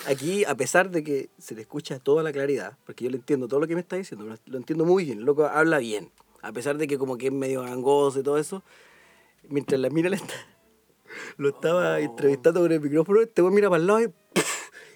aquí, 0.08 0.46
a 0.46 0.56
pesar 0.56 0.92
de 0.92 1.04
que 1.04 1.30
se 1.38 1.56
le 1.56 1.62
escucha 1.62 2.00
toda 2.00 2.24
la 2.24 2.32
claridad, 2.32 2.78
porque 2.86 3.06
yo 3.06 3.10
le 3.10 3.18
entiendo 3.18 3.48
todo 3.48 3.60
lo 3.60 3.68
que 3.68 3.76
me 3.76 3.82
está 3.82 3.96
diciendo, 3.96 4.26
lo, 4.26 4.36
lo 4.46 4.58
entiendo 4.58 4.86
muy 4.86 5.06
bien, 5.06 5.20
el 5.20 5.26
loco 5.26 5.46
habla 5.46 5.80
bien. 5.80 6.12
A 6.42 6.52
pesar 6.52 6.78
de 6.78 6.88
que 6.88 6.98
como 6.98 7.18
que 7.18 7.28
es 7.28 7.34
medio 7.34 7.62
gangoso 7.62 8.20
y 8.20 8.24
todo 8.24 8.38
eso, 8.38 8.64
mientras 9.50 9.80
la 9.82 9.90
mina 9.90 10.10
le 10.10 10.18
está, 10.18 10.34
lo 11.38 11.50
estaba 11.50 12.00
entrevistando 12.00 12.62
con 12.62 12.72
el 12.72 12.80
micrófono, 12.80 13.22
este 13.22 13.42
güey 13.42 13.54
mira 13.54 13.70
para 13.70 13.82
el 13.82 13.88
lado 13.88 14.02
y, 14.02 14.14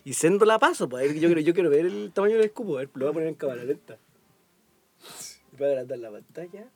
y 0.06 0.14
sendo 0.14 0.46
la 0.46 0.60
paso. 0.60 0.88
Pues, 0.88 1.14
yo, 1.16 1.28
quiero, 1.28 1.42
yo 1.42 1.54
quiero 1.54 1.70
ver 1.70 1.88
el 1.88 2.12
tamaño 2.14 2.36
del 2.36 2.46
escupo, 2.46 2.78
a 2.78 2.80
ver, 2.80 2.90
lo 2.94 3.06
voy 3.06 3.10
a 3.10 3.14
poner 3.14 3.28
en 3.28 3.36
cámara 3.36 3.66
lenta. 3.66 3.98
Voy 5.58 5.68
a 5.68 5.72
agrandar 5.72 5.98
la 5.98 6.12
pantalla. 6.12 6.70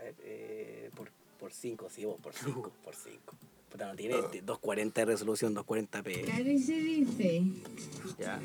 A 0.00 0.04
ver, 0.04 0.14
eh, 0.22 0.90
por, 0.94 1.10
por 1.38 1.52
5, 1.52 1.88
sí, 1.90 2.04
vos, 2.04 2.18
por 2.22 2.32
5, 2.32 2.72
por 2.82 2.94
5. 2.94 3.34
Puta, 3.70 3.88
no 3.88 3.96
tiene 3.96 4.16
240 4.16 5.00
de 5.00 5.04
resolución, 5.04 5.54
240p. 5.56 6.24
Cani 6.24 6.58
se 6.58 6.78
dice. 6.78 7.42
Ya. 8.18 8.40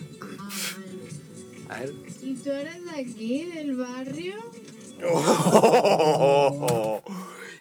Ah. 1.70 1.70
A 1.70 1.80
ver. 1.82 1.94
¿Y 2.22 2.34
tú 2.36 2.50
eres 2.50 2.84
de 2.84 2.92
aquí, 2.92 3.46
del 3.46 3.78
barrio? 3.78 4.36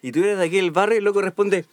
Y 0.03 0.13
tú 0.13 0.21
eres 0.21 0.39
de 0.39 0.45
aquí 0.45 0.57
del 0.57 0.71
barrio 0.71 0.95
y 0.95 0.99
el 0.99 1.05
loco 1.05 1.21
responde 1.21 1.67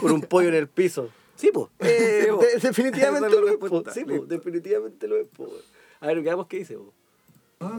con 0.00 0.10
un 0.10 0.22
pollo 0.22 0.48
en 0.48 0.54
el 0.54 0.68
piso. 0.68 1.10
Sí, 1.42 1.50
pues. 1.52 1.70
Sí, 1.80 2.28
po. 2.30 2.40
definitivamente 2.62 3.34
es 3.34 3.40
lo 3.40 3.48
es, 3.48 3.56
po. 3.56 3.84
Sí, 3.92 4.04
po, 4.04 4.26
definitivamente 4.26 5.08
lo 5.08 5.16
es, 5.16 5.26
po. 5.26 5.48
A 5.98 6.06
ver, 6.06 6.22
veamos 6.22 6.46
qué 6.46 6.58
dice, 6.58 6.76
po. 6.76 6.92
Ah, 7.58 7.78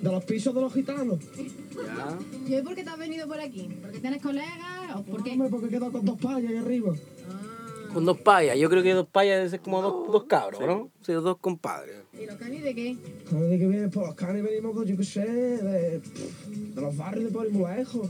de 0.00 0.12
los 0.12 0.24
pisos 0.24 0.54
de 0.54 0.60
los 0.60 0.72
gitanos. 0.72 1.18
Ya. 1.74 2.18
¿Y 2.46 2.54
hoy 2.54 2.62
por 2.62 2.76
qué 2.76 2.84
te 2.84 2.90
has 2.90 2.98
venido 2.98 3.26
por 3.26 3.40
aquí? 3.40 3.68
¿Porque 3.82 3.98
tienes 3.98 4.22
colegas 4.22 4.94
o 4.94 5.02
por 5.02 5.24
qué? 5.24 5.32
Hombre, 5.32 5.48
porque 5.50 5.66
he 5.66 5.70
quedado 5.70 5.90
con 5.90 6.04
dos 6.04 6.20
payas 6.20 6.50
ahí 6.50 6.56
arriba. 6.56 6.94
Ah. 7.28 7.92
Con 7.92 8.04
dos 8.04 8.20
payas. 8.20 8.56
Yo 8.56 8.70
creo 8.70 8.84
que 8.84 8.92
dos 8.92 9.08
payas 9.08 9.38
debe 9.38 9.50
ser 9.50 9.60
como 9.60 9.82
dos, 9.82 10.12
dos 10.12 10.24
cabros, 10.24 10.60
¿no? 10.60 10.92
Sí, 11.02 11.12
dos 11.12 11.38
compadres. 11.38 11.96
¿Y 12.12 12.26
los 12.26 12.36
canis 12.36 12.62
de 12.62 12.74
qué? 12.76 12.96
Que 13.28 13.88
por 13.92 14.06
los 14.06 14.14
canis 14.14 14.44
venimos, 14.44 14.72
pues, 14.72 14.88
yo 14.88 14.96
qué 14.96 15.04
sé, 15.04 15.26
de, 15.26 15.98
de 15.98 16.80
los 16.80 16.96
barrios 16.96 17.24
de 17.24 17.30
por 17.32 17.44
ahí 17.44 17.52
muy 17.52 17.74
lejos. 17.74 18.08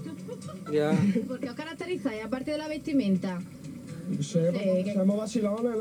Ya. 0.71 0.93
¿Y 0.93 1.21
por 1.21 1.41
qué 1.41 1.49
os 1.49 1.57
caracterizáis, 1.57 2.23
aparte 2.23 2.51
de 2.51 2.59
la 2.59 2.69
vestimenta? 2.69 3.41
Sí, 4.21 4.93
somos 4.95 5.17
vacilones, 5.19 5.77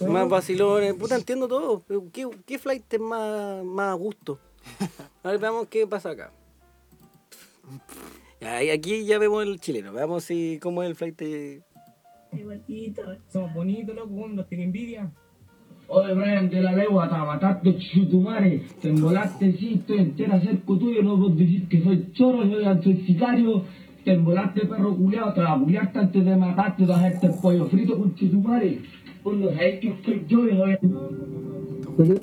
¿no? 0.00 0.08
Más 0.08 0.28
vacilones. 0.28 0.94
Puta, 0.94 1.16
entiendo 1.16 1.46
todo. 1.48 1.82
¿Qué, 2.12 2.26
qué 2.46 2.58
flight 2.58 2.92
es 2.94 3.00
más, 3.00 3.64
más 3.64 3.90
a 3.90 3.94
gusto? 3.94 4.38
A 5.22 5.30
ver, 5.30 5.40
veamos 5.40 5.66
qué 5.68 5.86
pasa 5.86 6.10
acá. 6.10 6.30
Aquí 8.72 9.04
ya 9.04 9.18
vemos 9.18 9.44
el 9.44 9.60
chileno. 9.60 9.92
Veamos 9.92 10.24
si 10.24 10.58
cómo 10.60 10.82
es 10.82 10.88
el 10.90 10.94
flight. 10.96 11.18
de- 11.18 11.62
Igualito. 12.32 13.02
Somos 13.32 13.54
bonitos, 13.54 13.94
loco, 13.96 14.10
uno 14.12 14.44
tiene 14.44 14.64
envidia. 14.64 15.10
Oye, 15.90 16.12
Brian, 16.12 16.50
de 16.50 16.60
la 16.60 16.72
legua, 16.72 17.08
te 17.08 17.14
mataste 17.16 17.78
chutumare, 17.78 18.62
te 18.82 18.90
embolaste, 18.90 19.56
sí, 19.56 19.76
estoy 19.80 20.00
entera 20.00 20.38
cerco 20.42 20.78
tuyo, 20.78 21.02
no 21.02 21.16
puedo 21.16 21.30
decir 21.34 21.66
que 21.66 21.82
soy 21.82 22.12
choro, 22.12 22.42
soy 22.42 22.82
soy 22.84 23.06
sicario, 23.06 23.64
te 24.08 24.14
embolaste, 24.14 24.64
perro 24.64 24.96
culiao, 24.96 25.34
te 25.34 25.42
la 25.42 25.54
culiaste 25.58 25.98
antes 25.98 26.24
de 26.24 26.34
matarte, 26.34 26.86
te 26.86 26.92
hacerte 26.94 27.26
el 27.26 27.34
pollo 27.34 27.66
frito 27.66 27.98
con 27.98 28.14
chutumare. 28.14 28.80
Vos 29.22 29.36
no 29.36 29.50
sabés 29.50 29.80
que 29.80 30.02
soy 30.02 30.24
yo, 30.26 30.48
y 30.48 30.56
soy... 30.56 32.20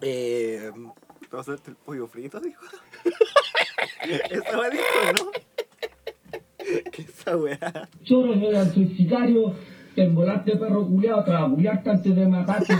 Eh, 0.00 0.72
¿Te 1.30 1.36
vas 1.36 1.48
a 1.48 1.52
hacerte 1.52 1.70
el 1.70 1.76
pollo 1.76 2.08
frito, 2.08 2.40
dijo? 2.40 2.64
Esa 4.02 4.58
weá 4.58 4.70
dijo, 4.70 4.84
¿no? 5.24 5.30
¿Qué 6.90 7.02
esa 7.02 7.36
weá? 7.36 7.88
Choro, 8.02 8.34
soy 8.34 8.74
soy 8.74 8.96
sicario, 8.96 9.54
Te 9.94 10.02
embolaste, 10.02 10.56
perro 10.56 10.84
culiao, 10.84 11.22
te 11.22 11.30
la 11.30 11.48
culiaste 11.48 11.90
antes 11.90 12.16
de 12.16 12.26
matarte. 12.26 12.74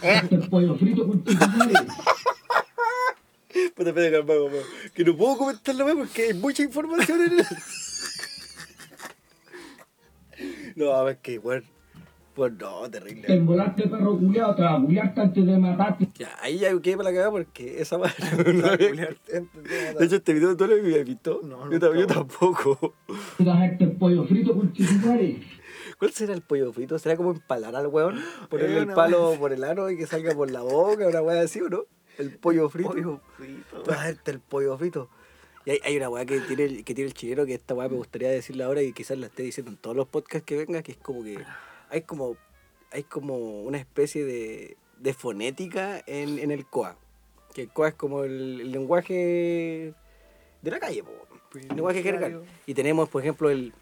Te 0.00 0.34
el 0.34 0.48
pollo 0.48 0.74
frito 0.74 1.06
con 1.06 1.22
tu 1.22 1.32
madre. 1.34 1.86
Puta, 3.74 3.90
espera, 3.90 4.10
calmado, 4.18 4.44
calmado. 4.46 4.64
Que 4.94 5.04
no 5.04 5.16
puedo 5.16 5.36
comentarlo 5.38 5.84
más 5.86 5.94
porque 5.96 6.22
hay 6.22 6.34
mucha 6.34 6.62
información 6.62 7.20
en 7.22 7.38
él. 7.40 7.46
No, 10.76 11.08
es 11.08 11.18
que, 11.18 11.38
weón. 11.38 11.64
Pues 12.34 12.52
no, 12.52 12.82
Te 12.82 13.00
terrible. 13.00 13.34
embolaste, 13.34 13.88
perro 13.88 14.16
culiao, 14.16 14.54
te 14.54 14.62
la 14.62 14.80
culiaste 14.80 15.20
antes 15.20 15.44
de 15.44 15.58
matarte. 15.58 16.08
Ya, 16.16 16.30
ahí 16.40 16.58
ya 16.60 16.68
quedé 16.80 16.96
para 16.96 17.10
la 17.10 17.14
cagada 17.16 17.32
porque 17.32 17.80
esa 17.80 17.98
madre 17.98 18.14
no 18.54 18.62
la 18.62 18.72
había- 18.74 18.88
De 19.98 20.04
hecho, 20.06 20.14
este 20.16 20.34
video 20.34 20.56
tú 20.56 20.68
lo 20.68 20.74
habías 20.76 21.04
visto. 21.04 21.40
No, 21.42 21.68
yo, 21.68 21.80
tam- 21.80 21.94
yo 21.94 22.00
nunca. 22.02 22.14
tampoco. 22.14 22.94
Te 23.38 23.42
dejaste 23.42 23.82
el 23.84 23.92
pollo 23.96 24.24
frito 24.24 24.54
con 24.56 24.72
madre. 25.04 25.42
¿Cuál 25.98 26.12
será 26.12 26.32
el 26.32 26.42
pollo 26.42 26.72
frito? 26.72 26.96
¿Será 27.00 27.16
como 27.16 27.32
empalar 27.32 27.74
al 27.74 27.88
weón? 27.88 28.22
Ponerle 28.48 28.76
Es 28.76 28.82
el 28.88 28.94
palo 28.94 29.34
por 29.36 29.52
el 29.52 29.64
ano 29.64 29.90
y 29.90 29.96
que 29.96 30.06
salga 30.06 30.32
por 30.32 30.48
la 30.48 30.60
boca, 30.60 31.08
una 31.08 31.20
weá 31.20 31.40
así, 31.42 31.60
¿o 31.60 31.68
no? 31.68 31.86
El 32.18 32.36
pollo 32.36 32.68
frito. 32.68 32.90
Pollo 32.90 33.20
frito. 33.36 33.82
Tú 33.82 33.90
hacerte 33.90 34.30
el 34.32 34.40
pollo 34.40 34.76
frito. 34.76 35.08
Y 35.64 35.70
hay, 35.70 35.80
hay 35.84 35.96
una 35.96 36.08
weá 36.08 36.26
que 36.26 36.40
tiene, 36.40 36.64
el, 36.64 36.84
que 36.84 36.94
tiene 36.94 37.08
el 37.08 37.14
chileno 37.14 37.46
que 37.46 37.54
esta 37.54 37.74
weá 37.74 37.88
me 37.88 37.96
gustaría 37.96 38.30
decirla 38.30 38.66
ahora 38.66 38.82
y 38.82 38.92
quizás 38.92 39.18
la 39.18 39.26
esté 39.26 39.42
diciendo 39.42 39.70
en 39.70 39.76
todos 39.76 39.96
los 39.96 40.08
podcasts 40.08 40.44
que 40.44 40.56
venga, 40.56 40.82
que 40.82 40.92
es 40.92 40.98
como 40.98 41.22
que 41.22 41.38
hay 41.90 42.02
como 42.02 42.36
hay 42.90 43.04
como 43.04 43.62
una 43.62 43.78
especie 43.78 44.24
de, 44.24 44.76
de 44.98 45.14
fonética 45.14 46.02
en, 46.06 46.38
en 46.38 46.50
el 46.50 46.66
COA. 46.66 46.96
Que 47.54 47.62
el 47.62 47.68
COA 47.68 47.88
es 47.88 47.94
como 47.94 48.24
el, 48.24 48.60
el 48.62 48.72
lenguaje 48.72 49.94
de 50.62 50.70
la 50.70 50.78
calle, 50.78 51.02
po. 51.02 51.12
El 51.54 51.68
lenguaje 51.68 52.02
general. 52.02 52.42
Y 52.66 52.74
tenemos, 52.74 53.08
por 53.08 53.22
ejemplo, 53.22 53.50
el... 53.50 53.72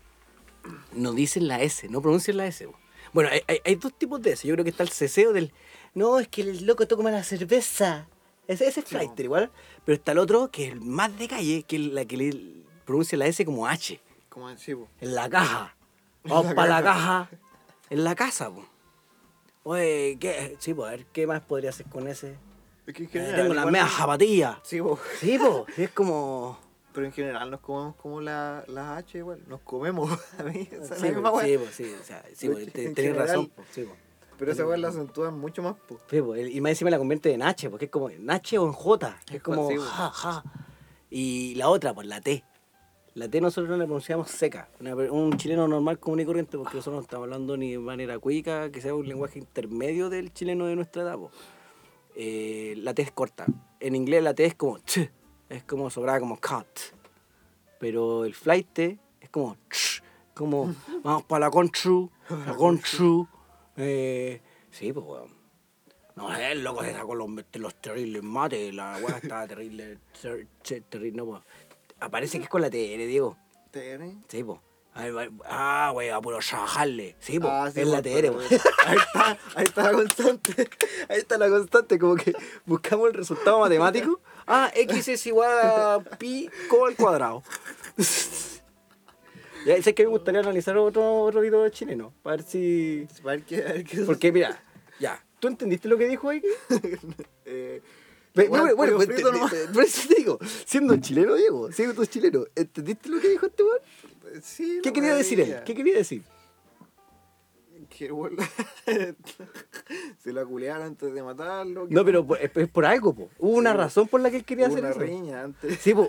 No 0.93 1.12
dicen 1.12 1.47
la 1.47 1.62
S, 1.62 1.89
no 1.89 2.03
pronuncian 2.03 2.37
la 2.37 2.47
S. 2.47 2.66
po. 2.66 2.74
Bueno, 3.12 3.30
hay, 3.30 3.41
hay, 3.47 3.61
hay 3.64 3.74
dos 3.76 3.97
tipos 3.97 4.20
de 4.20 4.32
S. 4.32 4.47
Yo 4.47 4.55
creo 4.55 4.64
que 4.64 4.70
está 4.70 4.82
el 4.82 4.89
ceseo 4.89 5.32
del... 5.32 5.53
No, 5.95 6.18
es 6.18 6.28
que 6.28 6.43
el 6.43 6.66
loco 6.66 6.87
toma 6.87 7.11
la 7.11 7.22
cerveza. 7.22 8.09
Ese, 8.49 8.66
ese 8.68 8.80
es 8.80 8.86
flighter 8.86 9.24
igual. 9.24 9.51
Pero 9.84 9.97
está 9.97 10.12
el 10.12 10.18
otro, 10.18 10.51
que 10.51 10.66
es 10.66 10.72
el 10.72 10.80
más 10.80 11.16
de 11.18 11.28
calle, 11.28 11.62
que 11.64 11.76
es 11.76 11.82
la 11.82 12.05
que 12.05 12.16
le 12.16 12.64
pronuncia 12.84 13.18
la 13.18 13.26
S 13.26 13.44
como 13.44 13.66
H. 13.66 14.01
Como 14.28 14.47
po. 14.55 14.88
En 15.01 15.14
la 15.14 15.28
caja. 15.28 15.74
Vamos 16.24 16.55
para 16.55 16.68
la 16.68 16.82
caja. 16.82 17.30
En 17.90 18.05
la 18.05 18.14
casa, 18.14 18.51
po. 18.51 18.64
Oye, 19.64 20.16
¿qué? 20.20 20.57
Sí, 20.61 20.74
pues, 20.74 20.88
a 20.88 20.90
ver, 20.92 21.07
¿qué 21.07 21.26
más 21.26 21.40
podría 21.42 21.70
hacer 21.70 21.86
con 21.86 22.07
ese? 22.07 22.36
Es 22.86 22.94
que 22.94 23.03
en 23.03 23.09
Eh, 23.09 23.12
general. 23.12 23.36
tengo 23.42 23.55
las 23.55 23.66
medias 23.66 23.90
zapatillas. 23.92 24.57
Sí, 24.62 24.80
po. 24.80 24.99
Sí, 25.18 25.38
pues, 25.38 25.78
es 25.78 25.90
como... 25.90 26.59
Pero 26.92 27.07
en 27.07 27.12
general 27.12 27.51
nos 27.51 27.61
comemos 27.61 27.97
como 27.97 28.20
la, 28.20 28.64
las 28.68 28.99
H 28.99 29.18
igual. 29.18 29.42
Nos 29.49 29.61
comemos. 29.62 30.11
A 30.38 30.44
mí, 30.44 30.68
esa 30.70 30.94
es 30.94 31.01
Sí, 31.01 31.07
la 31.09 31.12
misma 31.14 31.30
pues, 31.32 31.47
sí, 31.74 31.84
sí, 31.84 31.94
o 32.01 32.05
sea, 32.05 32.24
sí, 32.34 32.47
En 32.51 32.55
te- 32.55 32.70
tenés 32.70 32.94
general. 32.97 33.26
razón, 33.28 33.53
pues, 33.55 33.68
sí. 33.72 33.84
Pero 34.39 34.53
esa 34.53 34.66
weá 34.66 34.76
la 34.76 34.89
acentúan 34.89 35.39
mucho 35.39 35.62
más, 35.62 35.74
po. 35.89 35.99
Sí, 36.11 36.16
el- 36.16 36.51
y 36.51 36.61
más 36.61 36.70
encima 36.70 36.91
la 36.91 36.99
convierte 36.99 37.32
en 37.32 37.43
H, 37.43 37.70
porque 37.70 37.87
es 37.87 37.91
como 37.91 38.11
en 38.11 38.28
H 38.30 38.59
o 38.59 38.66
en 38.66 38.72
J. 38.72 39.18
Es 39.32 39.43
como 39.43 39.68
Sí, 39.68 39.76
ja, 39.78 40.11
ja. 40.11 40.45
Y 41.11 41.55
la 41.55 41.68
otra, 41.68 41.95
pues 41.95 42.07
la 42.07 42.20
T. 42.20 42.45
La 43.14 43.28
T 43.30 43.41
nosotros 43.41 43.70
no 43.70 43.78
la 43.78 43.84
pronunciamos 43.87 44.28
seca. 44.30 44.68
Una 44.78 44.95
un 44.95 45.39
chileno 45.39 45.66
normal, 45.66 45.99
común 45.99 46.20
y 46.20 46.26
corriente, 46.26 46.59
porque 46.59 46.74
nosotros 46.76 46.97
no 46.97 47.01
estamos 47.03 47.24
hablando 47.24 47.57
ni 47.57 47.72
de 47.72 47.78
manera 47.78 48.18
cuica, 48.18 48.70
que 48.70 48.82
sea 48.82 48.95
un 48.95 49.09
lenguaje 49.09 49.39
intermedio 49.39 50.11
del 50.11 50.34
chileno 50.34 50.66
de 50.66 50.76
nuestra 50.76 51.03
edad. 51.03 51.16
Eh, 52.14 52.74
la 52.78 52.93
T 52.93 53.03
es 53.03 53.12
corta. 53.12 53.47
En 53.80 53.95
inglés 53.97 54.22
la 54.22 54.34
T 54.34 54.45
es 54.45 54.55
como 54.55 54.78
ch, 54.80 55.11
es 55.49 55.64
como 55.64 55.89
sobrada 55.89 56.20
como 56.20 56.37
cut. 56.37 56.66
Pero 57.78 58.24
el 58.26 58.34
flight 58.34 58.78
es 58.78 59.30
como 59.30 59.57
ch, 59.70 60.03
como 60.34 60.74
vamos 61.03 61.22
para 61.24 61.47
la 61.47 61.51
contru, 61.51 62.11
la 62.47 62.55
contru. 62.55 63.28
Eh, 63.77 64.41
sí, 64.70 64.93
pues 64.93 65.07
weón. 65.07 65.35
No, 66.14 66.35
el 66.35 66.64
loco 66.64 66.83
se 66.83 66.93
sacó 66.95 67.14
los, 67.14 67.29
los 67.55 67.74
terribles 67.74 68.22
mates, 68.22 68.72
la 68.74 68.99
weá 69.03 69.18
estaba 69.22 69.47
terrible, 69.47 69.99
ter- 70.22 70.47
ter- 70.62 70.83
terrible, 70.85 71.18
no, 71.18 71.27
pues. 71.27 71.43
Aparece 72.01 72.39
que 72.39 72.45
es 72.45 72.51
con 72.51 72.62
la 72.62 72.70
TR, 72.70 72.74
Diego. 73.07 73.37
¿Tiene? 73.70 74.18
Sí, 74.29 74.43
pues. 74.43 74.59
Ah, 75.45 75.93
wey, 75.95 76.09
a 76.09 76.18
puro 76.22 76.39
trabajarle. 76.39 77.16
Sí, 77.18 77.39
pues, 77.39 77.53
Ah, 77.53 77.70
sí, 77.70 77.81
es 77.83 77.87
la 77.89 78.01
TR, 78.01 78.33
pues. 78.33 78.51
Ahí 78.87 78.97
está, 78.97 79.39
ahí 79.57 79.64
está 79.64 79.83
la 79.83 79.93
constante. 79.93 80.68
Ahí 81.11 81.18
está 81.18 81.37
la 81.37 81.49
constante, 81.51 81.99
como 81.99 82.14
que 82.16 82.33
buscamos 82.64 83.09
el 83.09 83.14
resultado 83.14 83.59
matemático. 83.61 84.20
Ah, 84.47 84.70
X 84.74 85.09
es 85.09 85.27
igual 85.27 85.51
a 85.61 85.99
pi 86.18 86.49
con 86.70 86.89
al 86.89 86.97
cuadrado. 86.97 87.43
Ya, 89.67 89.83
sé 89.83 89.95
que 89.95 90.05
me 90.05 90.11
gustaría 90.11 90.41
analizar 90.41 90.77
otro, 90.79 91.23
otro 91.23 91.41
video 91.41 91.69
chileno, 91.71 92.14
para 92.23 92.37
ver 92.37 92.47
si... 92.47 93.07
A 93.23 93.27
ver 93.27 93.43
qué. 93.43 93.57
A 93.67 93.73
ver 93.73 93.85
qué 93.85 93.99
Porque 94.03 94.31
mira, 94.31 94.62
ya, 95.01 95.23
¿tú 95.41 95.49
entendiste 95.49 95.89
lo 95.89 95.99
que 95.99 96.07
dijo 96.07 96.31
ahí? 96.31 96.41
eh, 97.45 97.83
Bueno, 98.35 98.77
bueno, 98.77 99.01
frito 99.01 99.31
te- 99.51 99.67
por 99.75 99.83
eso 99.83 100.09
te 100.09 100.14
digo, 100.14 100.39
siendo 100.64 100.97
chileno, 100.99 101.35
Diego, 101.35 101.73
siendo 101.73 101.95
tú 101.95 102.07
chileno, 102.07 102.45
¿entendiste 102.55 103.09
lo 103.09 103.21
que 103.21 103.29
dijo 103.29 103.47
este 103.47 103.62
weón? 103.64 103.79
sí, 104.43 104.79
¿Qué 104.85 104.93
quería 104.93 105.14
decir 105.17 105.41
él? 105.41 105.57
¿Qué 105.64 105.75
quería 105.75 105.97
decir? 105.97 106.23
Que 107.89 108.11
bueno, 108.11 108.43
se 110.23 110.33
la 110.33 110.45
culearon 110.45 110.87
antes 110.89 111.12
de 111.14 111.23
matarlo. 111.23 111.87
No, 111.89 112.05
pero 112.05 112.27
por- 112.27 112.39
es, 112.41 112.51
por 112.69 112.85
algo, 112.85 113.14
po. 113.14 113.31
Hubo 113.39 113.57
una 113.57 113.73
razón 113.73 114.07
por 114.09 114.21
la 114.21 114.31
que 114.31 114.37
él 114.39 114.45
quería 114.45 114.67
hacer 114.67 114.81
una 114.81 114.91
eso. 114.91 114.99
riña 115.01 115.43
antes. 115.43 115.79
Sí, 115.81 115.95
po. 115.95 116.09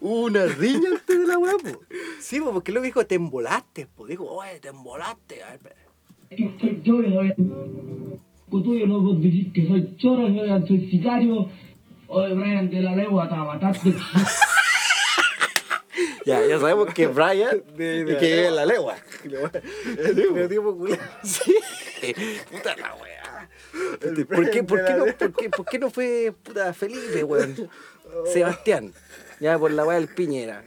Hubo 0.00 0.20
una 0.26 0.46
riña 0.46 0.90
antes 0.92 1.18
de 1.18 1.26
la 1.26 1.38
weá, 1.38 1.54
po. 1.58 1.80
Sí, 2.20 2.40
po, 2.40 2.52
porque 2.52 2.72
luego 2.72 2.84
dijo, 2.84 3.04
te 3.06 3.14
embolaste, 3.16 3.86
po. 3.86 4.06
Dijo, 4.06 4.24
oye, 4.24 4.58
te 4.60 4.68
embolaste. 4.68 5.42
A 5.42 5.50
ver, 5.58 5.76
y 6.30 6.48
soy 6.60 6.74
tuyo, 6.84 7.10
no 8.86 9.02
puedo 9.02 9.14
decir 9.20 9.52
que 9.52 9.66
soy 9.68 9.96
choro, 9.96 10.28
yo 10.28 10.66
soy 10.66 10.90
sicario. 10.90 11.48
Oye, 12.08 12.34
Brian 12.34 12.68
de 12.70 12.80
la 12.82 12.96
legua, 12.96 13.28
te 13.28 13.36
mataste. 13.36 13.94
Ya, 16.26 16.46
ya 16.46 16.58
sabemos 16.60 16.92
que 16.94 17.06
Brian, 17.06 17.62
De- 17.76 18.04
de 18.04 18.16
que 18.18 18.36
la 18.42 18.46
es 18.48 18.52
la 18.52 18.66
legua. 18.66 18.96
El 19.24 20.48
tipo 20.48 20.76
culeado. 20.76 21.02
Sí. 21.22 21.54
Puta 22.50 22.76
la 22.76 22.94
weá. 22.94 23.48
¿Por 24.26 24.50
qué, 24.50 24.62
por, 24.62 24.84
qué 24.84 24.94
no, 24.94 25.04
por, 25.16 25.32
qué, 25.32 25.50
por 25.50 25.66
qué 25.66 25.78
no 25.78 25.90
fue 25.90 26.32
puta 26.42 26.72
Felipe, 26.74 27.24
weón? 27.24 27.56
Sebastián. 28.32 28.92
Ya 29.40 29.58
por 29.58 29.72
la 29.72 29.84
weá 29.84 29.98
del 29.98 30.08
Piñera. 30.08 30.64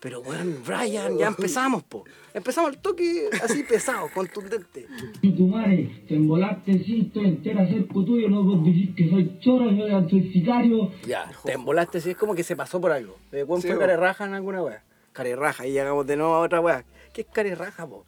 Pero 0.00 0.20
weón, 0.20 0.62
Brian, 0.66 1.18
ya 1.18 1.28
empezamos, 1.28 1.82
po. 1.82 2.04
Empezamos 2.34 2.72
el 2.72 2.78
toque 2.78 3.28
así 3.42 3.62
pesado, 3.62 4.08
contundente. 4.12 4.86
Y 5.22 5.30
tu 5.34 5.46
madre, 5.46 6.04
te 6.06 6.14
embolaste, 6.14 6.84
sí, 6.84 7.06
estoy 7.06 7.26
entera 7.26 7.66
cerca 7.66 7.94
tuyo, 7.94 8.28
no 8.28 8.44
puedo 8.44 8.62
decir 8.62 8.94
que 8.94 9.08
soy 9.08 9.38
choro, 9.40 9.70
yo 9.70 10.08
soy 10.08 10.32
sicario. 10.32 10.90
Ya, 11.06 11.30
te 11.44 11.52
embolaste, 11.52 12.00
sí, 12.00 12.10
es 12.10 12.16
como 12.16 12.34
que 12.34 12.42
se 12.42 12.56
pasó 12.56 12.80
por 12.80 12.92
algo. 12.92 13.16
Eh, 13.32 13.42
weón 13.44 13.62
Sí, 13.62 13.68
fue 13.68 13.78
carerraja 13.78 14.26
en 14.26 14.34
alguna 14.34 14.62
weá. 14.62 14.82
Carerraja, 15.12 15.66
y 15.66 15.72
llegamos 15.72 16.06
de 16.06 16.16
nuevo 16.16 16.34
a 16.34 16.40
otra 16.40 16.60
weá. 16.60 16.84
¿Qué 17.14 17.22
es 17.22 17.26
carerraja, 17.32 17.86
po? 17.86 18.04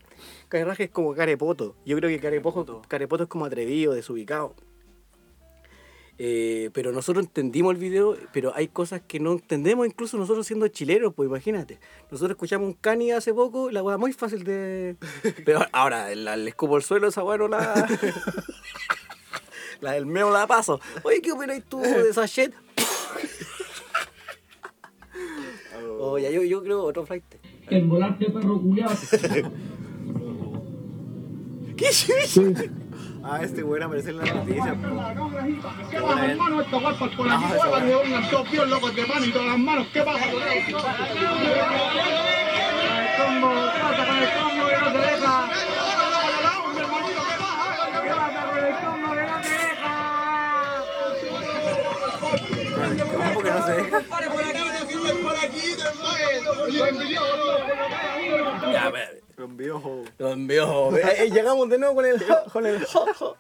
Carerraja 0.48 0.84
es 0.84 0.90
como 0.90 1.14
carepoto. 1.14 1.74
Yo 1.86 1.96
creo 1.96 2.11
que 2.11 2.20
carepoto, 2.20 2.82
carepoto 2.86 3.24
es 3.24 3.28
como 3.30 3.46
atrevido, 3.46 3.94
desubicado. 3.94 4.54
Eh, 6.20 6.70
pero 6.72 6.90
nosotros 6.90 7.24
entendimos 7.24 7.72
el 7.74 7.80
video, 7.80 8.16
pero 8.32 8.52
hay 8.56 8.66
cosas 8.66 9.00
que 9.06 9.20
no 9.20 9.32
entendemos, 9.32 9.86
incluso 9.86 10.18
nosotros 10.18 10.44
siendo 10.46 10.66
chilenos, 10.66 11.14
pues 11.14 11.28
imagínate. 11.28 11.78
Nosotros 12.10 12.32
escuchamos 12.32 12.66
un 12.66 12.74
cani 12.74 13.12
hace 13.12 13.32
poco, 13.32 13.70
la 13.70 13.84
weá 13.84 13.98
muy 13.98 14.12
fácil 14.12 14.42
de. 14.42 14.96
Pero 15.44 15.60
ahora, 15.70 16.12
la, 16.16 16.36
le 16.36 16.50
escupo 16.50 16.76
el 16.76 16.82
suelo, 16.82 17.06
esa 17.06 17.22
weá 17.22 17.38
no 17.38 17.46
la. 17.46 17.86
la 19.80 19.92
del 19.92 20.06
meo 20.06 20.32
la 20.32 20.48
paso. 20.48 20.80
Oye, 21.04 21.22
¿qué 21.22 21.30
opinas 21.30 21.62
tú 21.68 21.80
de 21.80 22.10
esa 22.10 22.26
shit? 22.26 22.52
Oye, 26.00 26.32
yo, 26.32 26.42
yo 26.42 26.62
creo 26.62 26.82
otro 26.82 27.06
flight. 27.06 27.22
Te 27.68 27.78
embolaste, 27.78 28.30
perro 28.30 28.60
culiao. 28.60 28.90
¿Qué 31.76 31.92
Ah, 33.30 33.40
este 33.42 33.62
weón 33.62 33.82
apareció 33.82 34.10
en 34.10 34.18
la 34.18 34.24
noticia. 34.24 34.74
¿Qué 35.90 36.00
pasa, 36.00 36.26
hermano? 36.26 36.62
Estos 36.62 36.80
guapos 36.80 37.10
con 37.14 37.28
la 37.28 37.36
chihuahua 37.36 37.80
de 37.80 37.96
un 37.96 38.70
locos 38.70 38.96
de 38.96 39.04
pan 39.04 39.24
y 39.24 39.30
todas 39.30 39.48
las 39.48 39.58
manos. 39.58 39.86
¿Qué 39.92 40.02
pasa 40.02 40.30
con 40.30 40.42
el. 40.42 40.48
Ya, 58.72 58.86
espérate. 58.86 59.20
Con 59.20 59.27
viejo. 59.47 60.05
Lo 60.18 60.32
envió. 60.32 60.97
Eh, 60.97 61.03
eh, 61.24 61.30
llegamos 61.30 61.68
de 61.68 61.78
nuevo 61.78 61.95
con 61.95 62.07
el 62.07 62.18
jo- 62.22 62.45
con 62.53 62.66
el 62.66 62.84
jo- 62.84 63.07
jo. 63.18 63.36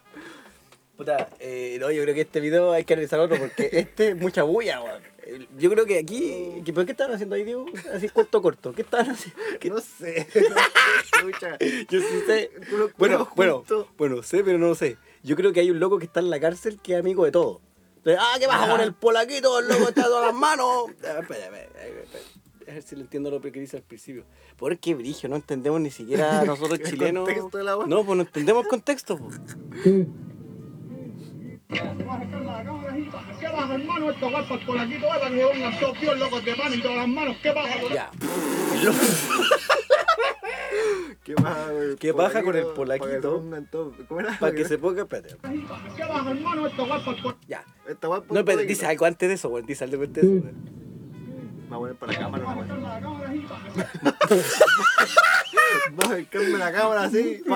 Puta, 0.96 1.28
eh, 1.38 1.76
no, 1.80 1.90
yo 1.90 2.02
creo 2.02 2.14
que 2.14 2.22
este 2.22 2.40
video 2.40 2.72
hay 2.72 2.84
que 2.84 2.94
analizar 2.94 3.20
otro 3.20 3.38
porque 3.38 3.68
este 3.72 4.10
es 4.10 4.16
mucha 4.16 4.42
bulla, 4.42 4.80
weón. 4.82 5.02
Yo 5.58 5.70
creo 5.70 5.84
que 5.86 5.98
aquí. 5.98 6.62
¿qué, 6.64 6.72
¿Pero 6.72 6.86
qué 6.86 6.92
estaban 6.92 7.14
haciendo 7.14 7.34
ahí, 7.36 7.44
Diego? 7.44 7.66
Así 7.94 8.08
corto, 8.08 8.40
corto. 8.42 8.72
¿Qué 8.72 8.82
estaban 8.82 9.10
haciendo? 9.10 9.40
¿Qué- 9.60 9.70
No 9.70 9.80
sé. 9.80 10.26
No 11.22 11.38
sé. 11.38 11.86
Yo 11.90 12.00
sí 12.00 12.22
sé. 12.26 12.50
Los 12.70 12.94
Bueno, 12.96 13.28
bueno, 13.36 13.64
bueno, 13.96 14.22
sé, 14.22 14.42
pero 14.44 14.58
no 14.58 14.68
lo 14.68 14.74
sé. 14.74 14.96
Yo 15.22 15.36
creo 15.36 15.52
que 15.52 15.60
hay 15.60 15.70
un 15.70 15.80
loco 15.80 15.98
que 15.98 16.04
está 16.06 16.20
en 16.20 16.30
la 16.30 16.38
cárcel 16.40 16.80
que 16.82 16.94
es 16.94 16.98
amigo 17.00 17.24
de 17.24 17.32
todo. 17.32 17.60
Entonces, 17.98 18.22
ah, 18.22 18.36
¿qué 18.38 18.46
pasa 18.46 18.70
con 18.70 18.80
el 18.80 18.94
polaquito? 18.94 19.58
El 19.58 19.68
loco 19.68 19.88
está 19.88 20.02
a 20.02 20.04
todas 20.06 20.26
las 20.26 20.34
manos. 20.34 20.86
Ah, 21.04 21.18
espera, 21.20 21.44
espera, 21.44 21.64
espera. 21.86 22.24
A 22.68 22.74
ver 22.74 22.82
si 22.82 22.96
le 22.96 23.02
entiendo 23.02 23.30
lo 23.30 23.40
que 23.40 23.50
dice 23.50 23.76
al 23.78 23.82
principio. 23.82 24.24
Por 24.56 24.76
qué 24.78 24.94
brigio, 24.94 25.28
no 25.28 25.36
entendemos 25.36 25.80
ni 25.80 25.90
siquiera 25.90 26.42
nosotros 26.46 26.80
chilenos. 26.80 27.24
contexto 27.24 27.58
de 27.58 27.64
la 27.64 27.76
wea. 27.76 27.86
No, 27.86 28.04
pues 28.04 28.16
no 28.16 28.22
entendemos 28.22 28.64
el 28.64 28.68
contexto. 28.68 29.18
pues. 37.80 37.94
Ya. 37.94 38.10
¿Qué 41.24 41.34
baja 41.34 41.66
con 41.66 41.76
el 41.82 41.96
¿Qué 41.98 42.12
baja 42.12 42.42
con 42.42 42.56
el 42.56 42.66
polaquito? 42.66 43.44
Para 44.40 44.54
que 44.54 44.64
se 44.64 44.78
ponga. 44.78 45.02
Espérate. 45.02 45.36
¿Qué 45.96 46.04
baja, 46.04 46.30
hermano? 46.30 46.66
El 46.66 46.72
polaquito. 46.72 47.36
Ya. 47.46 47.64
Esta 47.86 48.08
No, 48.08 48.16
espérate, 48.38 48.64
dice 48.66 48.86
algo 48.86 49.04
antes 49.04 49.28
de 49.28 49.34
eso, 49.34 49.48
güey. 49.50 49.64
Dice 49.64 49.84
algo 49.84 50.02
antes 50.02 50.22
de 50.22 50.36
eso. 50.38 50.42
güey. 50.42 50.87
Me 51.68 51.76
voy 51.76 51.90
a 51.90 51.94
poner 51.94 51.96
para 51.96 52.12
la 52.12 52.18
cámara, 52.18 52.44
weá. 52.54 53.00
Va 55.90 56.04
a 56.04 56.06
acercarme 56.06 56.58
la 56.58 56.72
cámara 56.72 57.02
así. 57.04 57.42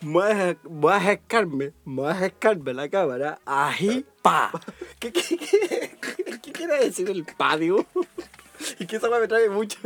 Voy 0.00 0.30
a 0.30 0.56
voy 0.64 0.92
acercarme, 0.92 1.72
voy 1.84 2.08
a 2.08 2.10
acercarme 2.10 2.74
la 2.74 2.88
cámara, 2.88 3.40
ají, 3.46 4.04
pa. 4.22 4.50
¿Qué, 4.98 5.12
qué, 5.12 5.38
qué, 5.38 5.98
qué 6.42 6.52
quiere 6.52 6.84
decir 6.84 7.08
el 7.08 7.24
pa, 7.24 7.56
digo? 7.56 7.86
Y 8.78 8.86
que 8.86 8.96
esa 8.96 9.08
me 9.08 9.28
trae 9.28 9.48
mucho. 9.48 9.78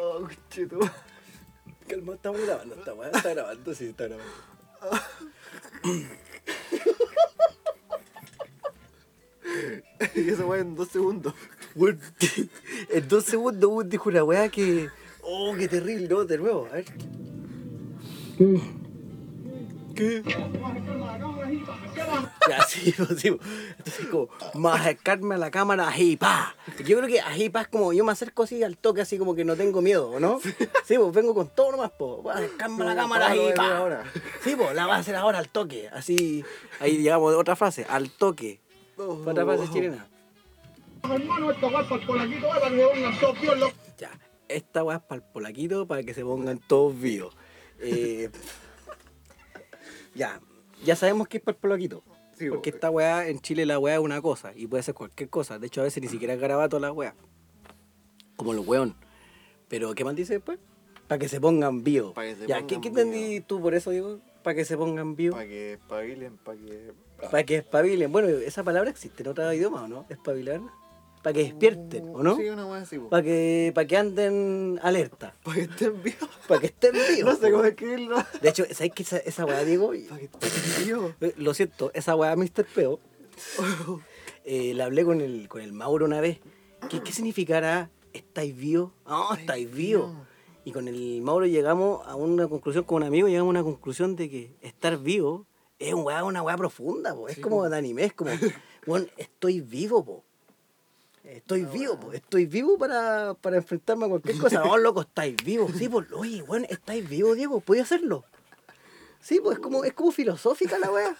Oh, 0.00 0.28
chito. 0.50 0.78
Calma, 1.88 2.14
estamos 2.14 2.40
grabando 2.40 2.74
está 2.74 3.30
grabando, 3.34 3.74
sí, 3.74 3.86
está 3.86 4.08
grabando. 4.08 4.32
Y 10.14 10.28
eso 10.28 10.46
weá 10.46 10.60
en 10.60 10.74
dos 10.74 10.88
segundos. 10.88 11.34
Weón, 11.74 12.00
en 12.90 13.08
dos 13.08 13.24
segundos 13.24 13.70
weón, 13.70 13.88
dijo 13.88 14.08
una 14.08 14.24
weá 14.24 14.48
que. 14.48 14.88
Oh, 15.22 15.54
qué 15.56 15.68
terrible, 15.68 16.08
no, 16.08 16.24
de 16.24 16.38
nuevo, 16.38 16.66
a 16.66 16.74
ver. 16.74 16.84
¿Qué? 18.36 18.60
Ya, 22.48 22.62
sí, 22.68 22.94
pues, 22.96 23.20
sí. 23.20 23.30
pues. 23.30 23.48
Entonces, 23.78 24.06
como, 24.06 24.28
más 24.54 24.80
acercarme 24.80 25.34
a 25.34 25.38
la 25.38 25.50
cámara, 25.50 25.88
ají, 25.88 26.16
pa. 26.16 26.54
Yo 26.84 26.98
creo 26.98 27.06
que 27.06 27.20
ají, 27.20 27.48
pa 27.48 27.62
es 27.62 27.68
como, 27.68 27.92
yo 27.92 28.04
me 28.04 28.12
acerco 28.12 28.44
así 28.44 28.62
al 28.62 28.76
toque, 28.76 29.00
así 29.02 29.18
como 29.18 29.34
que 29.34 29.44
no 29.44 29.56
tengo 29.56 29.80
miedo, 29.82 30.10
¿o 30.10 30.20
¿no? 30.20 30.40
Sí, 30.84 30.98
pues 30.98 31.12
vengo 31.12 31.34
con 31.34 31.48
todo 31.48 31.72
nomás, 31.72 31.90
po. 31.90 32.22
Voy 32.22 32.32
a 32.32 32.36
acercarme 32.36 32.82
a 32.84 32.86
la 32.88 32.96
cámara, 32.96 33.28
pa, 33.28 33.34
lo 33.34 33.42
ají, 33.42 33.52
voy 33.52 33.58
a 33.58 33.62
hacer 33.62 33.70
pa. 33.70 33.78
ahora. 33.78 34.04
Sí, 34.42 34.56
pues 34.56 34.74
la 34.74 34.86
voy 34.86 34.94
a 34.94 34.98
hacer 34.98 35.16
ahora 35.16 35.38
al 35.38 35.48
toque, 35.48 35.88
así. 35.92 36.44
Ahí 36.80 36.98
llegamos 36.98 37.34
otra 37.34 37.56
frase, 37.56 37.86
al 37.88 38.10
toque. 38.10 38.60
Otra 38.96 39.44
frase 39.44 39.70
chilena. 39.72 40.06
Hermano, 41.04 41.50
esto 41.50 41.70
va 41.70 41.82
para 41.82 42.00
el 42.00 42.06
polaquito, 42.06 42.46
va 42.46 42.60
para 42.60 42.70
que 42.70 42.82
pongan 42.92 43.18
todos 43.18 43.40
tíos 43.40 43.58
locos. 43.58 43.74
Ya, 43.98 44.10
esta 44.48 44.84
weá 44.84 44.96
es 44.98 45.02
para 45.02 45.20
el 45.20 45.26
polaquito 45.32 45.86
para 45.86 46.02
que 46.02 46.14
se 46.14 46.22
pongan 46.22 46.58
todos 46.58 46.98
vivos. 46.98 47.34
Eh, 47.80 48.30
ya, 50.14 50.40
ya 50.84 50.96
sabemos 50.96 51.28
que 51.28 51.38
es 51.38 51.42
para 51.42 51.54
el 51.54 51.60
polaquito. 51.60 52.02
Sí, 52.36 52.48
porque 52.48 52.70
esta 52.70 52.90
weá 52.90 53.28
en 53.28 53.40
Chile 53.40 53.66
la 53.66 53.78
weá 53.78 53.94
es 53.94 54.00
una 54.00 54.20
cosa 54.20 54.52
y 54.54 54.66
puede 54.66 54.82
ser 54.82 54.94
cualquier 54.94 55.28
cosa. 55.28 55.58
De 55.58 55.66
hecho, 55.66 55.80
a 55.80 55.84
veces 55.84 56.02
ni 56.02 56.08
siquiera 56.08 56.34
es 56.34 56.40
garabato 56.40 56.78
la 56.78 56.90
weá. 56.90 57.14
Como 58.36 58.52
el 58.52 58.60
weón. 58.60 58.96
Pero, 59.68 59.94
¿qué 59.94 60.04
más 60.04 60.16
dice 60.16 60.34
después? 60.34 60.58
Para 61.08 61.18
que 61.18 61.28
se 61.28 61.40
pongan 61.40 61.84
vivos. 61.84 62.14
Ya, 62.46 62.66
¿qué, 62.66 62.80
qué 62.80 62.88
entendí 62.88 63.40
tú 63.40 63.60
por 63.60 63.74
eso, 63.74 63.90
digo? 63.90 64.20
Para 64.42 64.54
que 64.54 64.64
se 64.64 64.76
pongan 64.76 65.14
vivos. 65.14 65.36
Para 65.36 65.48
que 65.48 65.74
espabilen, 65.74 66.36
para 66.38 66.58
que. 66.58 66.92
Para 67.30 67.44
que 67.44 67.56
espabilen. 67.56 68.10
Bueno, 68.10 68.28
esa 68.28 68.64
palabra 68.64 68.90
existe 68.90 69.22
en 69.22 69.28
otro 69.28 69.52
idioma, 69.52 69.84
¿o 69.84 69.88
no? 69.88 70.06
Espabilar. 70.08 70.60
Para 71.22 71.34
que 71.34 71.44
despierten, 71.44 72.08
¿o 72.14 72.22
no? 72.22 72.36
Sí, 72.36 72.48
una 72.48 72.66
weá 72.66 72.82
así. 72.82 72.98
Para 72.98 73.22
que, 73.22 73.72
para 73.74 73.86
que 73.86 73.96
anden 73.96 74.80
alerta. 74.82 75.34
Para 75.44 75.54
que 75.56 75.62
estén 75.62 76.02
vivos. 76.02 76.30
Para 76.48 76.60
que 76.60 76.66
estén 76.66 76.92
vivos. 76.92 77.34
No 77.34 77.36
sé 77.36 77.50
cómo 77.52 77.64
escribirlo. 77.64 78.16
De 78.40 78.48
hecho, 78.48 78.64
¿sabes 78.72 78.92
qué? 78.94 79.02
Esa, 79.02 79.18
esa 79.18 79.64
Diego? 79.64 79.92
Para 80.08 80.20
que 80.20 80.24
estén 80.46 80.84
vivos. 80.84 81.14
Eh, 81.20 81.34
Lo 81.36 81.54
siento, 81.54 81.90
esa 81.94 82.16
weá, 82.16 82.34
Mr. 82.34 82.66
Peo, 82.74 82.98
eh, 84.44 84.74
la 84.74 84.86
hablé 84.86 85.04
con 85.04 85.20
el, 85.20 85.48
con 85.48 85.60
el 85.60 85.72
Mauro 85.72 86.06
una 86.06 86.20
vez. 86.20 86.40
¿Qué, 86.90 87.00
qué 87.02 87.12
significará 87.12 87.90
estáis 88.12 88.56
vivos? 88.56 88.90
No, 89.06 89.32
estáis 89.34 89.72
vivos. 89.72 90.12
Y 90.64 90.72
con 90.72 90.88
el 90.88 91.22
Mauro 91.22 91.46
llegamos 91.46 92.06
a 92.06 92.16
una 92.16 92.48
conclusión, 92.48 92.84
con 92.84 92.96
un 92.96 93.02
amigo 93.04 93.28
llegamos 93.28 93.48
a 93.48 93.60
una 93.60 93.64
conclusión 93.64 94.16
de 94.16 94.28
que 94.28 94.56
estar 94.60 94.98
vivo 94.98 95.46
es 95.82 95.94
un 95.94 96.04
weá, 96.04 96.24
una 96.24 96.42
weá 96.42 96.56
profunda, 96.56 97.14
po. 97.14 97.28
es 97.28 97.38
como 97.38 97.68
de 97.68 97.76
anime, 97.76 98.04
es 98.04 98.12
como, 98.12 98.30
bueno, 98.86 99.06
estoy 99.16 99.60
vivo, 99.60 100.04
po. 100.04 100.24
Estoy 101.24 101.64
vivo, 101.64 101.98
po. 102.00 102.12
estoy 102.12 102.46
vivo 102.46 102.76
para, 102.76 103.34
para 103.34 103.56
enfrentarme 103.56 104.06
a 104.06 104.08
cualquier 104.08 104.38
cosa. 104.38 104.64
Oh, 104.64 104.76
loco, 104.76 105.02
estáis 105.02 105.36
vivos. 105.36 105.70
Sí, 105.78 105.88
pues, 105.88 106.10
oye, 106.12 106.42
bueno, 106.42 106.66
estáis 106.68 107.08
vivos, 107.08 107.36
Diego, 107.36 107.60
¿puedes 107.60 107.84
hacerlo? 107.84 108.24
Sí, 109.20 109.38
pues 109.40 109.58
es 109.58 109.62
como, 109.62 109.84
es 109.84 109.92
como 109.92 110.10
filosófica 110.10 110.80
la 110.80 110.90
weá. 110.90 111.16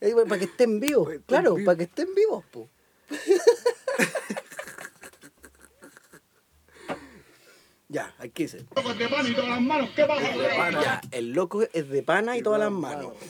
Eh, 0.00 0.12
bueno, 0.12 0.28
para 0.28 0.40
que 0.40 0.44
estén 0.44 0.78
vivos, 0.78 1.08
claro, 1.26 1.54
vivos. 1.54 1.64
para 1.66 1.78
que 1.78 1.84
estén 1.84 2.14
vivos, 2.14 2.44
po. 2.50 2.68
ya, 7.88 8.14
aquí 8.18 8.42
dice. 8.42 8.66
Locos 8.76 8.98
de 8.98 9.08
pan 9.08 9.26
y 9.26 9.34
todas 9.34 9.48
las 9.48 9.62
manos. 9.62 9.88
¿Qué 9.96 10.04
baja? 10.04 10.70
Ya, 10.70 11.00
el 11.12 11.32
loco 11.32 11.62
es 11.62 11.88
de 11.88 12.02
pana 12.02 12.36
y 12.36 12.42
todas 12.42 12.60
las 12.60 12.72
manos. 12.72 13.14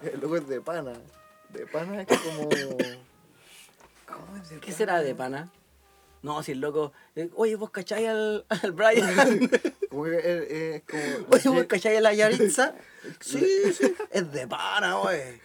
El 0.00 0.20
loco 0.20 0.36
es 0.36 0.46
de 0.46 0.60
pana. 0.60 0.92
De 1.48 1.66
pana 1.66 2.02
es 2.02 2.06
como. 2.06 2.48
¿Cómo 4.08 4.36
es 4.36 4.50
¿Qué 4.60 4.72
será 4.72 5.00
de 5.02 5.14
pana? 5.14 5.50
No, 6.22 6.42
si 6.42 6.52
el 6.52 6.60
loco. 6.60 6.92
eh, 7.14 7.30
Oye, 7.36 7.54
vos 7.56 7.70
cacháis 7.70 8.08
al, 8.08 8.44
al 8.48 8.72
Brian. 8.72 9.08
Como 9.90 10.04
que 10.04 10.16
es, 10.18 10.24
es 10.50 10.82
como. 10.82 11.26
Oye, 11.32 11.48
vos 11.50 11.64
cacháis 11.66 11.98
a 11.98 12.00
la 12.00 12.12
Yaritza. 12.14 12.74
Sí, 13.20 13.72
sí. 13.72 13.94
Es 14.10 14.30
de 14.32 14.46
pana, 14.48 15.00
wey. 15.00 15.40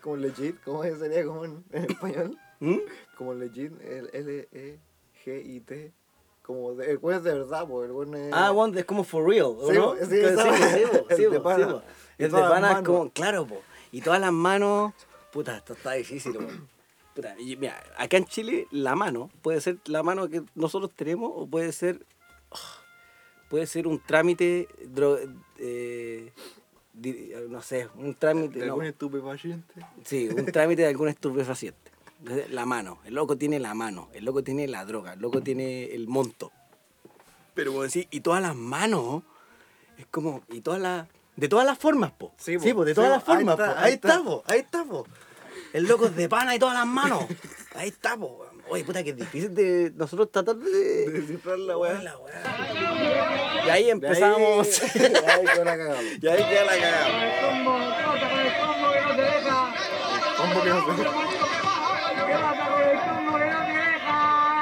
Como 0.00 0.16
legit, 0.16 0.56
¿cómo 0.64 0.82
sería 0.82 1.24
como 1.24 1.44
en, 1.44 1.62
en 1.72 1.84
español? 1.90 2.38
¿Mm? 2.60 2.78
Como 3.16 3.34
legit, 3.34 3.72
el 3.82 4.10
L-E-G-I-T. 4.12 5.92
Como 6.42 6.74
de, 6.74 6.90
el 6.92 6.98
güey 6.98 7.16
es 7.16 7.22
de 7.24 7.34
verdad, 7.34 7.66
pues 7.68 7.86
el 7.86 7.92
güey 7.92 8.08
es. 8.28 8.32
Ah, 8.32 8.50
bueno, 8.50 8.76
es 8.78 8.84
como 8.84 9.04
for 9.04 9.28
real, 9.28 9.46
¿o 9.58 9.68
Sí, 9.70 9.76
¿no? 9.76 9.94
sí, 9.96 10.08
Que- 10.08 10.28
esa 10.32 10.44
po, 10.44 10.50
weá. 10.50 10.74
sí, 10.74 10.82
po, 10.90 11.06
El 11.10 11.16
sí, 11.16 11.22
de 11.24 11.30
po, 11.30 11.42
pana. 11.42 11.66
sí, 11.66 11.72
po. 11.72 11.82
Y 12.18 12.22
El 12.24 12.30
de 12.30 12.30
todas 12.30 12.42
las 12.44 12.52
pana 12.52 12.66
es 12.68 12.74
manos. 12.74 12.86
como, 12.88 13.10
claro, 13.12 13.46
po. 13.46 13.62
Y 13.92 14.00
todas 14.00 14.20
las 14.20 14.32
manos, 14.32 14.92
puta, 15.32 15.56
esto 15.56 15.72
está 15.74 15.92
difícil, 15.92 16.32
po. 16.34 16.44
Mira, 17.58 17.82
acá 17.96 18.16
en 18.16 18.24
Chile 18.26 18.66
la 18.70 18.94
mano 18.94 19.30
puede 19.42 19.60
ser 19.60 19.78
la 19.86 20.02
mano 20.02 20.28
que 20.28 20.42
nosotros 20.54 20.90
tenemos 20.94 21.32
o 21.34 21.46
puede 21.46 21.72
ser, 21.72 22.04
puede 23.48 23.66
ser 23.66 23.86
un 23.86 24.00
trámite, 24.00 24.68
dro- 24.94 25.18
eh, 25.58 26.32
di- 26.92 27.30
no 27.48 27.62
sé, 27.62 27.88
un 27.96 28.14
trámite, 28.14 28.58
de 28.58 28.66
no, 28.66 28.72
algún 28.74 28.86
estupefaciente. 28.86 29.74
Sí, 30.04 30.28
un 30.28 30.46
trámite 30.46 30.82
de 30.82 30.88
algún 30.88 31.08
estupefaciente. 31.08 31.92
La 32.50 32.64
mano, 32.64 32.98
el 33.04 33.14
loco 33.14 33.36
tiene 33.36 33.60
la 33.60 33.74
mano, 33.74 34.08
el 34.14 34.24
loco 34.24 34.42
tiene 34.42 34.66
la 34.66 34.84
droga, 34.84 35.12
el 35.12 35.20
loco 35.20 35.42
tiene 35.42 35.84
el 35.94 36.08
monto. 36.08 36.50
Pero 37.54 37.70
como 37.72 37.82
decir, 37.84 38.08
y 38.10 38.20
todas 38.20 38.42
las 38.42 38.56
manos, 38.56 39.22
es 39.98 40.06
como, 40.06 40.42
y 40.50 40.60
todas 40.62 40.80
las, 40.80 41.06
de 41.36 41.48
todas 41.48 41.66
las 41.66 41.78
formas, 41.78 42.12
po. 42.12 42.32
Sí, 42.38 42.58
Sí, 42.58 42.70
po. 42.70 42.76
po, 42.80 42.84
de 42.86 42.94
todas 42.94 43.10
po. 43.10 43.14
las 43.16 43.24
formas, 43.24 43.58
Ahí 43.58 43.58
po. 43.58 43.62
está, 43.62 43.78
Ahí 43.80 43.84
ahí 43.86 43.94
está. 43.94 44.22
po, 44.24 44.42
ahí 44.46 44.58
está, 44.60 44.84
po. 44.84 45.06
El 45.76 45.84
loco 45.86 46.06
es 46.06 46.16
de 46.16 46.26
pana 46.26 46.54
y 46.54 46.58
todas 46.58 46.74
las 46.74 46.86
manos. 46.86 47.26
Ahí 47.74 47.88
está, 47.88 48.16
po. 48.16 48.46
Oye, 48.70 48.82
puta, 48.82 49.04
que 49.04 49.10
es 49.10 49.16
difícil 49.16 49.54
de 49.54 49.92
nosotros 49.94 50.30
tratar 50.32 50.56
de... 50.56 50.70
De 50.70 51.10
descifrar 51.20 51.58
la 51.58 51.76
weá. 51.76 52.02
La 52.02 52.16
weá. 52.16 53.62
Y 53.66 53.68
ahí 53.68 53.90
empezamos. 53.90 54.80
De 54.94 55.06
ahí, 55.06 55.12
de 55.12 55.28
ahí 55.28 55.44
que 55.44 55.64
la 55.64 55.76
cagamos. 55.76 56.04
y 56.22 56.28
ahí 56.28 56.44
queda 56.48 56.64
la 56.64 56.78
cagada. 56.78 57.50
combo? 57.50 57.76
¿Qué 57.94 58.04
pasa 58.04 58.30
con 58.30 58.40
el 58.40 58.52
combo 58.58 58.90
que 58.90 59.00
no 59.02 59.16
te 59.16 59.22
deja? 59.22 59.74
¿Cómo 60.38 60.62
que 60.62 60.70
no 60.70 60.80
sé? 60.80 60.92
¿Qué 62.26 62.32
pasa 62.32 62.70
con 62.70 62.80
el 62.80 62.98
combo 62.98 63.38
que 63.38 63.44
no 63.44 63.60
te 63.60 63.72
deja? 63.72 64.56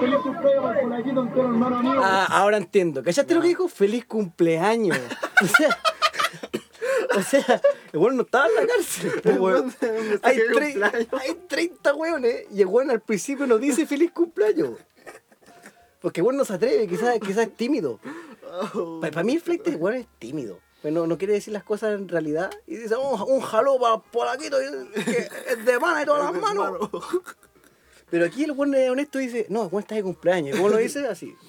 Feliz 0.00 0.16
cumpleaños 0.22 1.36
hermano 1.36 1.82
mío. 1.82 2.00
Ah, 2.02 2.26
ahora 2.30 2.56
entiendo. 2.56 3.02
¿Cachaste 3.02 3.34
lo 3.34 3.40
que 3.40 3.48
dijo? 3.48 3.68
Feliz 3.68 4.04
cumpleaños. 4.06 4.98
O 5.42 5.46
sea, 5.46 5.78
o 7.16 7.22
sea, 7.22 7.60
El 7.92 7.98
weón 8.00 8.16
no 8.16 8.22
estaba 8.22 8.46
en 8.48 8.54
la 8.56 8.66
cárcel, 8.66 9.12
po, 9.22 9.30
weón. 9.30 9.66
Me 9.80 10.18
Hay, 10.22 10.38
tre- 10.38 11.08
hay 11.20 11.34
30 11.48 11.94
weones 11.94 12.46
y 12.52 12.60
el 12.60 12.66
weón 12.66 12.90
al 12.90 13.00
principio 13.00 13.46
nos 13.46 13.60
dice 13.60 13.86
feliz 13.86 14.10
cumpleaños. 14.12 14.70
Porque 16.00 16.20
el 16.20 16.26
weón 16.26 16.36
no 16.36 16.44
se 16.44 16.54
atreve, 16.54 16.86
quizás, 16.86 17.18
quizás 17.20 17.46
es 17.46 17.56
tímido. 17.56 17.98
Para, 19.00 19.22
mí 19.24 19.34
el 19.34 19.40
flight 19.40 19.64
de 19.64 19.76
weón 19.76 19.96
es 19.98 20.06
tímido. 20.18 20.58
Pues 20.84 20.92
no, 20.92 21.06
no 21.06 21.16
quiere 21.16 21.32
decir 21.32 21.50
las 21.54 21.64
cosas 21.64 21.98
en 21.98 22.10
realidad. 22.10 22.50
Y 22.66 22.76
dice, 22.76 22.94
un, 22.94 23.18
un 23.18 23.40
jaló 23.40 23.78
para 23.78 23.96
polaquito 23.96 24.58
que 24.58 25.28
es 25.48 25.64
de 25.64 25.80
pana 25.80 26.02
y 26.02 26.04
todas 26.04 26.30
las 26.30 26.42
manos. 26.54 26.90
Pero 28.10 28.26
aquí 28.26 28.44
el 28.44 28.50
es 28.50 28.90
honesto 28.90 29.18
y 29.18 29.28
dice, 29.28 29.46
no, 29.48 29.70
está 29.78 29.94
de 29.94 30.02
cumpleaños. 30.02 30.58
¿Cómo 30.58 30.68
lo 30.68 30.76
dice? 30.76 31.06
Así. 31.08 31.34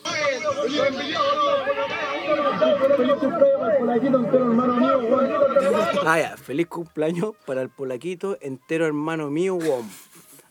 Ah, 6.06 6.20
ya. 6.20 6.38
Feliz 6.38 6.68
cumpleaños 6.68 7.34
para 7.46 7.62
el 7.62 7.70
polaquito 7.70 8.38
entero 8.40 8.86
hermano 8.86 9.30
mío, 9.30 9.56
WOM. 9.56 9.86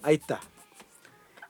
Ahí 0.03 0.17
está. 0.17 0.41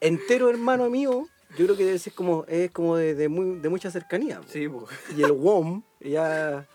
Entero 0.00 0.50
hermano 0.50 0.88
mío, 0.88 1.26
yo 1.56 1.64
creo 1.64 1.76
que 1.76 1.84
debe 1.84 1.98
ser 1.98 2.12
como, 2.12 2.44
es 2.46 2.70
como 2.70 2.96
de, 2.96 3.16
de 3.16 3.28
muy, 3.28 3.58
de 3.58 3.68
mucha 3.68 3.90
cercanía. 3.90 4.40
Sí, 4.46 4.68
po. 4.68 4.86
Y 5.16 5.22
el 5.22 5.32
WOM, 5.32 5.82
ya. 6.00 6.68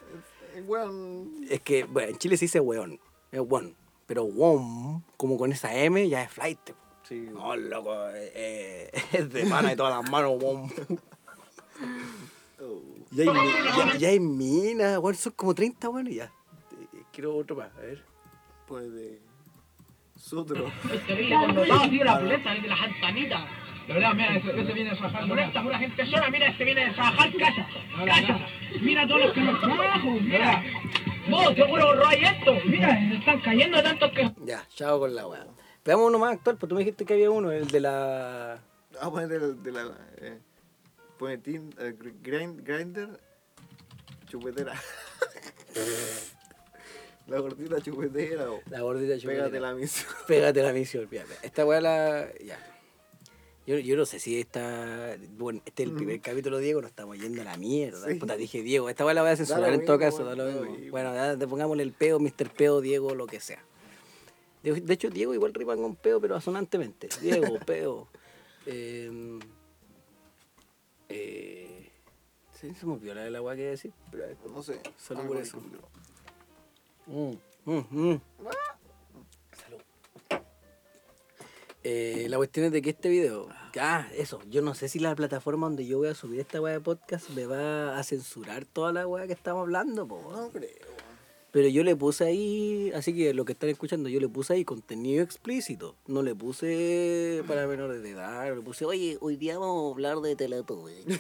Weón. 0.62 1.46
Es 1.50 1.62
que, 1.62 1.84
bueno, 1.84 2.10
en 2.10 2.18
Chile 2.18 2.38
se 2.38 2.46
dice 2.46 2.60
weón. 2.60 3.00
Es 3.32 3.40
WOM. 3.40 3.74
Pero 4.06 4.26
WOM, 4.26 5.04
como 5.18 5.38
con 5.38 5.52
esa 5.52 5.74
M, 5.76 6.08
ya 6.10 6.24
es 6.24 6.32
flight. 6.32 6.60
Sí. 7.04 7.28
No, 7.32 7.56
loco, 7.56 7.94
eh, 8.10 8.32
eh, 8.34 8.92
es 9.14 9.32
de 9.32 9.46
pana 9.46 9.74
y 9.74 9.76
todas 9.76 10.02
las 10.02 10.12
manos, 10.12 10.42
WOM. 10.42 10.70
Ya 13.12 13.24
hay, 13.24 13.38
ya, 13.78 13.98
ya 13.98 14.10
hay 14.10 14.20
minas, 14.20 15.00
weón, 15.00 15.16
son 15.16 15.34
como 15.36 15.56
30, 15.56 15.90
weón, 15.90 16.08
y 16.08 16.16
ya. 16.16 16.26
Eh, 16.26 17.04
Quiero 17.12 17.36
otro 17.36 17.56
más, 17.56 17.72
a 17.76 17.80
ver. 17.80 18.04
Pues 18.68 18.92
de. 18.92 19.20
Sutro. 20.16 20.72
De 23.90 23.96
verdad, 23.96 24.14
mira, 24.14 24.36
ese, 24.38 24.62
ese 24.62 24.72
viene 24.74 24.92
a 24.92 24.96
trabajar. 24.96 25.28
Pulenta, 25.28 25.64
pura 25.64 25.80
gente 25.80 26.06
sola, 26.06 26.30
mira, 26.30 26.48
este 26.48 26.64
viene 26.64 26.86
a 26.86 26.94
trabajar, 26.94 27.32
casa, 27.40 27.68
casa. 28.06 28.48
Mira 28.82 29.08
todos 29.08 29.22
los 29.22 29.34
que 29.34 29.42
nos 29.42 29.60
trabajo, 29.60 30.12
mira. 30.12 30.64
Vos, 31.28 31.56
seguro 31.56 31.96
robáis 31.96 32.22
esto. 32.24 32.54
Mira, 32.66 33.00
están 33.16 33.42
cayendo 33.42 33.82
tantos 33.82 34.12
que... 34.12 34.32
Ya, 34.46 34.64
chao 34.76 35.00
con 35.00 35.16
la 35.16 35.26
weá. 35.28 35.44
Veamos 35.84 36.08
uno 36.08 36.20
más 36.20 36.34
actual, 36.36 36.58
pues 36.58 36.70
tú 36.70 36.76
me 36.76 36.82
dijiste 36.82 37.04
que 37.04 37.16
había 37.16 37.32
uno, 37.32 37.52
el 37.52 37.68
de 37.68 37.80
la. 37.80 38.60
Vamos 38.94 39.08
a 39.08 39.12
poner 39.12 39.32
el 39.42 39.64
de 39.64 39.72
la. 39.72 39.92
Eh, 40.22 40.38
pone 41.18 41.40
tin, 41.40 41.74
eh, 41.80 41.96
gr- 41.98 42.14
grind, 42.22 42.64
grinder. 42.64 43.20
Chupetera. 44.28 44.74
la 47.28 47.40
gordita 47.40 47.82
chupetera. 47.82 48.52
o 48.52 48.62
La 48.70 48.82
gordita 48.82 49.18
chupetera. 49.18 49.46
Pégate 49.46 49.60
la 49.60 49.74
misión. 49.74 50.08
Pégate 50.28 50.62
la 50.62 50.74
misión, 50.74 51.08
fíjate. 51.08 51.34
Esta 51.42 51.66
weá 51.66 51.82
la. 51.82 52.28
Ya. 52.46 52.60
Yo, 53.70 53.78
yo 53.78 53.96
no 53.96 54.04
sé 54.08 54.20
si 54.20 54.40
esta. 54.40 55.16
Bueno, 55.38 55.62
este 55.64 55.84
es 55.84 55.90
el 55.90 55.96
primer 55.96 56.20
capítulo, 56.22 56.58
Diego, 56.58 56.82
nos 56.82 56.90
estamos 56.90 57.20
yendo 57.20 57.44
a 57.44 57.46
la 57.46 57.56
mierda. 57.56 58.08
Sí. 58.08 58.16
Puta, 58.16 58.36
dije 58.36 58.64
Diego, 58.64 58.90
esta 58.90 59.06
weá 59.06 59.14
la 59.14 59.22
voy 59.22 59.30
a 59.30 59.36
censurar 59.36 59.72
en 59.72 59.86
todo 59.86 60.00
mismo, 60.00 60.12
caso, 60.12 60.24
lo 60.24 60.36
da 60.36 60.36
lo 60.36 60.64
mismo. 60.64 60.90
Bueno, 60.90 61.14
ya, 61.14 61.38
te 61.38 61.48
pongámosle 61.48 61.84
el 61.84 61.92
peo, 61.92 62.20
Mr. 62.20 62.50
Peo, 62.50 62.82
Diego, 62.82 63.14
lo 63.14 63.28
que 63.28 63.40
sea. 63.40 63.64
De, 64.64 64.74
de 64.82 64.92
hecho, 64.96 65.12
Diego 65.12 65.36
igual 65.36 65.54
rima 65.54 65.76
con 65.76 65.96
peo, 65.96 66.20
pero 66.20 66.36
asonantemente. 66.36 67.10
Diego, 67.22 67.60
peo. 67.68 68.08
Eh, 68.66 69.38
eh, 71.10 71.92
sí, 72.60 72.74
se 72.74 72.88
me 72.88 72.94
olvidó 72.94 73.14
la 73.14 73.22
de 73.22 73.30
la 73.30 73.40
weá 73.44 73.56
que 73.56 73.66
decir, 73.66 73.94
pero. 74.10 74.26
No 74.52 74.64
sé. 74.64 74.82
Solo 74.98 75.28
por 75.28 75.38
eso. 75.38 75.62
Mm, 77.06 77.34
mm, 77.66 77.86
mm. 77.92 78.22
Eh, 81.84 82.28
la 82.30 82.38
cuestión 82.38 82.66
es 82.66 82.72
de 82.74 82.82
que 82.82 82.90
este 82.90 83.08
video, 83.08 83.48
ah, 83.80 84.06
eso, 84.18 84.42
yo 84.50 84.62
no 84.62 84.76
sé 84.76 84.90
si 84.90 85.00
la 85.00 85.16
plataforma 85.16 85.68
donde 85.68 85.88
yo 85.88 86.00
voy 86.00 86.10
a 86.10 86.16
subir 86.16 86.42
esta 86.42 86.60
weá 86.60 86.74
de 86.74 86.82
podcast 86.82 87.30
me 87.30 87.46
va 87.46 87.98
a 87.98 88.04
censurar 88.04 88.66
toda 88.66 88.92
la 88.92 89.08
weá 89.08 89.28
que 89.28 89.34
estamos 89.34 89.62
hablando, 89.62 90.06
po. 90.06 90.22
No 90.32 90.50
creo. 90.50 90.70
Pero 91.52 91.68
yo 91.68 91.84
le 91.84 91.96
puse 91.96 92.26
ahí, 92.26 92.92
así 92.94 93.16
que 93.16 93.34
lo 93.34 93.44
que 93.46 93.54
están 93.54 93.70
escuchando, 93.70 94.10
yo 94.10 94.20
le 94.20 94.28
puse 94.28 94.54
ahí 94.54 94.66
contenido 94.66 95.24
explícito. 95.24 95.96
No 96.06 96.22
le 96.22 96.36
puse 96.36 97.44
para 97.48 97.66
menores 97.66 98.04
de 98.04 98.12
edad, 98.12 98.54
le 98.54 98.62
puse, 98.62 98.86
oye, 98.86 99.18
hoy 99.22 99.36
día 99.36 99.58
vamos 99.58 99.90
a 99.90 99.94
hablar 99.94 100.20
de 100.20 100.36
Teletubbies. 100.36 101.06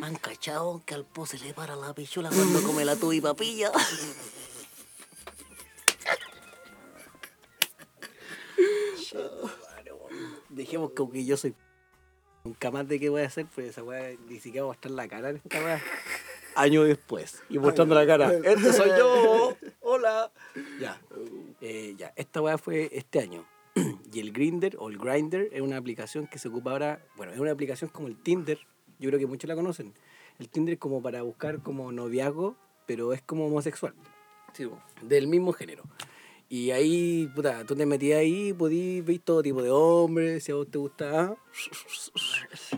¿Han 0.00 0.16
cachado 0.16 0.82
que 0.84 0.94
al 0.94 1.04
po 1.04 1.24
se 1.26 1.38
le 1.38 1.54
para 1.54 1.74
la 1.74 1.94
pichula 1.94 2.28
cuando 2.28 2.62
come 2.62 2.84
la 2.84 2.96
tubi 2.96 3.20
papilla? 3.20 3.72
Dejemos 10.48 10.92
que 10.92 11.02
aunque 11.02 11.24
yo 11.24 11.36
soy 11.36 11.54
nunca 12.44 12.70
más 12.70 12.86
de 12.88 13.00
qué 13.00 13.08
voy 13.08 13.22
a 13.22 13.26
hacer, 13.26 13.46
pues 13.54 13.68
esa 13.68 13.82
weá 13.82 14.16
ni 14.28 14.38
siquiera 14.38 14.64
voy 14.64 14.70
a 14.70 14.74
mostrar 14.74 14.92
la 14.92 15.08
cara 15.08 15.30
en 15.30 15.36
esta 15.36 15.62
weá. 15.62 15.82
Años 16.54 16.86
después. 16.86 17.42
Y 17.50 17.58
mostrando 17.58 17.94
la 17.94 18.06
cara. 18.06 18.32
Este 18.32 18.72
soy 18.72 18.90
yo. 18.96 19.56
Hola. 19.80 20.32
Ya. 20.80 21.00
Eh, 21.60 21.94
ya. 21.98 22.12
Esta 22.16 22.40
weá 22.40 22.56
fue 22.56 22.88
este 22.92 23.20
año. 23.20 23.44
y 24.12 24.20
el 24.20 24.32
Grinder 24.32 24.76
o 24.78 24.88
el 24.88 24.96
Grinder 24.96 25.50
es 25.52 25.60
una 25.60 25.76
aplicación 25.76 26.26
que 26.26 26.38
se 26.38 26.48
ocupa 26.48 26.70
ahora. 26.70 27.04
Bueno, 27.16 27.32
es 27.32 27.38
una 27.38 27.50
aplicación 27.50 27.90
como 27.90 28.08
el 28.08 28.16
Tinder. 28.16 28.58
Yo 28.98 29.10
creo 29.10 29.20
que 29.20 29.26
muchos 29.26 29.48
la 29.48 29.54
conocen. 29.54 29.92
El 30.38 30.48
Tinder 30.48 30.74
es 30.74 30.80
como 30.80 31.02
para 31.02 31.20
buscar 31.22 31.60
como 31.62 31.92
noviazgo, 31.92 32.56
pero 32.86 33.12
es 33.12 33.20
como 33.20 33.46
homosexual. 33.46 33.94
Sí. 34.54 34.66
Del 35.02 35.26
mismo 35.26 35.52
género. 35.52 35.82
Y 36.48 36.70
ahí, 36.70 37.28
puta, 37.34 37.64
tú 37.66 37.74
te 37.74 37.84
metías 37.86 38.20
ahí 38.20 38.52
podías 38.52 39.04
ver 39.04 39.18
todo 39.18 39.42
tipo 39.42 39.62
de 39.62 39.70
hombres, 39.70 40.44
si 40.44 40.52
a 40.52 40.54
vos 40.54 40.68
te 40.70 40.78
gusta 40.78 41.20
ah, 41.20 41.36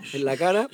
en 0.15 0.25
la 0.25 0.37
cara. 0.39 0.69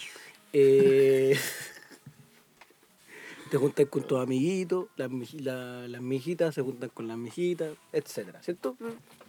Eh, 0.53 1.37
te 3.51 3.57
juntas 3.57 3.87
con 3.87 4.05
tus 4.05 4.19
amiguitos, 4.21 4.87
las, 4.97 5.11
la- 5.35 5.89
las 5.89 6.03
mijitas 6.03 6.55
se 6.55 6.63
juntan 6.63 6.91
con 6.91 7.09
las 7.09 7.17
mijitas, 7.19 7.77
etcétera, 7.93 8.41
¿cierto? 8.43 8.77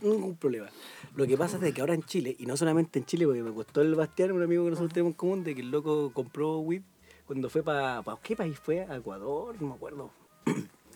Ningún 0.02 0.36
problema. 0.36 0.70
Lo 1.16 1.26
que 1.26 1.36
pasa 1.38 1.58
es 1.66 1.74
que 1.74 1.82
ahora 1.82 1.94
en 1.96 2.04
Chile, 2.04 2.36
y 2.38 2.46
no 2.46 2.56
solamente 2.58 3.00
en 3.00 3.06
Chile, 3.06 3.26
porque 3.26 3.42
me 3.44 3.54
costó 3.54 3.82
el 3.82 3.96
Bastián, 3.96 4.32
un 4.32 4.44
amigo 4.44 4.64
que 4.66 4.72
nosotros 4.72 4.94
tenemos 4.94 5.12
en 5.14 5.18
común, 5.18 5.44
de 5.44 5.56
que 5.56 5.62
el 5.62 5.72
loco 5.72 6.12
compró 6.14 6.60
weed 6.60 6.82
cuando 7.26 7.50
fue 7.50 7.64
para... 7.64 8.04
¿Qué 8.22 8.36
país 8.36 8.60
fue? 8.60 8.82
¿A 8.82 8.98
Ecuador? 8.98 9.60
No 9.60 9.70
me 9.70 9.74
acuerdo. 9.74 10.12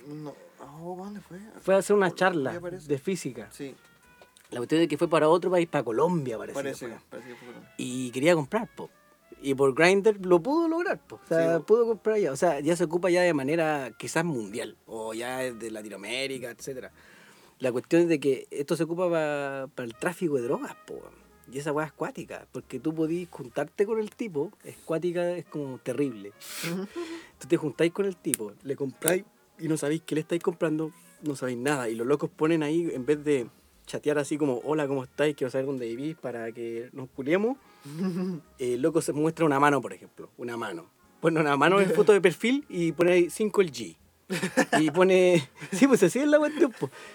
No. 0.08 0.36
Oh, 0.62 0.96
¿dónde 0.98 1.22
fue? 1.22 1.40
Fue 1.62 1.76
a 1.76 1.78
hacer 1.80 1.96
una 1.96 2.14
charla 2.14 2.60
de 2.60 2.98
física. 2.98 3.50
Sí, 3.52 3.76
La 4.52 4.58
cuestión 4.60 4.82
es 4.82 4.88
que 4.88 4.98
fue 4.98 5.08
para 5.08 5.30
otro 5.30 5.50
país, 5.52 5.68
para 5.68 5.84
Colombia, 5.84 6.38
parece. 6.38 6.58
que 6.58 6.64
parece. 6.64 6.88
fue. 6.88 6.98
Parece 7.10 7.30
que 7.30 7.36
fue. 7.36 7.48
Colombia. 7.48 7.74
Y 7.78 8.12
quería 8.12 8.36
comprar, 8.36 8.68
po. 8.76 8.90
Y 9.42 9.54
por 9.54 9.74
Grindr 9.74 10.26
lo 10.26 10.42
pudo 10.42 10.68
lograr, 10.68 11.00
po. 11.00 11.16
O 11.24 11.28
sea, 11.28 11.58
Sí, 11.58 11.64
pudo 11.66 11.88
comprar 11.88 12.18
ya. 12.18 12.32
O 12.32 12.36
sea, 12.36 12.60
ya 12.60 12.76
se 12.76 12.84
ocupa 12.84 13.10
ya 13.10 13.22
de 13.22 13.34
manera 13.34 13.92
quizás 13.98 14.26
mundial. 14.26 14.76
O 14.86 15.14
ya 15.14 15.38
de 15.40 15.72
Latinoamérica, 15.72 16.50
etcétera. 16.50 16.92
La 17.60 17.72
cuestión 17.72 18.04
es 18.04 18.08
de 18.10 18.20
que 18.20 18.48
esto 18.52 18.76
se 18.76 18.84
ocupa 18.84 19.10
para 19.10 19.86
el 19.86 19.96
tráfico 19.96 20.36
de 20.36 20.42
drogas, 20.44 20.76
po. 20.86 21.00
Y 21.52 21.58
esa 21.58 21.72
weá 21.72 21.88
es 21.88 21.92
cuática, 21.94 22.46
porque 22.52 22.80
tú 22.80 22.94
podís 22.94 23.28
juntarte 23.32 23.86
con 23.86 24.00
el 24.00 24.12
tipo, 24.12 24.52
es 24.64 24.78
cuática, 24.86 25.32
es 25.32 25.46
como 25.46 25.80
terrible. 25.80 26.32
tú 27.40 27.48
te 27.48 27.58
juntáis 27.58 27.92
con 27.92 28.06
el 28.06 28.16
tipo, 28.18 28.54
le 28.64 28.76
compráis 28.76 29.24
y 29.60 29.68
no 29.68 29.78
sabéis 29.78 30.02
qué 30.06 30.16
le 30.16 30.22
estáis 30.22 30.42
comprando, 30.42 30.92
no 31.24 31.36
sabéis 31.36 31.58
nada. 31.58 31.90
Y 31.90 31.96
los 31.96 32.08
locos 32.08 32.30
ponen 32.30 32.64
ahí, 32.64 32.90
en 32.94 33.06
vez 33.06 33.24
de 33.24 33.48
chatear 33.86 34.18
así 34.20 34.38
como, 34.38 34.60
hola, 34.64 34.88
¿cómo 34.88 35.04
estáis? 35.04 35.36
Quiero 35.36 35.50
saber 35.52 35.66
dónde 35.66 35.88
vivís 35.88 36.16
para 36.16 36.52
que 36.52 36.90
nos 36.94 37.10
culiemos. 37.10 37.58
El 38.60 38.82
loco 38.82 39.02
se 39.02 39.14
muestra 39.14 39.46
una 39.46 39.60
mano, 39.60 39.82
por 39.82 39.94
ejemplo, 39.94 40.30
una 40.38 40.58
mano. 40.58 40.86
Pone 41.22 41.40
una 41.40 41.58
mano 41.58 41.80
en 41.82 41.90
foto 41.96 42.14
de 42.14 42.22
perfil 42.22 42.66
y 42.70 42.92
pone 42.94 43.12
ahí 43.14 43.30
5 43.30 43.62
el 43.62 43.72
G. 43.72 43.96
Y 44.80 44.92
pone. 44.92 45.50
Sí, 45.72 45.88
pues 45.88 46.02
así 46.04 46.20
es 46.20 46.28
la 46.28 46.38
cuestión. 46.38 46.72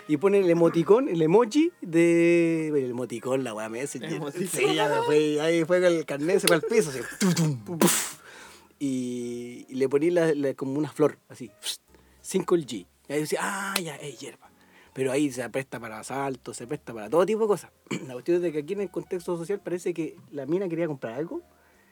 Y 0.09 0.17
pone 0.17 0.41
el 0.41 0.51
emoticón, 0.51 1.09
el 1.09 1.23
emoji 1.23 1.71
de. 1.81 2.69
El 2.69 2.91
emoticón, 2.91 3.45
la 3.45 3.55
weá 3.55 3.69
Messenger. 3.69 4.21
Sí, 4.49 4.75
ya 4.75 5.01
fue. 5.07 5.41
Ahí 5.41 5.65
fue 5.65 5.81
con 5.81 5.93
el 5.93 6.05
carnet, 6.05 6.41
se 6.41 6.49
fue 6.49 6.57
al 6.57 6.63
piso. 6.63 6.91
Así, 6.91 7.01
tum, 7.37 7.79
y, 8.79 9.67
y 9.69 9.75
le 9.77 9.89
ponía 9.89 10.11
la- 10.11 10.35
la- 10.35 10.55
como 10.55 10.79
una 10.79 10.91
flor, 10.91 11.19
así. 11.29 11.51
5 12.25 12.55
el 12.55 12.67
G. 12.67 12.87
Y 13.09 13.13
ahí 13.13 13.21
decía, 13.21 13.41
ah, 13.43 13.75
ya, 13.81 13.97
es 13.97 14.19
hierba. 14.19 14.51
Pero 14.95 15.13
ahí 15.13 15.31
se 15.31 15.49
presta 15.51 15.79
para 15.79 15.99
asaltos, 15.99 16.57
se 16.57 16.67
presta 16.67 16.95
para 16.95 17.11
todo 17.11 17.27
tipo 17.27 17.43
de 17.43 17.47
cosas. 17.49 17.71
La 18.07 18.15
cuestión 18.15 18.37
es 18.37 18.43
de 18.43 18.53
que 18.53 18.59
aquí 18.61 18.73
en 18.73 18.81
el 18.81 18.91
contexto 18.91 19.37
social 19.37 19.61
parece 19.61 19.93
que 19.93 20.17
la 20.31 20.47
mina 20.47 20.69
quería 20.69 20.87
comprar 20.87 21.15
algo 21.15 21.43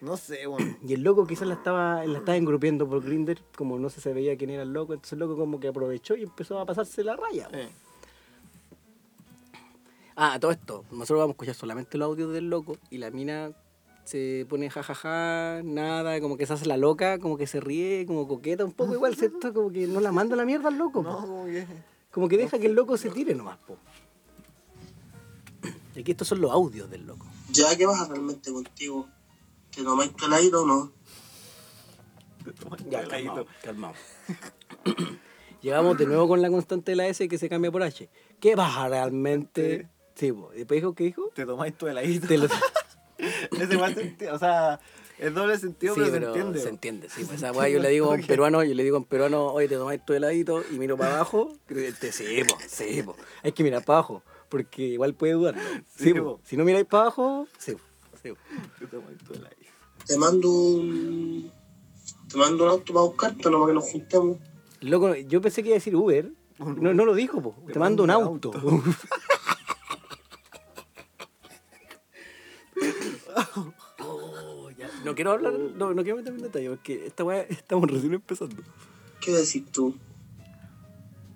No 0.01 0.17
sé, 0.17 0.47
bueno. 0.47 0.77
y 0.87 0.95
el 0.95 1.03
loco 1.03 1.27
quizás 1.27 1.49
la 1.49 1.55
estaba, 1.55 2.05
la 2.07 2.19
estaba 2.19 2.37
engrupiendo 2.37 2.89
por 2.89 3.05
Grinder, 3.05 3.43
como 3.57 3.79
no 3.79 3.91
se 3.91 4.01
sabía 4.01 4.37
quién 4.37 4.51
era 4.51 4.63
el 4.63 4.73
loco, 4.73 4.95
entonces 4.95 5.15
el 5.15 5.19
loco 5.19 5.37
como 5.37 5.61
que 5.61 5.69
aprovechó 5.69 6.17
y 6.17 6.23
empezó 6.23 6.59
a 6.59 6.67
pasarse 6.67 7.05
la 7.05 7.17
raya. 7.17 7.49
Eh, 7.53 7.69
Ah, 10.15 10.39
todo 10.39 10.51
esto, 10.51 10.85
nosotros 10.91 11.21
vamos 11.21 11.31
a 11.31 11.33
escuchar 11.33 11.55
solamente 11.55 11.97
los 11.97 12.07
audios 12.07 12.35
del 12.35 12.51
loco 12.51 12.77
y 12.91 12.99
la 12.99 13.11
mina 13.11 13.53
se 14.05 14.47
pone 14.49 14.69
jajaja, 14.71 15.61
nada, 15.65 16.21
como 16.21 16.37
que 16.37 16.47
se 16.47 16.53
hace 16.53 16.67
la 16.67 16.77
loca, 16.77 17.19
como 17.19 17.37
que 17.37 17.47
se 17.47 17.61
ríe, 17.61 18.05
como 18.07 18.27
coqueta 18.27 18.65
un 18.65 18.73
poco 18.73 18.95
igual, 18.95 19.15
¿cierto? 19.17 19.53
Como 19.55 19.71
que 19.71 19.87
no 19.87 20.01
la 20.01 20.13
manda 20.13 20.37
la 20.37 20.45
mierda 20.45 20.69
al 20.69 20.79
loco. 20.79 21.03
No, 21.03 21.21
po. 21.21 21.27
como 21.27 21.45
que. 21.47 21.67
Como 22.11 22.29
que 22.29 22.37
deja 22.37 22.59
que 22.59 22.67
el 22.67 22.75
loco 22.75 22.97
se 22.97 23.09
tire 23.11 23.35
nomás, 23.35 23.59
po. 23.59 23.77
Y 25.95 26.01
aquí 26.01 26.11
estos 26.11 26.29
son 26.29 26.41
los 26.41 26.51
audios 26.51 26.91
del 26.91 27.07
loco. 27.07 27.27
Ya, 27.51 27.77
¿qué 27.77 27.87
pasa 27.87 28.07
realmente 28.09 28.53
contigo? 28.53 29.09
¿Te 29.75 29.83
tomáis 29.83 30.15
tu 30.15 30.27
heladito 30.27 30.63
o 30.63 30.67
no? 30.67 30.93
Ya, 32.91 33.07
calmado, 33.07 33.47
calmado. 33.63 33.95
Llegamos 35.63 35.97
de 35.97 36.07
nuevo 36.07 36.27
con 36.27 36.43
la 36.43 36.51
constante 36.51 36.91
de 36.93 36.97
la 36.97 37.07
S 37.07 37.29
que 37.29 37.39
se 37.39 37.49
cambia 37.49 37.71
por 37.71 37.85
H. 37.85 38.09
¿Qué 38.41 38.57
pasa 38.57 38.89
realmente? 38.89 39.89
Sí, 40.17 40.33
po. 40.33 40.51
Y 40.53 40.59
después 40.59 40.81
dijo, 40.81 40.93
¿qué 40.95 41.05
dijo? 41.05 41.31
Te 41.35 41.47
tomáis 41.47 41.79
tu 41.79 41.87
heladito. 41.87 42.27
Te 42.27 42.37
lo- 42.39 42.49
Ese 43.61 43.75
igual. 43.75 44.17
O 44.33 44.39
sea, 44.39 44.81
es 45.19 45.33
doble 45.35 45.59
sentido, 45.59 45.95
Sí, 45.95 46.01
pero, 46.05 46.13
pero 46.13 46.33
se 46.33 46.39
entiende. 46.41 46.61
se 46.61 46.69
entiende, 46.69 47.09
sí. 47.09 47.25
Pues 47.25 47.39
esa 47.39 47.53
weá 47.57 47.69
yo 47.69 47.79
le 47.81 47.89
digo 47.91 48.11
a 48.13 48.15
un 48.17 48.23
peruano, 48.27 48.63
yo 48.65 48.75
le 48.75 48.83
digo 48.83 48.97
a 48.97 49.01
un 49.01 49.05
peruano, 49.05 49.47
oye, 49.47 49.69
te 49.69 49.77
tomáis 49.77 50.05
tu 50.05 50.13
heladito 50.15 50.63
y 50.71 50.79
miro 50.79 50.97
para 50.97 51.15
abajo. 51.17 51.53
y 51.71 51.93
te 51.93 52.13
sí, 52.13 52.43
po, 52.49 52.57
sí, 52.67 53.03
po. 53.03 53.17
Hay 53.43 53.53
que 53.53 53.63
mirar 53.63 53.85
para 53.85 53.99
abajo, 54.01 54.23
porque 54.49 54.83
igual 54.83 55.15
puede 55.15 55.35
dudar. 55.35 55.55
Sí, 55.97 56.05
Sí, 56.05 56.15
po. 56.15 56.25
po. 56.39 56.41
Si 56.45 56.57
no 56.57 56.65
miráis 56.65 56.87
para 56.87 57.05
abajo, 57.05 57.47
sí, 57.59 57.73
po, 57.73 57.81
sí. 58.23 58.31
po. 58.31 58.37
Te 58.79 58.87
tomáis 58.87 59.19
tu 59.19 59.35
heladito. 59.35 59.63
Te 60.07 60.19
mando 60.19 60.51
un... 60.51 61.53
Te 62.29 62.37
mando 62.39 62.65
un 62.65 62.71
auto 62.71 62.93
para 62.95 63.05
buscarte, 63.07 63.51
no 63.51 63.61
para 63.61 63.71
que 63.71 63.75
nos 63.75 63.85
juntemos. 63.91 64.39
Loco, 64.81 65.15
yo 65.15 65.41
pensé 65.41 65.63
que 65.63 65.69
iba 65.69 65.75
a 65.77 65.79
decir 65.79 65.95
Uber. 65.95 66.33
No, 66.59 66.93
no 66.95 67.05
lo 67.05 67.15
dijo, 67.15 67.41
po. 67.43 67.55
Te, 67.73 67.79
mando 67.79 68.03
un 68.03 68.11
auto. 68.11 68.51
Oh, 74.01 74.71
ya. 74.77 74.91
No 75.05 75.15
quiero 75.15 75.33
hablar, 75.33 75.53
no, 75.53 75.95
no 75.95 76.03
quiero 76.03 76.17
meterme 76.19 76.39
en 76.39 76.45
detalle, 76.45 76.69
porque 76.71 77.07
esta 77.07 77.25
weá 77.25 77.43
estamos 77.43 77.91
recién 77.91 78.15
empezando. 78.15 78.57
¿Qué 79.21 79.31
decís 79.33 79.65
tú? 79.71 79.97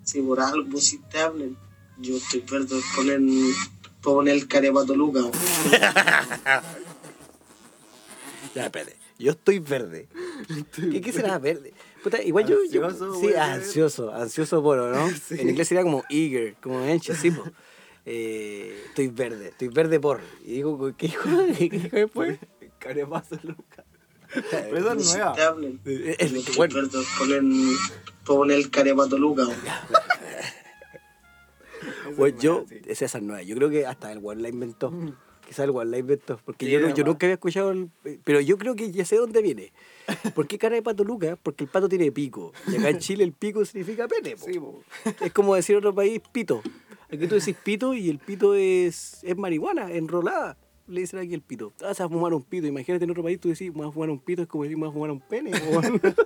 Si 0.03 0.21
por 0.21 0.39
algo 0.39 0.79
si 0.79 0.99
te 0.99 1.19
hablen, 1.19 1.57
yo 1.99 2.17
estoy 2.17 2.41
verde 2.41 2.67
por 2.95 2.95
poner, 3.05 3.19
por 4.01 4.13
poner 4.15 4.35
el 4.35 4.47
carepato 4.47 4.95
Luca. 4.95 5.21
Ya, 8.55 8.65
espérate. 8.65 8.97
Yo 9.19 9.31
estoy 9.31 9.59
verde. 9.59 10.07
¿Qué, 10.73 11.01
qué 11.01 11.11
será 11.11 11.37
verde? 11.39 11.73
Puta, 12.03 12.21
igual 12.23 12.45
yo, 12.47 12.57
yo- 12.69 12.85
Ansioso, 12.85 13.13
sí, 13.15 13.21
puede 13.21 13.33
ser. 13.33 13.41
ansioso, 13.43 14.13
ansioso 14.13 14.63
poro, 14.63 14.91
¿no? 14.91 15.09
En 15.31 15.49
inglés 15.49 15.67
sería 15.67 15.83
como 15.83 16.03
eager, 16.09 16.55
como 16.61 16.79
anxious, 16.79 17.17
sí, 17.19 17.31
po. 17.31 17.43
Eh, 18.09 18.83
estoy 18.87 19.07
verde, 19.09 19.49
estoy 19.49 19.67
verde 19.67 19.99
por. 19.99 20.21
Y 20.45 20.53
digo, 20.53 20.93
¿qué 20.97 21.07
dijo? 21.07 21.29
¿Qué 21.57 21.69
dijo 21.69 21.95
después? 21.95 22.39
Carepazo, 22.79 23.37
Luca. 23.43 23.83
Pero 24.51 24.77
esa 24.77 24.93
es 24.93 25.13
nueva. 25.15 25.33
te 25.33 25.41
hablen, 25.41 25.79
yo 25.83 25.91
es- 25.91 26.19
estoy 26.31 26.55
bueno, 26.55 26.75
verde 26.75 26.89
por 26.91 27.05
poner, 27.17 27.41
por 28.25 28.35
poner 28.37 28.57
el 28.59 28.69
carepato 28.71 29.17
Luca. 29.17 29.43
Pues 32.15 32.35
yo, 32.39 32.65
sí. 32.67 32.75
esa 32.87 33.05
es 33.05 33.21
nueva. 33.21 33.43
Yo 33.43 33.55
creo 33.55 33.69
que 33.69 33.85
hasta 33.85 34.11
el 34.11 34.19
One 34.23 34.41
la 34.41 34.49
inventó. 34.49 34.91
Quizás 35.45 35.59
el 35.65 35.69
One 35.71 35.91
la 35.91 35.97
inventó. 35.99 36.39
Porque 36.43 36.65
Sí, 36.65 36.71
yo, 36.71 36.79
no- 36.79 36.93
yo 36.93 37.03
nunca 37.03 37.25
había 37.27 37.35
escuchado 37.35 37.71
el. 37.71 37.89
Pero 38.23 38.39
yo 38.41 38.57
creo 38.57 38.75
que 38.75 38.91
ya 38.91 39.05
sé 39.05 39.17
dónde 39.17 39.41
viene. 39.41 39.71
¿Por 40.33 40.47
qué 40.47 40.57
cara 40.57 40.75
de 40.75 40.81
pato 40.81 41.03
Luca? 41.03 41.37
Porque 41.41 41.65
el 41.65 41.69
pato 41.69 41.87
tiene 41.87 42.11
pico. 42.11 42.53
Y 42.67 42.77
acá 42.77 42.89
en 42.89 42.99
Chile 42.99 43.23
el 43.23 43.33
pico 43.33 43.63
significa 43.65 44.07
pene. 44.07 44.35
po. 44.35 44.45
Sí, 44.45 44.59
po. 44.59 44.83
Es 45.21 45.31
como 45.33 45.53
decir 45.55 45.73
en 45.73 45.79
otro 45.79 45.93
país 45.93 46.21
pito. 46.31 46.61
Aquí 47.11 47.27
tú 47.27 47.35
decís 47.35 47.55
pito 47.63 47.93
y 47.93 48.09
el 48.09 48.19
pito 48.19 48.53
es, 48.53 49.19
es 49.23 49.37
marihuana, 49.37 49.91
enrolada. 49.91 50.57
Le 50.87 51.01
dicen 51.01 51.19
aquí 51.19 51.33
el 51.33 51.41
pito. 51.41 51.73
Ah, 51.83 51.93
se 51.93 52.03
va 52.03 52.07
a 52.07 52.09
fumar 52.09 52.33
un 52.33 52.43
pito. 52.43 52.67
Imagínate 52.67 53.03
en 53.05 53.11
otro 53.11 53.23
país 53.23 53.39
tú 53.39 53.49
decís, 53.49 53.73
me 53.73 53.81
vas 53.81 53.89
a 53.89 53.91
fumar 53.91 54.09
un 54.09 54.19
pito, 54.19 54.41
es 54.41 54.47
como 54.47 54.63
decir, 54.63 54.77
me 54.77 54.83
vas 54.83 54.91
a 54.91 54.93
fumar 54.93 55.11
un 55.11 55.19
pene. 55.21 55.51
po. 55.51 55.81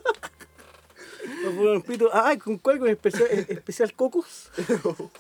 Me 1.22 1.46
vas 1.46 1.54
a 1.54 1.58
fumar 1.58 1.76
un 1.76 1.82
pito. 1.84 2.10
Ah, 2.14 2.36
¿con 2.44 2.58
cuál? 2.58 2.80
¿Con 2.80 2.90
especial, 2.90 3.28
especial 3.48 3.94
cocos? 3.94 4.50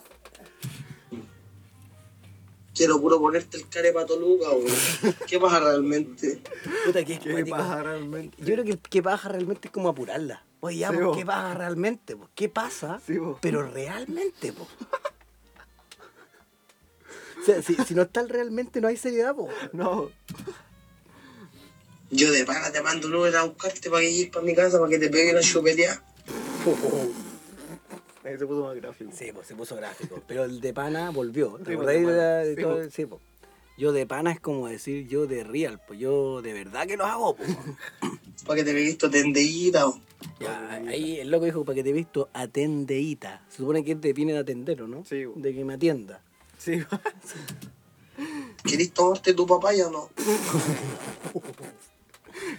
Quiero 2.73 2.99
puro 3.01 3.19
ponerte 3.19 3.57
el 3.57 3.67
carepato 3.67 4.17
Luca, 4.19 4.49
weón. 4.51 5.15
¿Qué 5.27 5.39
pasa 5.39 5.59
realmente? 5.59 6.41
Puta, 6.85 7.03
que 7.03 7.13
es 7.13 7.19
¿Qué 7.19 7.31
cuático. 7.33 7.57
pasa 7.57 7.83
realmente? 7.83 8.37
Yo 8.39 8.45
creo 8.53 8.63
que 8.63 8.71
el 8.71 8.79
que 8.79 9.03
pasa 9.03 9.29
realmente 9.29 9.67
es 9.67 9.71
como 9.73 9.89
apurarla. 9.89 10.45
Oye, 10.61 10.77
ya, 10.77 10.89
Sí, 10.91 10.97
pues. 11.03 11.17
¿qué 11.17 11.25
pasa 11.25 11.53
realmente? 11.53 12.15
po? 12.15 12.29
¿Qué 12.33 12.49
pasa? 12.49 13.01
Sí, 13.05 13.17
pero 13.41 13.63
realmente, 13.69 14.53
po. 14.53 14.67
O 17.41 17.45
sea, 17.45 17.61
si, 17.61 17.75
si 17.75 17.95
no 17.95 18.03
está 18.03 18.23
realmente, 18.23 18.79
no 18.81 18.87
hay 18.87 18.97
seriedad, 18.97 19.35
po. 19.35 19.49
No. 19.73 20.09
Yo 22.11 22.31
de 22.31 22.45
pana 22.45 22.71
te 22.71 22.81
mando 22.81 23.07
un 23.07 23.15
Uber 23.15 23.35
a 23.37 23.43
buscarte 23.43 23.89
para 23.89 24.01
que 24.01 24.11
llegues 24.11 24.31
para 24.31 24.45
mi 24.45 24.53
casa 24.53 24.77
para 24.77 24.89
que 24.89 24.99
te 24.99 25.09
pegue 25.09 25.31
una 25.31 25.41
chupeteada. 25.41 26.03
Ahí 28.23 28.37
se 28.37 28.45
puso 28.45 28.63
más 28.65 28.75
gráfico. 28.75 29.11
Sí, 29.13 29.31
pues 29.33 29.47
se 29.47 29.55
puso 29.55 29.75
gráfico. 29.75 30.21
Pero 30.27 30.43
el 30.43 30.61
de 30.61 30.73
pana 30.73 31.09
volvió. 31.09 31.53
¿Te 31.57 31.65
Sí, 31.65 31.71
acordáis 31.73 32.05
de 32.05 32.11
de, 32.11 32.17
la- 32.17 32.37
de 32.39 32.55
Sí, 32.55 32.61
todo? 32.61 32.83
po. 32.83 32.89
Sí, 32.91 33.05
po. 33.05 33.21
Yo 33.77 33.91
de 33.93 34.05
pana 34.05 34.31
es 34.31 34.39
como 34.39 34.67
decir 34.67 35.07
yo 35.07 35.25
de 35.25 35.43
real, 35.43 35.81
pues 35.87 35.99
yo 35.99 36.41
de 36.43 36.53
verdad 36.53 36.85
que 36.85 36.97
lo 36.97 37.05
hago, 37.05 37.35
po. 37.35 37.43
Para 38.45 38.57
que 38.57 38.63
te 38.63 38.73
pegues 38.73 38.97
tu 38.97 39.09
tendeíta. 39.09 39.87
o. 39.87 39.99
Ya, 40.39 40.71
ahí 40.87 41.19
el 41.19 41.31
loco 41.31 41.45
dijo, 41.45 41.65
para 41.65 41.75
que 41.77 41.83
te 41.83 41.89
he 41.89 41.93
visto, 41.93 42.29
atendeíta. 42.33 43.43
Se 43.49 43.57
supone 43.57 43.83
que 43.83 43.95
te 43.95 44.13
viene 44.13 44.33
de 44.33 44.39
atender, 44.39 44.81
¿o 44.83 44.87
no? 44.87 45.03
Sí, 45.05 45.25
po. 45.25 45.33
De 45.39 45.53
que 45.55 45.63
me 45.65 45.73
atienda. 45.75 46.21
Sí, 46.61 46.79
¿Querés 48.63 48.93
tomarte 48.93 49.33
tu 49.33 49.47
papaya 49.47 49.87
o 49.87 49.91
no? 49.91 50.09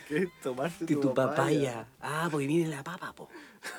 ¿Qué 0.09 0.17
es 0.17 0.29
tomarse 0.43 0.87
Que 0.87 0.97
tu 0.97 1.15
papaya. 1.15 1.87
Ah, 2.01 2.29
porque 2.31 2.49
viene 2.49 2.69
la 2.69 2.83
papa, 2.83 3.13
po. 3.13 3.29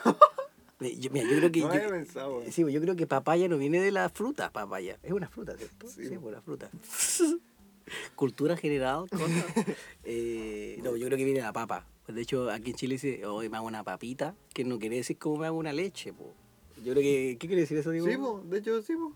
Yo- 0.80 1.12
mira, 1.12 1.30
yo 1.30 1.38
creo 1.38 1.52
que. 1.52 1.60
No 1.62 1.68
yo- 1.68 1.74
había 1.74 1.90
pensado, 1.90 2.42
sí, 2.50 2.62
pues, 2.62 2.74
yo 2.74 2.80
creo 2.82 2.96
que 2.96 3.06
papaya 3.06 3.48
no 3.50 3.58
viene 3.58 3.82
de 3.82 3.92
la 3.92 4.08
fruta, 4.10 4.50
papaya. 4.52 4.98
Es 5.04 5.12
una 5.12 5.28
fruta, 5.28 5.58
¿cierto? 5.58 5.88
Sí, 5.88 6.08
Sí, 6.08 6.18
pues 6.18 6.34
la 6.36 6.42
fruta. 6.42 6.70
Cultura 8.16 8.56
general. 8.56 9.06
Eh, 10.06 10.80
no, 10.84 10.96
yo 10.96 11.06
creo 11.08 11.18
que 11.18 11.26
viene 11.26 11.40
de 11.40 11.46
la 11.46 11.54
papa. 11.54 11.86
Pues, 12.06 12.16
de 12.16 12.22
hecho, 12.22 12.50
aquí 12.50 12.72
en 12.72 12.76
Chile 12.78 12.96
dice, 12.96 13.26
hoy 13.26 13.50
me 13.50 13.58
hago 13.58 13.68
una 13.68 13.84
papita, 13.84 14.36
que 14.54 14.64
no 14.64 14.80
quiere 14.80 14.96
decir 14.98 15.18
como 15.18 15.38
me 15.38 15.48
hago 15.48 15.58
una 15.58 15.74
leche, 15.74 16.14
po. 16.14 16.34
Yo 16.78 16.94
creo 16.94 17.04
que. 17.04 17.38
¿Qué 17.40 17.48
quiere 17.48 17.62
decir 17.62 17.78
eso, 17.78 17.92
digo? 17.92 18.06
Sí, 18.08 18.18
po. 18.18 18.42
De 18.46 18.60
hecho, 18.60 18.82
sí, 18.82 18.94
po. 18.96 19.14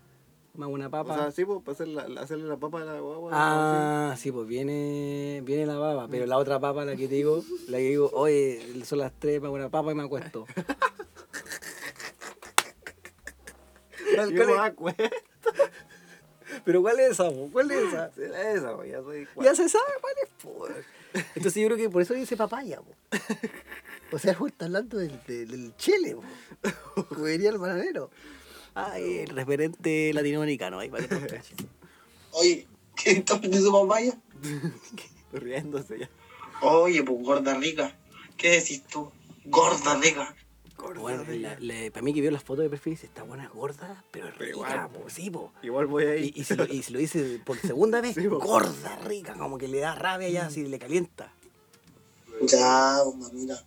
Hago 0.60 0.72
una 0.72 0.88
O 0.88 0.90
papa. 0.90 1.14
sea, 1.16 1.30
sí, 1.30 1.44
po. 1.44 1.60
Para 1.60 1.74
hacer 1.74 1.88
la- 1.88 2.08
la- 2.08 2.20
hacerle 2.22 2.48
la 2.48 2.56
papa 2.56 2.82
a 2.82 2.84
la 2.84 2.98
guagua. 3.00 3.30
Ah, 3.32 4.16
sí, 4.18 4.32
pues 4.32 4.46
viene, 4.48 5.40
viene 5.44 5.66
la 5.66 5.78
papa, 5.78 6.08
pero 6.10 6.26
la 6.26 6.36
otra 6.36 6.58
papa, 6.58 6.84
la 6.84 6.96
que 6.96 7.06
te 7.08 7.14
digo, 7.14 7.44
la 7.68 7.78
que 7.78 7.84
digo, 7.84 8.10
oye, 8.12 8.82
son 8.84 8.98
las 8.98 9.12
tres, 9.18 9.40
me 9.40 9.48
una 9.48 9.68
papa 9.68 9.92
y 9.92 9.94
me 9.94 10.02
acuesto. 10.02 10.46
¿Cuál- 14.14 14.32
Yo 14.32 14.44
cuál 14.76 14.94
me 14.98 15.04
es? 15.04 15.10
Pero 16.64 16.82
¿cuál 16.82 17.00
es 17.00 17.10
esa? 17.12 17.30
po? 17.30 17.48
¿Cuál 17.52 17.70
es 17.70 17.78
esa? 17.84 18.06
Esa, 18.52 18.74
po. 18.76 18.84
Ya 18.84 19.02
soy 19.02 19.28
Ya 19.42 19.54
se 19.54 19.68
sabe 19.68 19.84
cuál 20.00 20.14
es, 20.22 20.28
po. 20.42 20.68
Entonces 21.34 21.54
yo 21.62 21.66
creo 21.68 21.76
que 21.76 21.88
por 21.90 22.02
eso 22.02 22.14
dice 22.14 22.36
papaya, 22.36 22.80
po. 22.80 22.94
O 24.12 24.18
sea, 24.18 24.34
vos 24.38 24.48
estás 24.50 24.66
hablando 24.66 24.98
del, 24.98 25.20
del, 25.26 25.48
del 25.50 25.76
chile, 25.76 26.16
po. 26.16 27.04
Como 27.14 27.26
diría 27.26 27.50
el 27.50 27.58
bananero. 27.58 28.10
Ay, 28.74 29.18
el 29.18 29.28
referente 29.30 30.12
latinoamericano, 30.12 30.78
ahí 30.78 30.88
para 30.88 31.06
que 31.06 31.14
todos. 31.16 31.32
Oye, 32.32 32.66
¿querés 32.96 33.24
tomarte 33.24 33.60
tu 33.60 33.72
papaya? 33.72 34.18
riéndose 35.32 35.98
ya. 36.00 36.10
Oye, 36.62 37.02
pues 37.02 37.22
gorda 37.22 37.54
rica. 37.54 37.96
¿Qué 38.36 38.50
decís 38.50 38.84
tú? 38.84 39.10
Gorda 39.44 39.96
rica. 39.98 40.34
Bueno, 41.00 41.24
la- 41.28 41.56
la- 41.58 41.90
para 41.90 42.02
mí 42.04 42.14
que 42.14 42.20
vio 42.20 42.30
las 42.30 42.44
fotos 42.44 42.62
de 42.62 42.70
perfil 42.70 42.92
dice, 42.92 43.06
esta 43.06 43.24
buena 43.24 43.48
gorda, 43.48 44.04
pero 44.12 44.30
rica, 44.30 44.48
igual, 44.50 44.88
po, 44.90 45.10
sí, 45.10 45.28
po. 45.28 45.52
Igual 45.60 45.86
voy 45.86 46.04
ahí. 46.04 46.32
Y, 46.36 46.40
y, 46.40 46.44
se 46.44 46.54
lo, 46.54 46.66
y 46.66 46.84
lo 46.90 46.98
dice 47.00 47.40
por 47.44 47.58
segunda 47.60 48.00
vez, 48.00 48.14
Sí, 48.14 48.26
gorda, 48.26 48.96
rica, 49.04 49.34
como 49.34 49.58
que 49.58 49.66
le 49.66 49.80
da 49.80 49.96
rabia 49.96 50.28
ya, 50.28 50.46
así 50.46 50.64
le 50.64 50.78
calienta. 50.78 51.32
Ya, 52.42 52.98
pues, 53.04 53.16
mamita. 53.16 53.64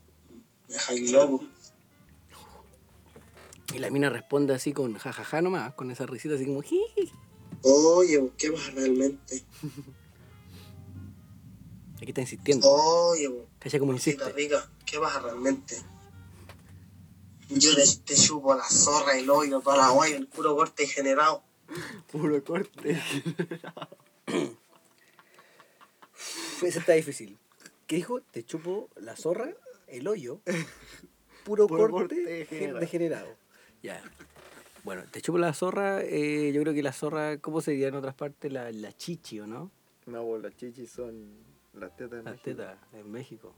Me 0.69 0.73
dejáis 0.75 1.11
loco. 1.11 1.43
Y 3.73 3.79
la 3.79 3.89
mina 3.89 4.09
responde 4.09 4.53
así 4.53 4.73
con 4.73 4.93
jajaja 4.95 5.41
nomás, 5.41 5.73
con 5.73 5.91
esa 5.91 6.05
risita 6.05 6.35
así 6.35 6.45
como 6.45 6.61
jiji. 6.61 7.11
Oye, 7.63 8.31
¿qué 8.37 8.51
pasa 8.51 8.71
realmente? 8.71 9.43
Aquí 11.97 12.07
está 12.09 12.21
insistiendo. 12.21 12.67
Oye, 12.69 13.29
como 13.79 13.93
insiste. 13.93 14.31
rica. 14.33 14.69
¿Qué 14.85 14.99
pasa 14.99 15.19
realmente? 15.19 15.77
Yo 17.49 17.75
te, 17.75 17.83
te 18.05 18.15
chupo 18.15 18.55
la 18.55 18.63
zorra, 18.63 19.17
el 19.17 19.29
hoyo, 19.29 19.59
toda 19.59 19.77
la 19.77 19.89
guay, 19.89 20.13
el 20.13 20.27
puro 20.27 20.55
corte 20.55 20.87
generado. 20.87 21.43
Puro 22.11 22.43
corte. 22.43 22.99
Ese 26.63 26.79
está 26.79 26.93
difícil. 26.93 27.37
¿Qué 27.87 27.97
dijo? 27.97 28.21
Te 28.21 28.43
chupo 28.43 28.89
la 28.95 29.15
zorra, 29.15 29.51
el 29.87 30.07
hoyo, 30.07 30.39
puro, 31.43 31.67
Puro 31.67 31.89
corte, 31.89 32.15
corte 32.15 32.15
gen- 32.15 32.37
degenerado. 32.49 32.79
degenerado. 32.79 33.40
Ya. 33.83 34.01
Bueno, 34.83 35.03
te 35.11 35.21
chupo 35.21 35.37
la 35.37 35.53
zorra, 35.53 36.01
eh, 36.03 36.51
yo 36.53 36.61
creo 36.61 36.73
que 36.73 36.83
la 36.83 36.91
zorra, 36.93 37.37
¿cómo 37.37 37.61
sería 37.61 37.87
en 37.87 37.95
otras 37.95 38.15
partes? 38.15 38.51
La, 38.51 38.71
la 38.71 38.91
chichi, 38.95 39.39
¿o 39.39 39.47
no? 39.47 39.71
No, 40.07 40.23
pues 40.25 40.43
las 40.43 40.55
chichis 40.55 40.91
son. 40.91 41.29
Las 41.73 41.95
tetas 41.95 42.19
en 42.19 42.25
Las 42.25 42.33
México. 42.35 42.43
tetas 42.43 42.77
en 42.93 43.11
México. 43.11 43.55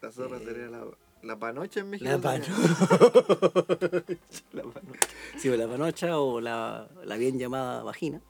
La 0.00 0.10
zorra 0.12 0.38
Eh, 0.38 0.44
sería 0.44 0.66
la, 0.68 0.86
la 1.22 1.38
panocha 1.38 1.80
en 1.80 1.90
México. 1.90 2.10
La 2.10 2.18
panocha. 2.18 2.52
La 4.52 4.62
panocha. 4.62 5.08
Sí, 5.38 5.48
o 5.48 5.56
la 5.56 5.68
panocha 5.68 6.18
o 6.18 6.40
la, 6.40 6.88
la 7.04 7.16
bien 7.16 7.38
llamada 7.38 7.82
vagina. 7.82 8.20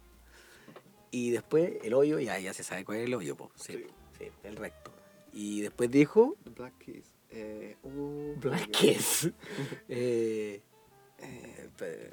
Y 1.11 1.31
después 1.31 1.73
el 1.83 1.95
hoyo, 1.95 2.19
ya, 2.21 2.39
ya 2.39 2.53
se 2.55 2.63
sabe 2.63 2.85
cuál 2.85 2.99
es 2.99 3.05
el 3.07 3.15
hoyo, 3.15 3.37
po. 3.37 3.51
Sí, 3.57 3.73
Sí. 3.75 3.87
sí, 4.19 4.25
el 4.45 4.57
recto. 4.57 4.93
Y 5.33 5.61
después 5.61 5.91
dijo 5.91 6.37
The 6.45 6.51
Black. 6.51 6.75
Eh, 7.31 7.77
uh, 7.83 8.35
Black. 8.41 8.71
Kiss. 8.71 9.31
eh, 9.89 10.63
eh, 11.23 12.13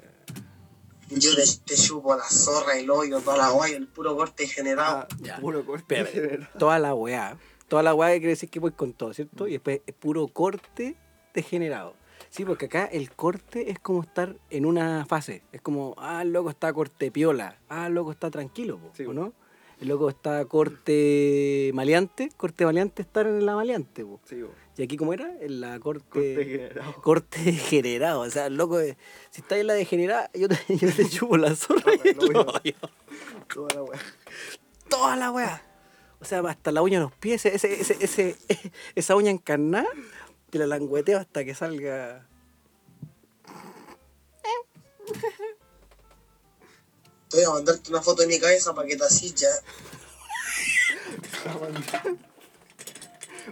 Yo 1.10 1.34
te, 1.34 1.42
te 1.64 1.74
chupo 1.76 2.14
la 2.16 2.24
zorra, 2.28 2.76
el 2.78 2.90
hoyo, 2.90 3.20
toda 3.20 3.36
la 3.38 3.50
guay, 3.50 3.72
el 3.72 3.86
puro 3.88 4.16
corte 4.16 4.46
generado. 4.46 4.98
Ah, 5.00 5.08
Ya. 5.22 5.36
puro 5.38 5.64
corte. 5.64 6.46
Toda 6.58 6.78
la 6.78 6.94
weá. 6.94 7.38
Toda 7.68 7.82
la 7.82 7.94
weá 7.94 8.10
quiere 8.12 8.28
decir 8.28 8.48
que 8.48 8.60
voy 8.60 8.72
con 8.72 8.92
todo, 8.92 9.12
¿cierto? 9.14 9.46
Y 9.46 9.52
después 9.52 9.80
es 9.86 9.94
puro 9.94 10.26
corte 10.28 10.96
degenerado. 11.34 11.94
Sí, 12.30 12.44
porque 12.44 12.66
acá 12.66 12.84
el 12.86 13.10
corte 13.12 13.70
es 13.70 13.78
como 13.78 14.02
estar 14.02 14.36
en 14.50 14.66
una 14.66 15.06
fase. 15.06 15.42
Es 15.52 15.60
como, 15.62 15.94
ah, 15.98 16.20
el 16.22 16.32
loco 16.32 16.50
está 16.50 16.72
corte 16.72 17.10
piola. 17.10 17.58
Ah, 17.68 17.86
el 17.86 17.94
loco 17.94 18.10
está 18.12 18.30
tranquilo, 18.30 18.78
po, 18.78 18.90
Sí, 18.94 19.04
¿o 19.06 19.12
no? 19.14 19.32
El 19.80 19.88
loco 19.88 20.08
está 20.08 20.44
corte 20.46 21.70
maleante. 21.74 22.30
Corte 22.36 22.64
maleante 22.64 23.02
estar 23.02 23.26
en 23.26 23.46
la 23.46 23.54
maleante, 23.54 24.04
po. 24.04 24.20
Sí. 24.24 24.44
Y 24.76 24.82
aquí, 24.82 24.96
¿cómo 24.96 25.12
era? 25.12 25.32
En 25.40 25.60
la 25.60 25.78
corte... 25.80 26.34
corte 26.34 26.38
generado. 26.38 26.94
corte 27.02 27.42
degenerado. 27.42 28.20
O 28.20 28.30
sea, 28.30 28.46
el 28.46 28.56
loco, 28.56 28.78
de- 28.78 28.96
si 29.30 29.40
está 29.40 29.58
en 29.58 29.66
la 29.66 29.74
degenerada, 29.74 30.30
yo 30.34 30.48
te, 30.48 30.56
yo 30.76 30.92
te 30.92 31.08
chupo 31.08 31.36
la 31.36 31.54
zorra 31.54 31.92
y 32.04 32.12
Lo. 32.14 32.44
Toda 33.46 33.74
la 33.74 33.82
weá. 33.82 34.00
Toda 34.88 35.16
la 35.16 35.30
weá. 35.30 35.62
O 36.20 36.24
sea, 36.24 36.40
hasta 36.40 36.72
la 36.72 36.82
uña 36.82 36.98
de 36.98 37.04
los 37.04 37.12
pies, 37.12 37.46
ese, 37.46 37.80
ese, 37.80 37.96
ese, 38.00 38.36
esa 38.96 39.14
uña 39.14 39.30
encarnada, 39.30 39.88
te 40.50 40.58
la 40.58 40.66
langueteo 40.66 41.18
hasta 41.18 41.44
que 41.44 41.54
salga. 41.54 42.26
Voy 47.30 47.44
a 47.44 47.50
mandarte 47.50 47.90
una 47.90 48.00
foto 48.00 48.22
de 48.22 48.28
mi 48.28 48.38
cabeza 48.38 48.74
para 48.74 48.88
que 48.88 48.96
te 48.96 49.04
así 49.04 49.34
ya. 49.34 49.48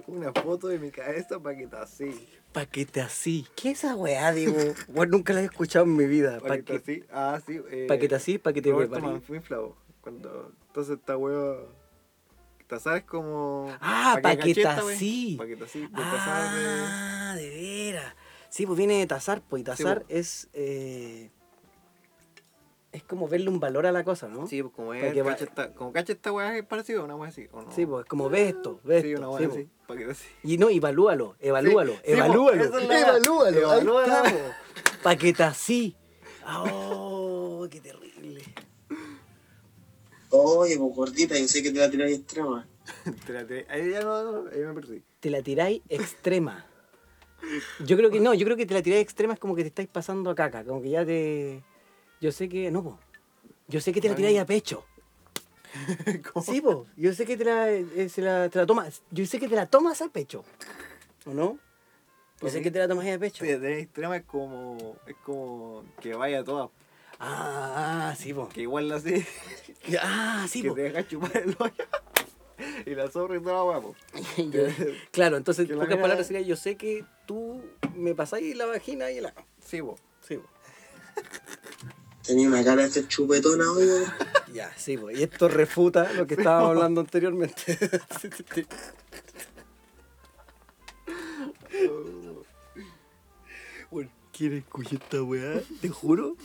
Una 0.07 0.33
foto 0.33 0.69
de 0.69 0.79
mi 0.79 0.91
cabeza 0.91 1.41
para 1.41 1.57
que 1.57 1.67
te 1.67 1.77
así. 1.77 2.29
Paquete 2.53 3.01
así. 3.01 3.47
¿Qué 3.55 3.73
es 3.73 3.85
esa 3.85 3.95
weá, 3.97 4.33
digo? 4.33 4.57
Bueno, 4.89 5.13
nunca 5.13 5.33
la 5.33 5.43
he 5.43 5.45
escuchado 5.45 5.85
en 5.85 5.97
mi 5.97 6.07
vida. 6.07 6.41
Para 6.41 6.57
que 6.57 6.63
te 6.63 6.77
así. 6.77 7.05
Ah, 7.11 7.41
sí. 7.45 7.61
Eh, 7.71 7.87
paquete 7.89 8.15
así, 8.15 8.39
paquete 8.39 8.71
Roberto 8.71 8.93
preparado. 8.93 9.19
Manfinfla, 9.19 9.59
bo. 9.59 9.77
Cuando. 10.01 10.53
Entonces 10.69 10.99
esta 10.99 11.17
weá. 11.17 11.57
Tazar 12.67 12.97
es 12.99 13.05
como. 13.05 13.71
Ah, 13.81 14.19
pa' 14.23 14.37
que 14.37 14.53
wey. 14.55 14.65
así. 14.65 15.35
Paquete 15.39 15.65
así. 15.65 15.81
De 15.81 15.89
tazar 15.89 16.55
de. 16.55 16.65
Ah, 16.67 17.35
de 17.37 17.51
veras. 17.51 18.15
Sí, 18.49 18.65
pues 18.65 18.79
viene 18.79 18.99
de 19.01 19.07
tazar, 19.07 19.43
pues 19.43 19.61
y 19.61 19.65
tazar 19.65 20.03
po. 20.03 20.07
es. 20.09 20.49
eh, 20.53 21.31
es 22.97 23.05
como 23.05 23.29
verle 23.29 23.49
un 23.51 23.61
valor 23.61 23.87
a 23.87 23.93
la 23.93 24.03
cosa, 24.05 24.29
¿no? 24.29 24.47
Sí, 24.47 24.63
pues 24.63 24.75
como 24.75 24.95
es. 24.95 25.13
que 25.13 25.23
cacha 25.23 25.45
esta- 25.45 25.73
Como 25.75 25.93
cacha 25.93 26.13
esta 26.13 26.33
weá 26.33 26.57
es 26.57 26.65
parecido 26.65 27.03
a 27.03 27.05
una 27.05 27.17
weá 27.17 27.29
así. 27.31 27.47
¿o 27.53 27.63
no? 27.63 27.71
Sí, 27.73 27.87
pues 27.87 28.05
es 28.05 28.09
como 28.09 28.29
ves 28.29 28.55
esto, 28.55 28.81
ves 28.85 29.03
Sí, 29.03 29.13
esto. 29.13 29.29
una 29.29 29.39
sí, 29.39 29.45
weá 29.47 29.67
pues. 29.87 30.01
así. 30.01 30.05
Así. 30.11 30.29
Y 30.43 30.59
no, 30.59 30.69
evalúalo, 30.69 31.37
evalúalo, 31.41 31.93
Sí, 31.93 31.99
sí, 32.05 32.13
evalúalo. 32.13 32.65
esa 32.65 32.81
es 32.81 32.89
la- 32.89 33.01
evalúalo, 33.01 33.59
evalúalo. 33.59 34.15
ahí 34.15 34.27
está, 34.27 34.39
po. 34.39 34.99
Paquete 35.03 35.43
así. 35.43 35.97
Oh, 36.49 37.67
qué 37.71 37.81
terrible. 37.81 38.43
Oye, 40.31 40.77
pues 40.79 40.95
gordita, 40.95 41.39
yo 41.39 41.47
sé 41.49 41.63
que 41.63 41.71
te 41.71 41.79
la 41.79 41.91
tiráis 41.91 42.19
extrema. 42.19 42.67
Te 43.27 43.33
la 43.33 43.45
tiré. 43.47 43.67
Ahí 43.69 43.91
ya 43.91 44.01
no, 44.03 44.43
no, 44.43 44.51
ahí 44.51 44.59
me 44.61 44.73
perdí. 44.75 45.03
Te 45.21 45.31
la 45.31 45.43
tiráis 45.43 45.83
extrema. 45.89 46.67
Yo 47.85 47.97
creo 47.97 48.11
que 48.11 48.21
no, 48.21 48.33
yo 48.35 48.45
creo 48.45 48.57
que 48.57 48.65
te 48.67 48.75
la 48.75 48.83
tiráis 48.83 49.03
extrema 49.03 49.35
es 49.35 49.41
como 49.41 49.55
que 49.55 49.63
te 49.63 49.69
estáis 49.69 49.89
pasando 49.89 50.31
a 50.31 50.35
caca, 50.35 50.65
como 50.65 50.81
que 50.83 50.91
ya 50.91 51.05
te. 51.05 51.63
Yo 52.21 52.33
sé 52.33 52.49
que. 52.49 52.71
No, 52.71 52.83
po. 52.83 52.99
Yo 53.69 53.81
sé 53.81 53.93
que 53.93 54.01
te 54.01 54.09
la 54.09 54.15
tiráis 54.15 54.39
a 54.39 54.47
pecho. 54.47 54.85
¿Cómo? 56.33 56.45
Sí, 56.45 56.61
po. 56.61 56.87
Yo 56.97 57.13
sé 57.13 57.27
que 57.27 57.37
te 57.37 57.45
la, 57.45 57.71
eh, 57.71 58.09
se 58.09 58.23
la, 58.23 58.49
te 58.49 58.59
la 58.59 58.67
tomas. 58.67 59.03
Yo 59.11 59.27
sé 59.27 59.39
que 59.39 59.49
te 59.49 59.57
la 59.57 59.67
tomas 59.67 60.01
a 60.03 60.09
pecho. 60.09 60.45
¿O 61.27 61.31
no? 61.35 61.59
Yo 62.41 62.49
sé 62.51 62.63
que 62.63 62.71
te 62.71 62.79
la 62.79 62.87
tomas 62.89 63.07
a 63.07 63.19
pecho. 63.19 63.45
De 63.45 63.81
extrema 63.81 64.17
es 64.17 64.25
como. 64.25 64.97
Es 65.07 65.17
como 65.25 65.85
que 66.01 66.15
vaya 66.15 66.45
toda. 66.45 66.71
Ah, 67.19 68.15
sí, 68.19 68.33
po. 68.35 68.49
Que 68.49 68.63
igual 68.63 68.89
la 68.89 68.97
así. 68.97 69.25
Ah, 70.03 70.47
sí, 70.49 70.63
que 70.63 70.69
po. 70.69 70.75
te 70.75 70.83
deja 70.83 71.07
chupar 71.07 71.37
el 71.37 71.57
hoyo. 71.59 71.85
y 72.87 72.95
la 72.95 73.09
zorra 73.09 73.37
y 73.37 73.41
toda 73.41 73.55
la 73.55 73.65
weá, 73.65 73.81
po. 73.81 73.95
Yo- 74.37 74.67
claro, 75.13 75.37
entonces, 75.37 75.71
en 75.71 75.79
la 75.79 75.85
pocas 75.85 75.99
palabras 75.99 76.27
sería, 76.27 76.43
yo 76.43 76.57
sé 76.57 76.77
que 76.77 77.05
tú 77.27 77.63
me 77.95 78.15
pasáis 78.15 78.57
la 78.57 78.67
vagina 78.67 79.11
y 79.13 79.21
la... 79.21 79.33
Sí, 79.65 79.81
po. 79.81 79.97
Sí, 80.27 80.39
po. 80.39 80.45
Tenía 82.27 82.49
una 82.49 82.65
cara 82.65 82.83
de 82.83 82.91
ser 82.91 83.07
chupetona, 83.09 83.71
oye. 83.73 84.05
Ya, 84.53 84.73
sí, 84.77 84.97
po. 84.97 85.11
Y 85.11 85.23
esto 85.23 85.49
refuta 85.49 86.13
lo 86.15 86.27
que 86.27 86.35
estábamos 86.35 86.71
hablando 86.71 87.01
anteriormente. 87.03 87.79
bueno, 93.91 94.11
¿quién 94.33 94.55
escucha 94.55 94.95
esta 94.95 95.23
weá? 95.23 95.61
Te 95.81 95.89
juro. 95.91 96.37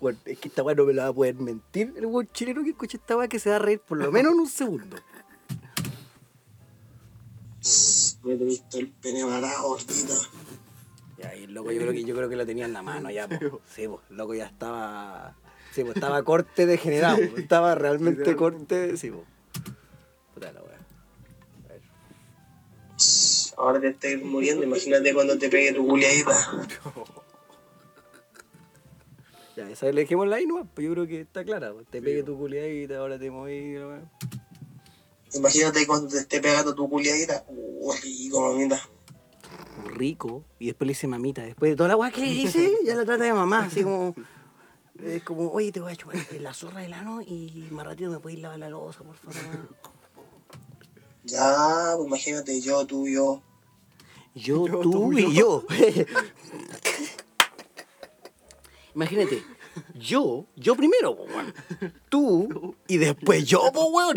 Bueno, 0.00 0.18
es 0.24 0.38
que 0.38 0.48
esta 0.48 0.62
weá 0.62 0.74
no 0.74 0.86
me 0.86 0.94
la 0.94 1.02
va 1.04 1.08
a 1.10 1.12
poder 1.12 1.34
mentir. 1.34 1.92
El 1.96 2.06
weón 2.06 2.26
chileno 2.32 2.64
que 2.64 2.70
escucha 2.70 2.96
esta 2.96 3.18
weá 3.18 3.28
que 3.28 3.38
se 3.38 3.50
va 3.50 3.56
a 3.56 3.58
reír 3.58 3.80
por 3.80 3.98
lo 3.98 4.10
menos 4.10 4.32
en 4.32 4.40
un 4.40 4.48
segundo. 4.48 4.96
Me 8.24 8.32
he 8.32 8.36
visto 8.36 8.78
el 8.78 8.88
pene 8.88 9.24
varado, 9.24 9.68
gordita. 9.68 10.14
Ya, 11.22 11.34
y 11.36 11.44
el 11.44 11.54
loco 11.54 11.70
yo 11.70 11.80
creo 11.80 11.92
que 11.92 12.04
yo 12.04 12.14
creo 12.16 12.28
que 12.28 12.36
lo 12.36 12.44
tenía 12.44 12.64
en 12.64 12.72
la 12.72 12.82
mano 12.82 13.10
ya, 13.10 13.28
po. 13.28 13.60
Sí, 13.74 13.86
po. 13.86 14.02
El 14.10 14.16
loco 14.16 14.34
ya 14.34 14.46
estaba. 14.46 15.36
Sí, 15.72 15.84
pues 15.84 15.94
estaba 15.96 16.22
corte 16.24 16.66
degenerado. 16.66 17.16
po. 17.16 17.36
Estaba 17.38 17.74
realmente 17.74 18.20
Literalmente. 18.30 18.66
corte. 18.66 18.96
Sí, 18.96 19.10
po. 19.10 19.24
Puta 20.34 20.52
la 20.52 20.60
weá. 20.62 20.78
A 21.64 21.68
ver. 21.68 21.80
Ahora 23.56 23.80
te 23.80 23.88
estoy 23.88 24.16
muriendo, 24.16 24.64
imagínate 24.64 25.14
cuando 25.14 25.38
te 25.38 25.48
pegue 25.48 25.72
tu 25.72 25.86
culiadita. 25.86 26.32
Ya, 29.54 29.68
esa 29.68 29.84
le 29.84 30.00
dejémosla 30.00 30.36
ahí 30.36 30.46
nomás, 30.46 30.66
pues 30.74 30.86
yo 30.86 30.94
creo 30.94 31.06
que 31.06 31.20
está 31.20 31.44
clara. 31.44 31.74
po. 31.74 31.82
Te 31.84 32.00
pegue 32.00 32.22
tu 32.22 32.38
culiadita, 32.38 32.96
ahora 32.96 33.18
te 33.18 33.30
moví. 33.30 33.74
la. 33.74 34.00
Imagínate 35.34 35.86
cuando 35.86 36.08
te 36.08 36.16
esté 36.18 36.40
pegando 36.40 36.74
tu 36.74 36.88
culiadita. 36.88 37.44
Uh, 37.48 37.92
rico, 38.02 38.40
mamita. 38.40 38.80
Rico. 39.84 40.44
Y 40.58 40.66
después 40.66 40.86
le 40.86 40.92
dice 40.92 41.06
mamita. 41.06 41.42
Después 41.42 41.72
de 41.72 41.76
toda 41.76 41.88
la 41.88 41.96
weá 41.96 42.10
que 42.10 42.20
le 42.20 42.28
dice, 42.28 42.72
ya 42.84 42.94
la 42.94 43.04
trata 43.04 43.24
de 43.24 43.32
mamá. 43.32 43.64
Así 43.64 43.82
como. 43.82 44.14
Es 45.02 45.22
como, 45.22 45.50
oye, 45.50 45.72
te 45.72 45.80
voy 45.80 45.92
a 45.92 45.96
chupar 45.96 46.16
la 46.38 46.54
zorra 46.54 46.82
del 46.82 46.92
ano 46.92 47.22
y 47.22 47.66
más 47.70 47.84
ratito 47.86 48.10
me 48.10 48.20
puedes 48.20 48.38
lavar 48.38 48.58
la 48.58 48.68
losa, 48.68 49.02
por 49.02 49.16
favor. 49.16 49.34
Ya, 51.24 51.94
pues 51.96 52.06
imagínate 52.06 52.60
yo, 52.60 52.86
tú, 52.86 53.08
yo. 53.08 53.42
Yo, 54.34 54.66
Yo, 54.68 54.80
tú, 54.80 54.90
tú, 54.90 55.12
y 55.12 55.34
yo. 55.34 55.64
Imagínate, 58.94 59.42
yo, 59.94 60.46
yo 60.56 60.76
primero, 60.76 61.16
po, 61.16 61.24
weón. 61.24 61.54
Tú 62.08 62.76
y 62.86 62.98
después 62.98 63.44
yo, 63.44 63.72
po, 63.72 63.86
weón. 63.86 64.16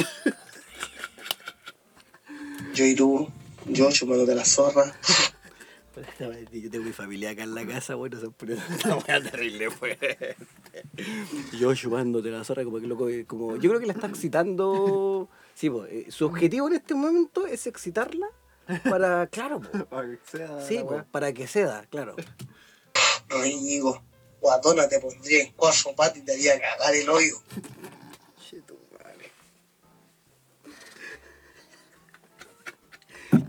Yo 2.74 2.86
y 2.86 2.96
tú. 2.96 3.30
Yo 3.68 3.92
chupándote 3.92 4.36
la 4.36 4.46
zorra. 4.46 4.94
Yo 6.52 6.70
tengo 6.70 6.86
mi 6.86 6.92
familia 6.94 7.32
acá 7.32 7.44
en 7.44 7.56
la 7.56 7.66
casa, 7.66 7.96
bueno, 7.96 8.18
una 8.20 8.96
weá 9.08 9.22
terrible 9.22 9.70
fuerte. 9.72 10.36
Yo 11.60 11.74
chupándote 11.76 12.30
la 12.32 12.44
zorra, 12.44 12.64
como 12.64 12.80
que 12.80 12.88
loco, 12.88 13.10
eh, 13.10 13.26
como, 13.26 13.56
yo 13.58 13.70
creo 13.70 13.80
que 13.80 13.86
la 13.88 13.94
está 13.94 14.08
excitando. 14.08 15.30
Sí, 15.54 15.70
po, 15.70 15.86
eh, 15.86 16.08
su 16.10 16.26
objetivo 16.26 16.68
en 16.68 16.74
este 16.76 16.96
momento 16.96 17.48
es 17.48 17.66
excitarla 17.68 18.28
para, 18.90 19.28
claro, 19.28 19.62
po. 19.62 19.86
Para 19.90 20.08
que 20.10 20.20
sea 20.26 20.62
Sí, 20.62 20.78
weá. 20.80 21.06
para 21.12 21.34
que 21.34 21.48
ceda, 21.48 21.86
claro. 21.90 22.16
Ay, 23.30 23.60
digo, 23.64 24.04
guatona 24.42 24.88
te 24.88 25.00
pondría 25.00 25.44
en 25.44 25.54
cuatro 25.54 25.94
patas 25.96 26.18
y 26.18 26.22
te 26.22 26.34
haría 26.34 26.60
cagar 26.60 26.94
el 26.96 27.10
hoyo. 27.10 27.36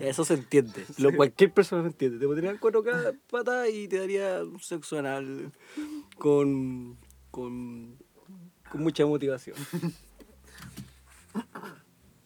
Eso 0.00 0.24
se 0.24 0.34
entiende. 0.34 0.84
Lo, 0.98 1.14
cualquier 1.14 1.52
persona 1.52 1.82
lo 1.82 1.88
entiende. 1.88 2.18
Te 2.18 2.26
pondrían 2.26 2.58
cuatro 2.58 2.84
patas 3.30 3.68
y 3.70 3.88
te 3.88 3.98
daría 3.98 4.42
un 4.42 4.60
sexo 4.60 4.98
anal 4.98 5.52
con, 6.18 6.96
con, 7.30 7.96
con 8.70 8.82
mucha 8.82 9.06
motivación. 9.06 9.56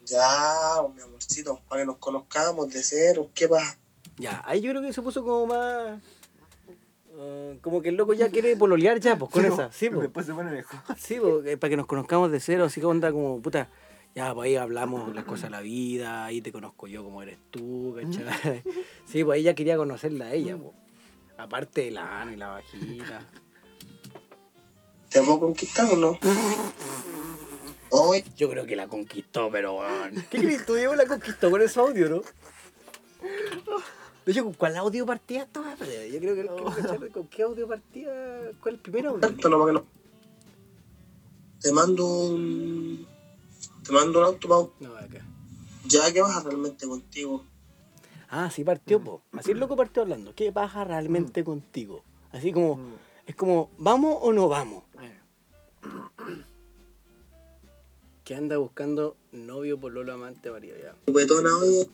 Ya, 0.05 0.79
pues, 0.83 0.95
mi 0.95 1.03
amorcito, 1.03 1.61
para 1.69 1.83
que 1.83 1.87
nos 1.87 1.99
conozcamos 1.99 2.73
de 2.73 2.83
cero. 2.83 3.31
¿Qué 3.35 3.49
pasa? 3.49 3.79
Ya, 4.17 4.43
ahí 4.45 4.61
yo 4.61 4.71
creo 4.73 4.83
que 4.83 4.93
se 4.93 5.03
puso 5.03 5.23
como 5.23 5.47
más... 5.47 6.01
ah, 7.17 7.53
como 7.61 7.81
que 7.81 7.91
el 7.91 7.95
loco 7.95 8.13
ya 8.13 8.29
quiere 8.29 8.57
pololear 8.57 8.99
ya, 9.01 9.17
pues, 9.17 9.31
con 9.31 9.45
esa. 9.45 9.73
Sí, 9.73 9.89
pues. 9.89 10.03
Después 10.03 10.27
se 10.27 10.35
pone 10.35 10.51
mejor. 10.51 10.81
Sí, 10.99 11.19
pues, 11.21 11.57
para 11.59 11.71
que 11.71 11.77
nos 11.77 11.87
conozcamos 11.87 12.31
de 12.33 12.41
cero, 12.41 12.65
así 12.65 12.81
que 12.81 12.87
onda 12.87 13.13
como, 13.13 13.41
puta, 13.41 13.69
Ya, 14.15 14.35
pues 14.35 14.47
ahí 14.47 14.57
hablamos 14.57 15.15
las 15.15 15.25
cosas 15.25 15.45
de 15.45 15.51
la 15.51 15.61
vida, 15.61 16.25
ahí 16.25 16.41
te 16.41 16.51
conozco 16.51 16.89
yo 16.89 17.05
como 17.05 17.23
eres 17.23 17.39
tú, 17.51 17.97
¿cachai? 17.97 18.63
Sí, 19.07 19.23
pues 19.25 19.41
ella 19.41 19.55
quería 19.55 19.77
conocerla 19.77 20.27
a 20.27 20.35
ella, 20.35 20.57
pues. 20.57 20.75
Aparte 21.39 21.83
de 21.85 21.91
la 21.93 22.21
ano 22.23 22.33
y 22.33 22.37
la 22.37 22.49
vagina. 22.49 23.27
¿Te 25.09 25.23
puedo 25.23 25.41
conquistar 25.41 25.93
o 25.93 25.97
no? 25.97 26.19
Hoy, 27.91 28.25
Yo 28.37 28.49
creo 28.51 28.67
que 28.67 28.77
la 28.77 28.87
conquistó, 28.87 29.49
pero 29.51 29.75
weón. 29.79 30.25
¿Qué 30.31 30.39
crees 30.39 30.65
tú, 30.65 30.75
Diego? 30.75 30.95
La 30.95 31.07
conquistó 31.07 31.51
con 31.51 31.63
ese 31.63 31.81
audio, 31.81 32.09
¿no? 32.09 32.23
De 34.25 34.33
hecho, 34.33 34.45
¿con 34.45 34.53
cuál 34.55 34.77
audio 34.77 35.07
partía? 35.07 35.49
Pero 35.53 36.07
Yo 36.07 36.21
creo 36.21 36.35
que 36.37 36.83
cachar 36.83 37.09
con 37.11 37.27
qué 37.27 37.43
audio 37.43 37.67
partía. 37.67 38.11
¿Cuál 38.61 38.75
es 38.75 38.79
el 38.79 38.83
primer 38.83 39.07
audio? 39.07 39.21
tanto 39.21 39.49
nomás 39.49 39.67
que 39.69 39.73
no. 39.73 39.85
Te 41.61 41.73
mando 41.73 42.07
un. 42.07 43.07
Te 43.91 43.97
mando 43.97 44.21
un 44.21 44.25
auto, 44.25 44.49
Pau. 44.49 44.73
No, 44.79 44.97
acá. 44.97 45.27
Ya 45.85 46.13
que 46.13 46.23
vas 46.23 46.45
realmente 46.45 46.87
contigo. 46.87 47.45
Ah, 48.29 48.49
sí 48.49 48.63
partió, 48.63 49.03
po. 49.03 49.21
Así 49.33 49.51
el 49.51 49.59
loco 49.59 49.75
partió 49.75 50.03
hablando. 50.03 50.33
¿Qué 50.33 50.53
pasa 50.53 50.85
realmente 50.85 51.43
contigo? 51.43 52.05
Así 52.31 52.53
como, 52.53 52.79
es 53.27 53.35
como, 53.35 53.69
¿vamos 53.79 54.17
o 54.21 54.33
no 54.33 54.49
vamos? 54.49 54.85
Que 58.23 58.37
anda 58.37 58.59
buscando 58.59 59.17
novio 59.33 59.81
por 59.81 59.91
Lolo 59.91 60.13
amante 60.13 60.53
marido 60.53 60.77
ya. 60.81 60.95
Chupetona, 61.07 61.51
oye. 61.59 61.91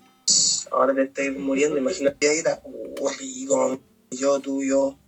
Ahora 0.73 0.95
te 0.95 1.05
estoy 1.05 1.31
muriendo. 1.31 1.79
Imagínate 1.79 2.29
ahí, 2.29 2.39
está. 2.39 2.61
Uh, 2.63 3.09
rico. 3.19 3.81
Yo, 4.11 4.39
tú, 4.41 4.63
yo. 4.63 4.99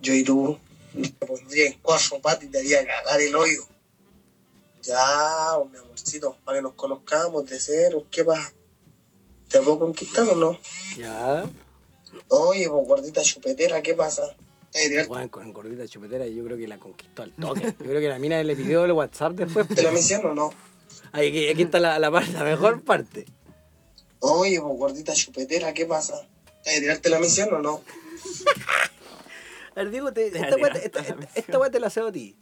Yo 0.00 0.12
y 0.12 0.24
tú. 0.24 0.58
Te 0.92 1.24
pondría 1.24 1.68
en 1.68 1.78
cuatro 1.82 2.20
patas 2.20 2.42
y 2.42 2.48
te 2.48 2.58
haría 2.58 2.84
cagar 2.84 3.20
el 3.20 3.36
hoyo. 3.36 3.75
Ya, 4.86 5.56
oh, 5.58 5.64
mi 5.64 5.78
amorcito, 5.78 6.36
para 6.44 6.58
que 6.58 6.62
nos 6.62 6.74
conozcamos 6.74 7.44
de 7.46 7.58
cero. 7.58 8.04
¿Qué 8.10 8.24
pasa? 8.24 8.52
¿Te 9.48 9.58
puedo 9.60 9.80
conquistar 9.80 10.28
o 10.28 10.36
no? 10.36 10.58
Ya. 10.96 11.44
Oye, 12.28 12.68
pues 12.70 12.86
gordita 12.86 13.22
chupetera, 13.22 13.82
¿qué 13.82 13.94
pasa? 13.94 14.36
¿Te 14.70 15.04
Juan 15.06 15.28
con 15.28 15.52
gordita 15.52 15.88
chupetera 15.88 16.26
yo 16.26 16.44
creo 16.44 16.56
que 16.56 16.68
la 16.68 16.78
conquistó 16.78 17.22
al 17.22 17.32
toque. 17.32 17.62
Yo 17.62 17.72
creo 17.86 18.00
que 18.00 18.08
la 18.08 18.18
mina 18.18 18.42
le 18.44 18.54
pidió 18.54 18.84
el 18.84 18.92
WhatsApp 18.92 19.32
después. 19.32 19.68
de 19.70 19.82
la 19.82 19.90
misión 19.90 20.24
o 20.26 20.34
no? 20.34 20.52
Ahí, 21.12 21.28
aquí, 21.28 21.48
aquí 21.48 21.62
está 21.62 21.80
la, 21.80 21.98
la, 21.98 22.10
parte- 22.10 22.32
la 22.32 22.44
mejor 22.44 22.82
parte. 22.82 23.24
Oye, 24.20 24.60
pues 24.60 24.78
gordita 24.78 25.14
chupetera, 25.14 25.72
¿qué 25.74 25.86
pasa? 25.86 26.28
¿Te 26.62 26.78
tirarte 26.80 27.08
la 27.08 27.18
misión 27.18 27.52
o 27.54 27.58
no? 27.58 27.80
A 29.74 29.80
ver, 29.80 29.90
Diego, 29.90 30.12
te- 30.12 30.26
esta 30.28 30.56
weá 30.56 30.72
te- 30.72 30.86
esta- 30.86 31.00
esta- 31.00 31.28
esta 31.34 31.58
weá 31.58 31.70
te 31.70 31.80
la 31.80 31.88
hago 31.88 32.06
a 32.08 32.12
ti. 32.12 32.36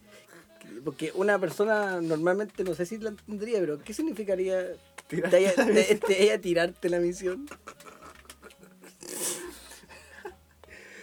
Porque 0.84 1.10
una 1.14 1.38
persona 1.38 2.00
normalmente, 2.00 2.62
no 2.64 2.74
sé 2.74 2.84
si 2.86 2.98
la 2.98 3.10
entendería, 3.10 3.58
pero 3.60 3.82
¿qué 3.82 3.94
significaría 3.94 4.74
Tirarte 5.08 5.36
de 5.36 5.42
ella, 5.42 5.52
la 5.56 5.64
de- 5.64 5.72
misión. 5.72 6.00
de 6.08 6.22
ella 6.22 6.40
tirarte 6.40 6.88
la 6.90 6.98
misión? 6.98 7.46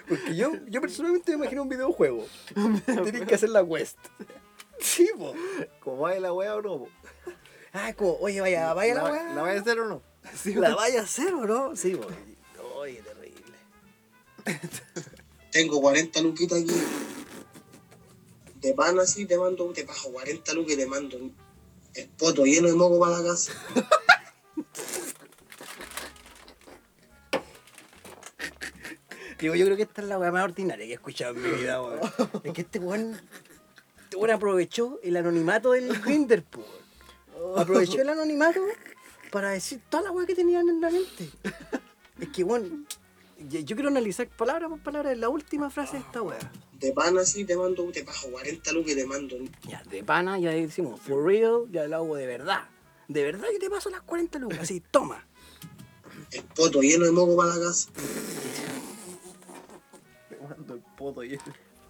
Porque 0.08 0.36
yo, 0.36 0.52
yo 0.68 0.82
personalmente 0.82 1.32
me 1.32 1.38
imagino 1.38 1.62
un 1.64 1.70
videojuego. 1.70 2.26
Tienes 2.86 3.26
que 3.28 3.36
hacer 3.36 3.50
la 3.50 3.66
quest. 3.66 3.98
Sí, 4.80 5.10
po. 5.18 5.34
¿Cómo 5.80 6.00
va 6.02 6.20
la 6.20 6.34
wea 6.34 6.56
o 6.56 6.62
no? 6.62 6.80
po? 6.80 6.90
Ah, 7.74 7.94
como, 7.94 8.14
oye, 8.16 8.42
vaya, 8.42 8.74
vaya 8.74 8.96
la, 8.96 9.04
¿La, 9.04 9.12
weá. 9.12 9.34
¿La 9.34 9.42
vaya 9.44 9.60
a 9.60 9.62
hacer 9.62 9.80
o 9.80 9.88
no? 9.88 10.02
Sí, 10.36 10.54
¿La 10.56 10.76
vaya 10.76 11.00
a 11.00 11.04
hacer 11.04 11.34
o 11.34 11.46
no? 11.46 11.76
Sí, 11.76 11.96
po. 11.96 12.08
Oye, 12.76 13.02
terrible. 13.02 14.60
Tengo 15.52 15.80
40 15.82 16.22
luquitas 16.22 16.62
aquí. 16.62 16.74
De 18.62 18.74
pan 18.74 18.99
así 18.99 19.26
te 19.26 19.38
mando, 19.38 19.72
te 19.74 19.84
bajo 19.84 20.12
40 20.12 20.53
lucas 20.53 20.74
y 20.74 20.78
te 20.78 20.86
mando 20.86 21.18
el 21.95 22.07
poto 22.09 22.45
lleno 22.45 22.68
de 22.68 22.76
moco 22.76 22.99
para 22.99 23.18
la 23.20 23.30
casa. 23.30 23.53
Digo, 29.39 29.55
yo 29.55 29.66
creo 29.66 29.76
que 29.76 29.84
esta 29.84 30.03
es 30.03 30.07
la 30.07 30.20
weá 30.20 30.32
más 30.32 30.43
ordinaria 30.43 30.86
que 30.86 30.91
he 30.91 30.95
escuchado 30.95 31.34
en 31.36 31.41
mi 31.41 31.49
vida, 31.49 31.82
weón. 31.82 31.99
Es 32.43 32.53
que 32.53 32.62
este 32.62 32.78
weón, 32.78 33.20
este 34.03 34.32
aprovechó 34.32 34.99
el 35.01 35.18
anonimato 35.18 35.72
del 35.72 35.99
Grinder. 35.99 36.45
Aprovechó 37.57 37.99
el 38.01 38.09
anonimato 38.09 38.62
para 39.32 39.49
decir 39.49 39.82
toda 39.89 40.03
la 40.03 40.12
weá 40.12 40.28
que 40.28 40.36
tenían 40.36 40.70
en 40.70 40.80
la 40.80 40.91
mente. 40.91 41.32
Es 42.20 42.30
que, 42.30 42.43
weón, 42.43 42.86
yo 43.39 43.76
quiero 43.76 43.88
analizar 43.89 44.28
palabra 44.28 44.70
por 44.70 44.80
palabra 44.80 45.16
la 45.16 45.30
última 45.30 45.72
frase 45.72 45.93
de 45.93 46.03
esta 46.03 46.22
weá. 46.22 46.38
De 46.82 46.92
pan 46.94 47.16
así 47.20 47.46
te 47.46 47.56
mando, 47.56 47.92
te 47.92 48.02
bajo 48.02 48.32
40 48.32 48.72
lucas 48.72 48.94
y 48.94 48.96
te 48.96 49.06
mando 49.06 49.38
Ya, 49.70 49.84
de 49.84 50.04
pana, 50.04 50.40
ya 50.40 50.50
decimos, 50.50 51.00
for 51.00 51.24
real, 51.24 51.68
ya 51.72 51.86
lo 51.88 51.98
hago 51.98 52.16
de 52.16 52.26
verdad. 52.26 52.68
De 53.08 53.24
verdad 53.24 53.48
yo 53.54 53.60
te 53.60 53.70
paso 53.70 53.92
las 53.92 54.02
40 54.02 54.40
lucas, 54.40 54.60
así, 54.62 54.82
toma. 54.90 55.28
el 56.32 56.44
poto 56.44 56.82
lleno 56.82 57.06
de 57.06 57.12
moco 57.12 57.38
para 57.38 57.56
la 57.56 57.68
casa. 57.68 57.92
Te 60.28 60.38
mando 60.38 60.74
el 60.74 60.82
poto 60.98 61.24
y 61.24 61.38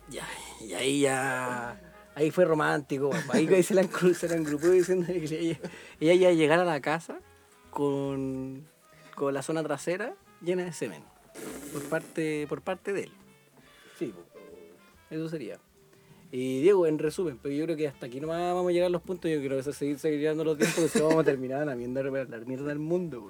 Ya, 0.10 0.28
y 0.60 0.74
ahí 0.74 1.02
ya. 1.02 1.80
Ahí 2.14 2.30
fue 2.30 2.44
romántico, 2.44 3.08
guapo. 3.08 3.32
Ahí, 3.32 3.48
ahí 3.48 3.64
se 3.64 3.74
la, 3.74 3.84
se 4.14 4.28
la 4.28 4.36
engrupó 4.36 4.68
diciendo 4.68 5.08
que 5.08 5.24
ella, 5.24 5.58
ella 6.02 6.14
iba 6.14 6.30
a 6.30 6.34
llegar 6.34 6.60
a 6.60 6.66
la 6.66 6.82
casa 6.82 7.20
con, 7.70 8.68
con 9.16 9.34
la 9.34 9.42
zona 9.42 9.64
trasera 9.64 10.16
llena 10.42 10.66
de 10.66 10.74
semen. 10.74 11.02
Por 11.72 11.84
parte, 11.84 12.46
por 12.50 12.62
parte 12.62 12.92
de 12.92 13.04
él. 13.04 13.12
Sí, 13.98 14.08
po. 14.08 14.31
Eso 15.12 15.30
sería. 15.30 15.60
Y 16.32 16.62
Diego, 16.62 16.88
en 16.88 16.98
resumen, 16.98 17.38
pero 17.42 17.54
yo 17.54 17.66
creo 17.66 17.76
que 17.76 17.88
hasta 17.88 18.06
aquí 18.06 18.22
nomás 18.22 18.54
vamos 18.54 18.70
a 18.70 18.72
llegar 18.72 18.88
a 18.88 18.90
los 18.90 19.02
puntos. 19.02 19.30
Yo 19.30 19.38
creo 19.40 19.52
que 19.52 19.60
eso 19.60 19.74
seguir, 19.74 20.00
seguir 20.00 20.20
llegando 20.20 20.46
los 20.46 20.58
tiempos, 20.58 20.76
porque 20.76 20.90
si 20.90 21.00
vamos 21.02 21.20
a 21.20 21.24
terminar 21.26 21.68
la 21.68 21.76
mierda, 21.76 22.04
la 22.04 22.38
mierda 22.46 22.68
del 22.68 22.80
mundo. 22.80 23.28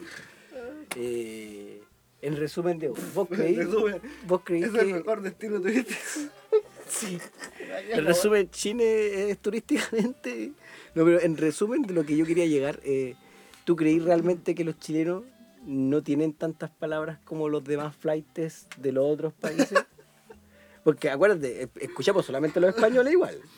Eh, 0.96 1.82
en 2.22 2.38
resumen, 2.38 2.78
Diego, 2.78 2.96
vos 3.16 3.28
creí, 3.28 3.56
resumen, 3.56 4.02
vos 4.28 4.42
creí 4.44 4.64
Es 4.64 4.72
que... 4.72 4.80
el 4.82 4.94
mejor 4.94 5.22
destino 5.22 5.60
turístico. 5.60 6.00
Sí. 6.88 7.18
En 7.90 8.06
resumen, 8.06 8.50
Chile 8.50 9.32
es 9.32 9.40
turísticamente. 9.40 10.52
No, 10.94 11.06
pero 11.06 11.22
en 11.22 11.38
resumen 11.38 11.84
de 11.84 11.94
lo 11.94 12.06
que 12.06 12.18
yo 12.18 12.26
quería 12.26 12.46
llegar, 12.46 12.82
eh, 12.84 13.16
¿tú 13.64 13.78
creí 13.78 14.00
realmente 14.00 14.54
que 14.56 14.66
los 14.66 14.78
chilenos 14.78 15.24
no 15.66 16.04
tienen 16.04 16.34
tantas 16.34 16.70
palabras 16.70 17.18
como 17.24 17.48
los 17.48 17.64
demás 17.64 17.96
flightes 17.96 18.68
de 18.78 18.92
los 18.92 19.06
otros 19.06 19.32
países? 19.32 19.72
Porque 20.84 21.10
acuérdate, 21.10 21.64
eh, 21.64 21.70
escuchamos 21.80 22.26
solamente 22.26 22.60
los 22.60 22.74
españoles 22.76 23.14
igual. 23.14 23.38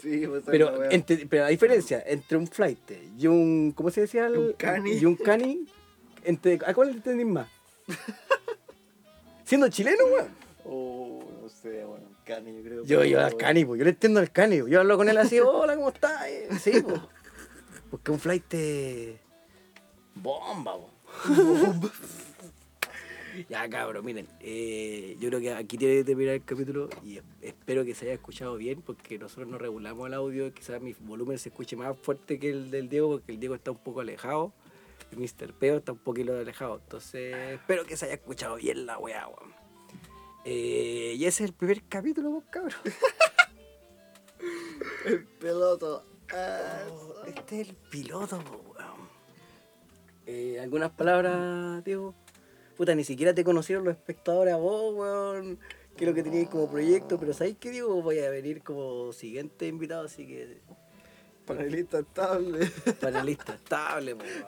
Sí, 0.00 0.26
pues 0.26 0.42
Pero, 0.46 0.90
entre- 0.90 1.26
pero 1.26 1.42
la 1.42 1.50
diferencia 1.50 2.02
entre 2.06 2.38
un 2.38 2.46
flight 2.46 2.90
y 3.18 3.26
un. 3.26 3.72
¿Cómo 3.76 3.90
se 3.90 4.00
decía? 4.00 4.28
El- 4.28 4.38
Un 4.38 4.52
cani. 4.54 4.92
Y 4.92 5.04
un 5.04 5.14
cani. 5.14 5.66
Entre, 6.24 6.58
¿A 6.64 6.72
cuál 6.72 6.88
entendís 6.88 7.26
más? 7.26 7.46
Siendo 9.44 9.68
chileno, 9.68 10.02
weón. 10.06 10.28
Oh, 10.64 11.22
no 11.42 11.48
sé, 11.50 11.84
bueno, 11.84 12.04
Cani, 12.24 12.56
yo 12.56 12.62
creo. 12.62 12.84
Yo, 12.86 13.04
yo 13.04 13.20
al 13.22 13.36
cani, 13.36 13.66
pues, 13.66 13.78
yo 13.78 13.84
le 13.84 13.90
entiendo 13.90 14.20
al 14.20 14.30
cani, 14.30 14.60
pues. 14.60 14.72
yo 14.72 14.80
hablo 14.80 14.96
con 14.96 15.06
él 15.10 15.18
así, 15.18 15.38
hola, 15.44 15.76
¿cómo 15.76 15.90
estás? 15.90 16.24
Sí, 16.62 16.80
pues. 16.80 16.98
Porque 17.90 18.10
un 18.10 18.20
flight 18.20 18.54
bomba, 20.14 20.76
pues. 21.26 21.92
Ya, 23.48 23.68
cabrón, 23.68 24.04
miren, 24.04 24.26
eh, 24.40 25.16
yo 25.20 25.28
creo 25.28 25.40
que 25.40 25.52
aquí 25.52 25.76
tiene 25.78 25.96
que 25.96 26.04
terminar 26.04 26.34
el 26.34 26.44
capítulo 26.44 26.88
y 27.04 27.18
es- 27.18 27.24
espero 27.42 27.84
que 27.84 27.94
se 27.94 28.06
haya 28.06 28.14
escuchado 28.14 28.56
bien 28.56 28.82
porque 28.82 29.18
nosotros 29.18 29.48
no 29.48 29.58
regulamos 29.58 30.06
el 30.06 30.14
audio, 30.14 30.52
quizás 30.54 30.80
mi 30.80 30.94
volumen 31.00 31.38
se 31.38 31.50
escuche 31.50 31.76
más 31.76 31.96
fuerte 31.98 32.38
que 32.38 32.50
el 32.50 32.70
del 32.70 32.88
Diego 32.88 33.10
porque 33.10 33.32
el 33.32 33.40
Diego 33.40 33.54
está 33.54 33.70
un 33.70 33.78
poco 33.78 34.00
alejado 34.00 34.52
y 35.12 35.16
Mr. 35.16 35.52
Peo 35.54 35.76
está 35.78 35.92
un 35.92 35.98
poquito 35.98 36.36
alejado, 36.38 36.80
entonces 36.82 37.34
espero 37.54 37.84
que 37.84 37.96
se 37.96 38.06
haya 38.06 38.14
escuchado 38.14 38.56
bien 38.56 38.86
la 38.86 38.98
weá, 38.98 39.26
weón. 39.28 39.52
Eh, 40.44 41.14
y 41.18 41.24
ese 41.26 41.44
es 41.44 41.50
el 41.50 41.54
primer 41.54 41.82
capítulo, 41.88 42.30
pues, 42.30 42.44
cabrón. 42.50 42.80
Peloto. 45.40 46.04
Ah, 46.32 46.84
Oh, 46.90 47.24
este 47.26 47.60
es 47.60 47.68
el 47.68 47.74
piloto, 47.90 48.36
weón. 48.38 49.08
Eh, 50.26 50.58
¿Algunas 50.60 50.90
palabras, 50.92 51.84
Diego? 51.84 52.14
Puta, 52.80 52.94
ni 52.94 53.04
siquiera 53.04 53.34
te 53.34 53.44
conocieron 53.44 53.84
los 53.84 53.92
espectadores 53.94 54.54
a 54.54 54.56
vos, 54.56 54.94
weón. 54.94 55.58
Que 55.98 56.04
es 56.04 56.08
lo 56.08 56.14
que 56.14 56.22
teníais 56.22 56.48
como 56.48 56.66
proyecto, 56.70 57.18
pero 57.20 57.34
¿sabéis 57.34 57.58
qué, 57.60 57.70
Diego? 57.70 58.00
Voy 58.00 58.20
a 58.20 58.30
venir 58.30 58.62
como 58.62 59.12
siguiente 59.12 59.66
invitado, 59.66 60.06
así 60.06 60.26
que 60.26 60.56
Panelista 61.44 61.98
estable. 61.98 62.70
panelista 62.98 63.52
estable, 63.52 64.14
weón. 64.14 64.44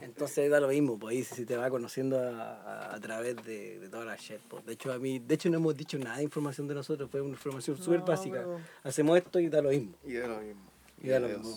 Entonces 0.00 0.48
da 0.48 0.60
lo 0.60 0.68
mismo, 0.68 0.96
pues 0.96 1.16
ahí 1.16 1.24
si 1.24 1.44
te 1.44 1.56
va 1.56 1.68
conociendo 1.70 2.20
a, 2.20 2.52
a- 2.60 2.94
a 2.94 3.00
través 3.00 3.34
de, 3.44 3.80
de 3.80 3.88
toda 3.88 4.04
la 4.04 4.14
shit. 4.14 4.38
pues. 4.48 4.64
De 4.64 4.74
hecho, 4.74 4.92
a 4.92 5.00
mí, 5.00 5.18
de 5.18 5.34
hecho 5.34 5.50
no 5.50 5.56
hemos 5.56 5.76
dicho 5.76 5.98
nada 5.98 6.18
de 6.18 6.22
información 6.22 6.68
de 6.68 6.74
nosotros, 6.76 7.10
fue 7.10 7.20
una 7.20 7.30
información 7.30 7.76
súper 7.76 7.98
No, 7.98 8.06
básica. 8.06 8.36
pero- 8.38 8.60
Hacemos 8.84 9.18
esto 9.18 9.40
y 9.40 9.48
da 9.48 9.60
lo 9.60 9.70
mismo. 9.70 9.92
Y 10.04 10.12
de 10.12 10.28
lo 10.28 10.38
mismo. 10.38 10.62
Y 11.02 11.08
da 11.08 11.18
lo 11.18 11.28
mismo. 11.30 11.56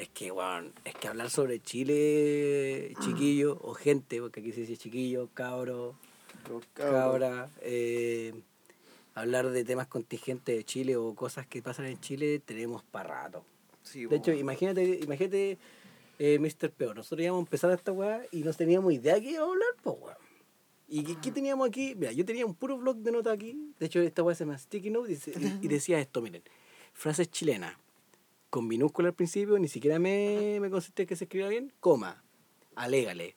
Es 0.00 0.08
que, 0.08 0.30
weón, 0.32 0.72
es 0.84 0.94
que 0.94 1.08
hablar 1.08 1.28
sobre 1.28 1.60
Chile, 1.60 2.94
chiquillo, 3.00 3.58
o 3.60 3.74
gente, 3.74 4.20
porque 4.20 4.40
aquí 4.40 4.52
se 4.52 4.62
dice 4.62 4.76
chiquillo, 4.78 5.28
cabro, 5.34 5.94
cabra, 6.72 7.50
eh, 7.60 8.32
hablar 9.14 9.50
de 9.50 9.62
temas 9.64 9.88
contingentes 9.88 10.56
de 10.56 10.64
Chile 10.64 10.96
o 10.96 11.14
cosas 11.14 11.46
que 11.46 11.60
pasan 11.60 11.84
en 11.86 12.00
Chile, 12.00 12.40
tenemos 12.42 12.82
para 12.82 13.24
rato. 13.24 13.44
Sí, 13.82 14.06
De 14.06 14.16
hecho, 14.16 14.32
imagínate, 14.32 15.00
imagínate 15.02 15.58
eh, 16.18 16.38
Mr. 16.38 16.70
Peo. 16.70 16.94
Nosotros 16.94 17.22
íbamos 17.22 17.40
a 17.40 17.46
empezar 17.46 17.70
esta 17.72 17.92
weá 17.92 18.22
y 18.30 18.42
no 18.42 18.52
teníamos 18.54 18.92
idea 18.94 19.20
que 19.20 19.32
iba 19.32 19.40
a 19.42 19.46
hablar, 19.48 19.68
pues 19.82 19.96
weón. 20.00 20.16
¿Y 20.88 21.04
qué, 21.04 21.16
qué 21.22 21.30
teníamos 21.30 21.68
aquí? 21.68 21.94
Mira, 21.94 22.12
yo 22.12 22.24
tenía 22.24 22.44
un 22.46 22.54
puro 22.54 22.76
blog 22.78 22.96
de 22.96 23.12
notas 23.12 23.34
aquí. 23.34 23.74
De 23.78 23.86
hecho, 23.86 24.00
esta 24.00 24.22
weá 24.22 24.34
se 24.34 24.44
llama 24.44 24.56
Sticky 24.58 24.90
Note 24.90 25.12
y- 25.12 25.58
y 25.62 25.68
decía 25.68 26.00
esto, 26.00 26.20
miren. 26.22 26.42
Frases 26.94 27.30
chilenas. 27.30 27.74
Con 28.50 28.66
minúscula 28.66 29.08
al 29.08 29.14
principio, 29.14 29.58
ni 29.58 29.68
siquiera 29.68 29.98
me, 29.98 30.58
me 30.60 30.70
consiste 30.70 31.06
que 31.06 31.14
se 31.14 31.24
escriba 31.24 31.48
bien. 31.48 31.72
Coma. 31.80 32.22
Alégale. 32.74 33.36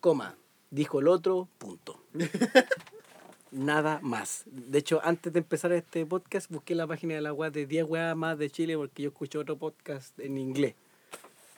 Coma. 0.00 0.36
Dijo 0.70 1.00
el 1.00 1.08
otro, 1.08 1.48
punto. 1.58 2.02
Nada 3.52 4.00
más. 4.02 4.44
De 4.46 4.78
hecho, 4.78 5.00
antes 5.04 5.32
de 5.32 5.40
empezar 5.40 5.70
este 5.72 6.06
podcast, 6.06 6.50
busqué 6.50 6.74
la 6.74 6.86
página 6.86 7.14
de 7.14 7.20
la 7.20 7.32
web 7.32 7.52
de 7.52 7.66
10 7.66 7.84
weas 7.84 8.16
más 8.16 8.38
de 8.38 8.50
Chile 8.50 8.76
porque 8.76 9.02
yo 9.02 9.10
escuché 9.10 9.38
otro 9.38 9.58
podcast 9.58 10.18
en 10.18 10.38
inglés. 10.38 10.74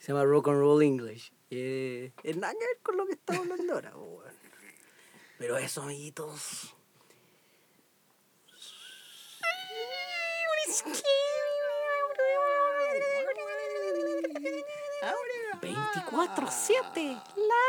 Se 0.01 0.09
llama 0.12 0.24
Rock 0.24 0.49
and 0.49 0.59
Roll 0.59 0.82
English. 0.82 1.32
Eh, 1.51 2.12
es 2.22 2.37
nada 2.37 2.53
que 2.53 2.66
ver 2.66 2.78
con 2.82 2.97
lo 2.97 3.07
que 3.07 3.12
estamos 3.12 3.49
hablando 3.49 3.74
ahora. 3.74 3.95
Pero 5.39 5.57
eso, 5.57 5.82
amiguitos. 5.82 6.74
24-7, 15.61 17.22
la 17.37 17.64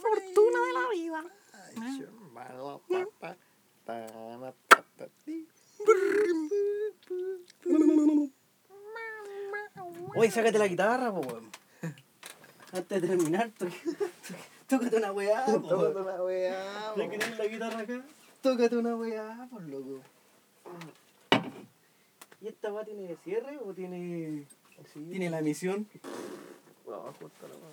fortuna 0.00 0.58
de 0.66 0.72
la 0.72 0.88
vida. 0.92 1.24
Oye, 10.16 10.30
sácate 10.30 10.58
la 10.58 10.66
guitarra, 10.66 11.12
po, 11.12 11.20
weón. 11.20 11.50
Antes 12.72 13.00
de 13.02 13.08
terminar, 13.08 13.50
tócate 14.68 14.96
una 14.96 15.12
weá, 15.12 15.46
po, 15.46 15.60
Tócate 15.60 15.98
una 16.00 16.22
weá, 16.22 16.92
tienes 16.94 17.38
la 17.38 17.46
guitarra 17.46 17.80
acá, 17.80 18.04
tócate 18.42 18.76
una 18.76 18.96
weá, 18.96 19.48
por 19.50 19.62
loco. 19.62 20.02
¿Y 22.40 22.48
esta 22.48 22.72
weá 22.72 22.84
tiene 22.84 23.16
cierre 23.24 23.58
o 23.58 23.72
tiene. 23.72 24.46
Tiene 25.10 25.30
la 25.30 25.40
misión? 25.40 25.86
Vamos, 26.86 27.16
justo 27.16 27.48
la 27.48 27.54
weá. 27.54 27.68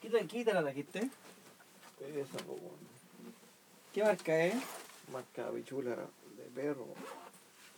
¿Qué, 0.00 0.08
qué 0.10 0.38
guitarra 0.38 0.62
trajiste? 0.62 1.10
Esa, 2.00 2.38
po. 2.44 2.58
¿Qué 3.92 4.02
marca 4.02 4.44
es? 4.46 4.54
Marca 5.12 5.50
bichula 5.50 5.90
de 5.90 6.42
perro. 6.54 6.86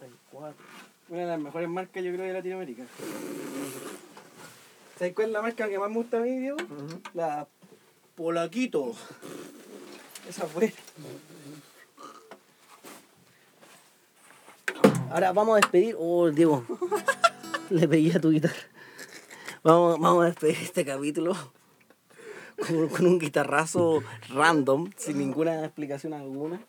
Hay 0.01 0.11
cuatro. 0.30 0.64
Una 1.09 1.20
de 1.20 1.26
las 1.26 1.41
mejores 1.41 1.68
marcas, 1.68 2.03
yo 2.03 2.12
creo, 2.12 2.26
de 2.26 2.32
Latinoamérica. 2.32 2.85
¿Sabes 4.99 5.14
cuál 5.14 5.26
es 5.28 5.32
la 5.32 5.43
marca 5.43 5.68
que 5.68 5.78
más 5.78 5.91
me 5.91 5.97
gusta 5.97 6.18
a 6.18 6.20
mí, 6.20 6.39
Diego? 6.39 6.57
La 7.14 7.47
Polaquito. 8.14 8.95
Esa 10.28 10.47
fue. 10.47 10.72
Ahora 15.14 15.32
vamos 15.32 15.52
a 15.52 15.60
despedir. 15.60 15.94
Oh, 15.96 16.28
Diego. 16.28 16.64
Le 17.70 17.86
pegué 17.86 18.16
a 18.16 18.20
tu 18.20 18.32
guitarra. 18.32 18.56
Vamos, 19.62 20.00
vamos 20.00 20.24
a 20.24 20.26
despedir 20.26 20.56
este 20.60 20.84
capítulo 20.84 21.36
con, 22.66 22.88
con 22.88 23.06
un 23.06 23.20
guitarrazo 23.20 24.02
random, 24.30 24.90
sin 24.96 25.18
ninguna 25.18 25.64
explicación 25.64 26.14
alguna. 26.14 26.60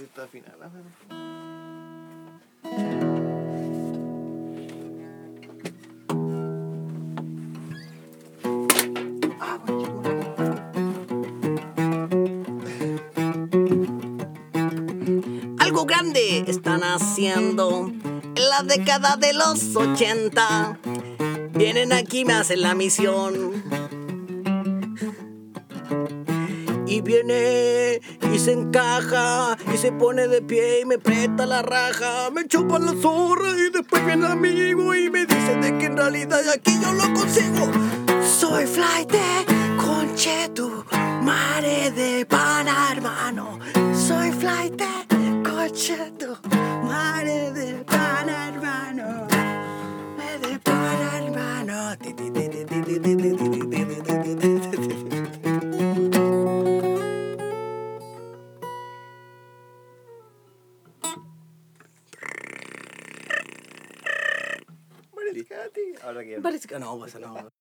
Está 0.00 0.28
final, 0.28 0.54
Grande 15.84 16.44
están 16.46 16.82
haciendo 16.82 17.92
en 18.02 18.48
la 18.48 18.62
década 18.62 19.16
de 19.16 19.34
los 19.34 19.76
80. 19.76 20.78
Vienen 21.52 21.92
aquí, 21.92 22.24
me 22.24 22.32
hacen 22.32 22.62
la 22.62 22.74
misión. 22.74 23.62
Y 26.86 27.02
viene 27.02 28.00
y 28.32 28.38
se 28.38 28.52
encaja 28.52 29.58
y 29.72 29.76
se 29.76 29.92
pone 29.92 30.28
de 30.28 30.40
pie 30.40 30.80
y 30.80 30.84
me 30.86 30.98
presta 30.98 31.44
la 31.44 31.60
raja. 31.60 32.30
Me 32.30 32.46
chupa 32.46 32.78
la 32.78 32.94
zorra 33.00 33.50
y 33.50 33.70
después 33.70 34.04
viene 34.06 34.26
amigo 34.26 34.94
y 34.94 35.10
me 35.10 35.26
dice 35.26 35.56
de 35.56 35.76
que 35.78 35.86
en 35.86 35.96
realidad 35.96 36.40
aquí 36.48 36.72
yo 36.80 36.92
lo 36.92 37.12
consigo. 37.12 37.70
Soy 38.24 38.66
flight 38.66 39.12
conchetu, 39.76 40.84
mare 41.22 41.90
de 41.90 42.24
pana, 42.24 42.88
hermano. 42.92 43.58
Soy 43.94 44.32
flight 44.32 44.76
Guachato, 45.66 46.38
madre 46.84 47.50
de 47.50 47.84
pana 47.84 48.50
hermano, 48.50 49.26
madre 50.16 50.38
de 50.38 50.58
pana 50.60 51.18
hermano. 51.18 51.96
Parece 66.42 66.68
que 66.68 66.78
no, 66.78 66.96
pasa 67.00 67.18
no. 67.18 67.55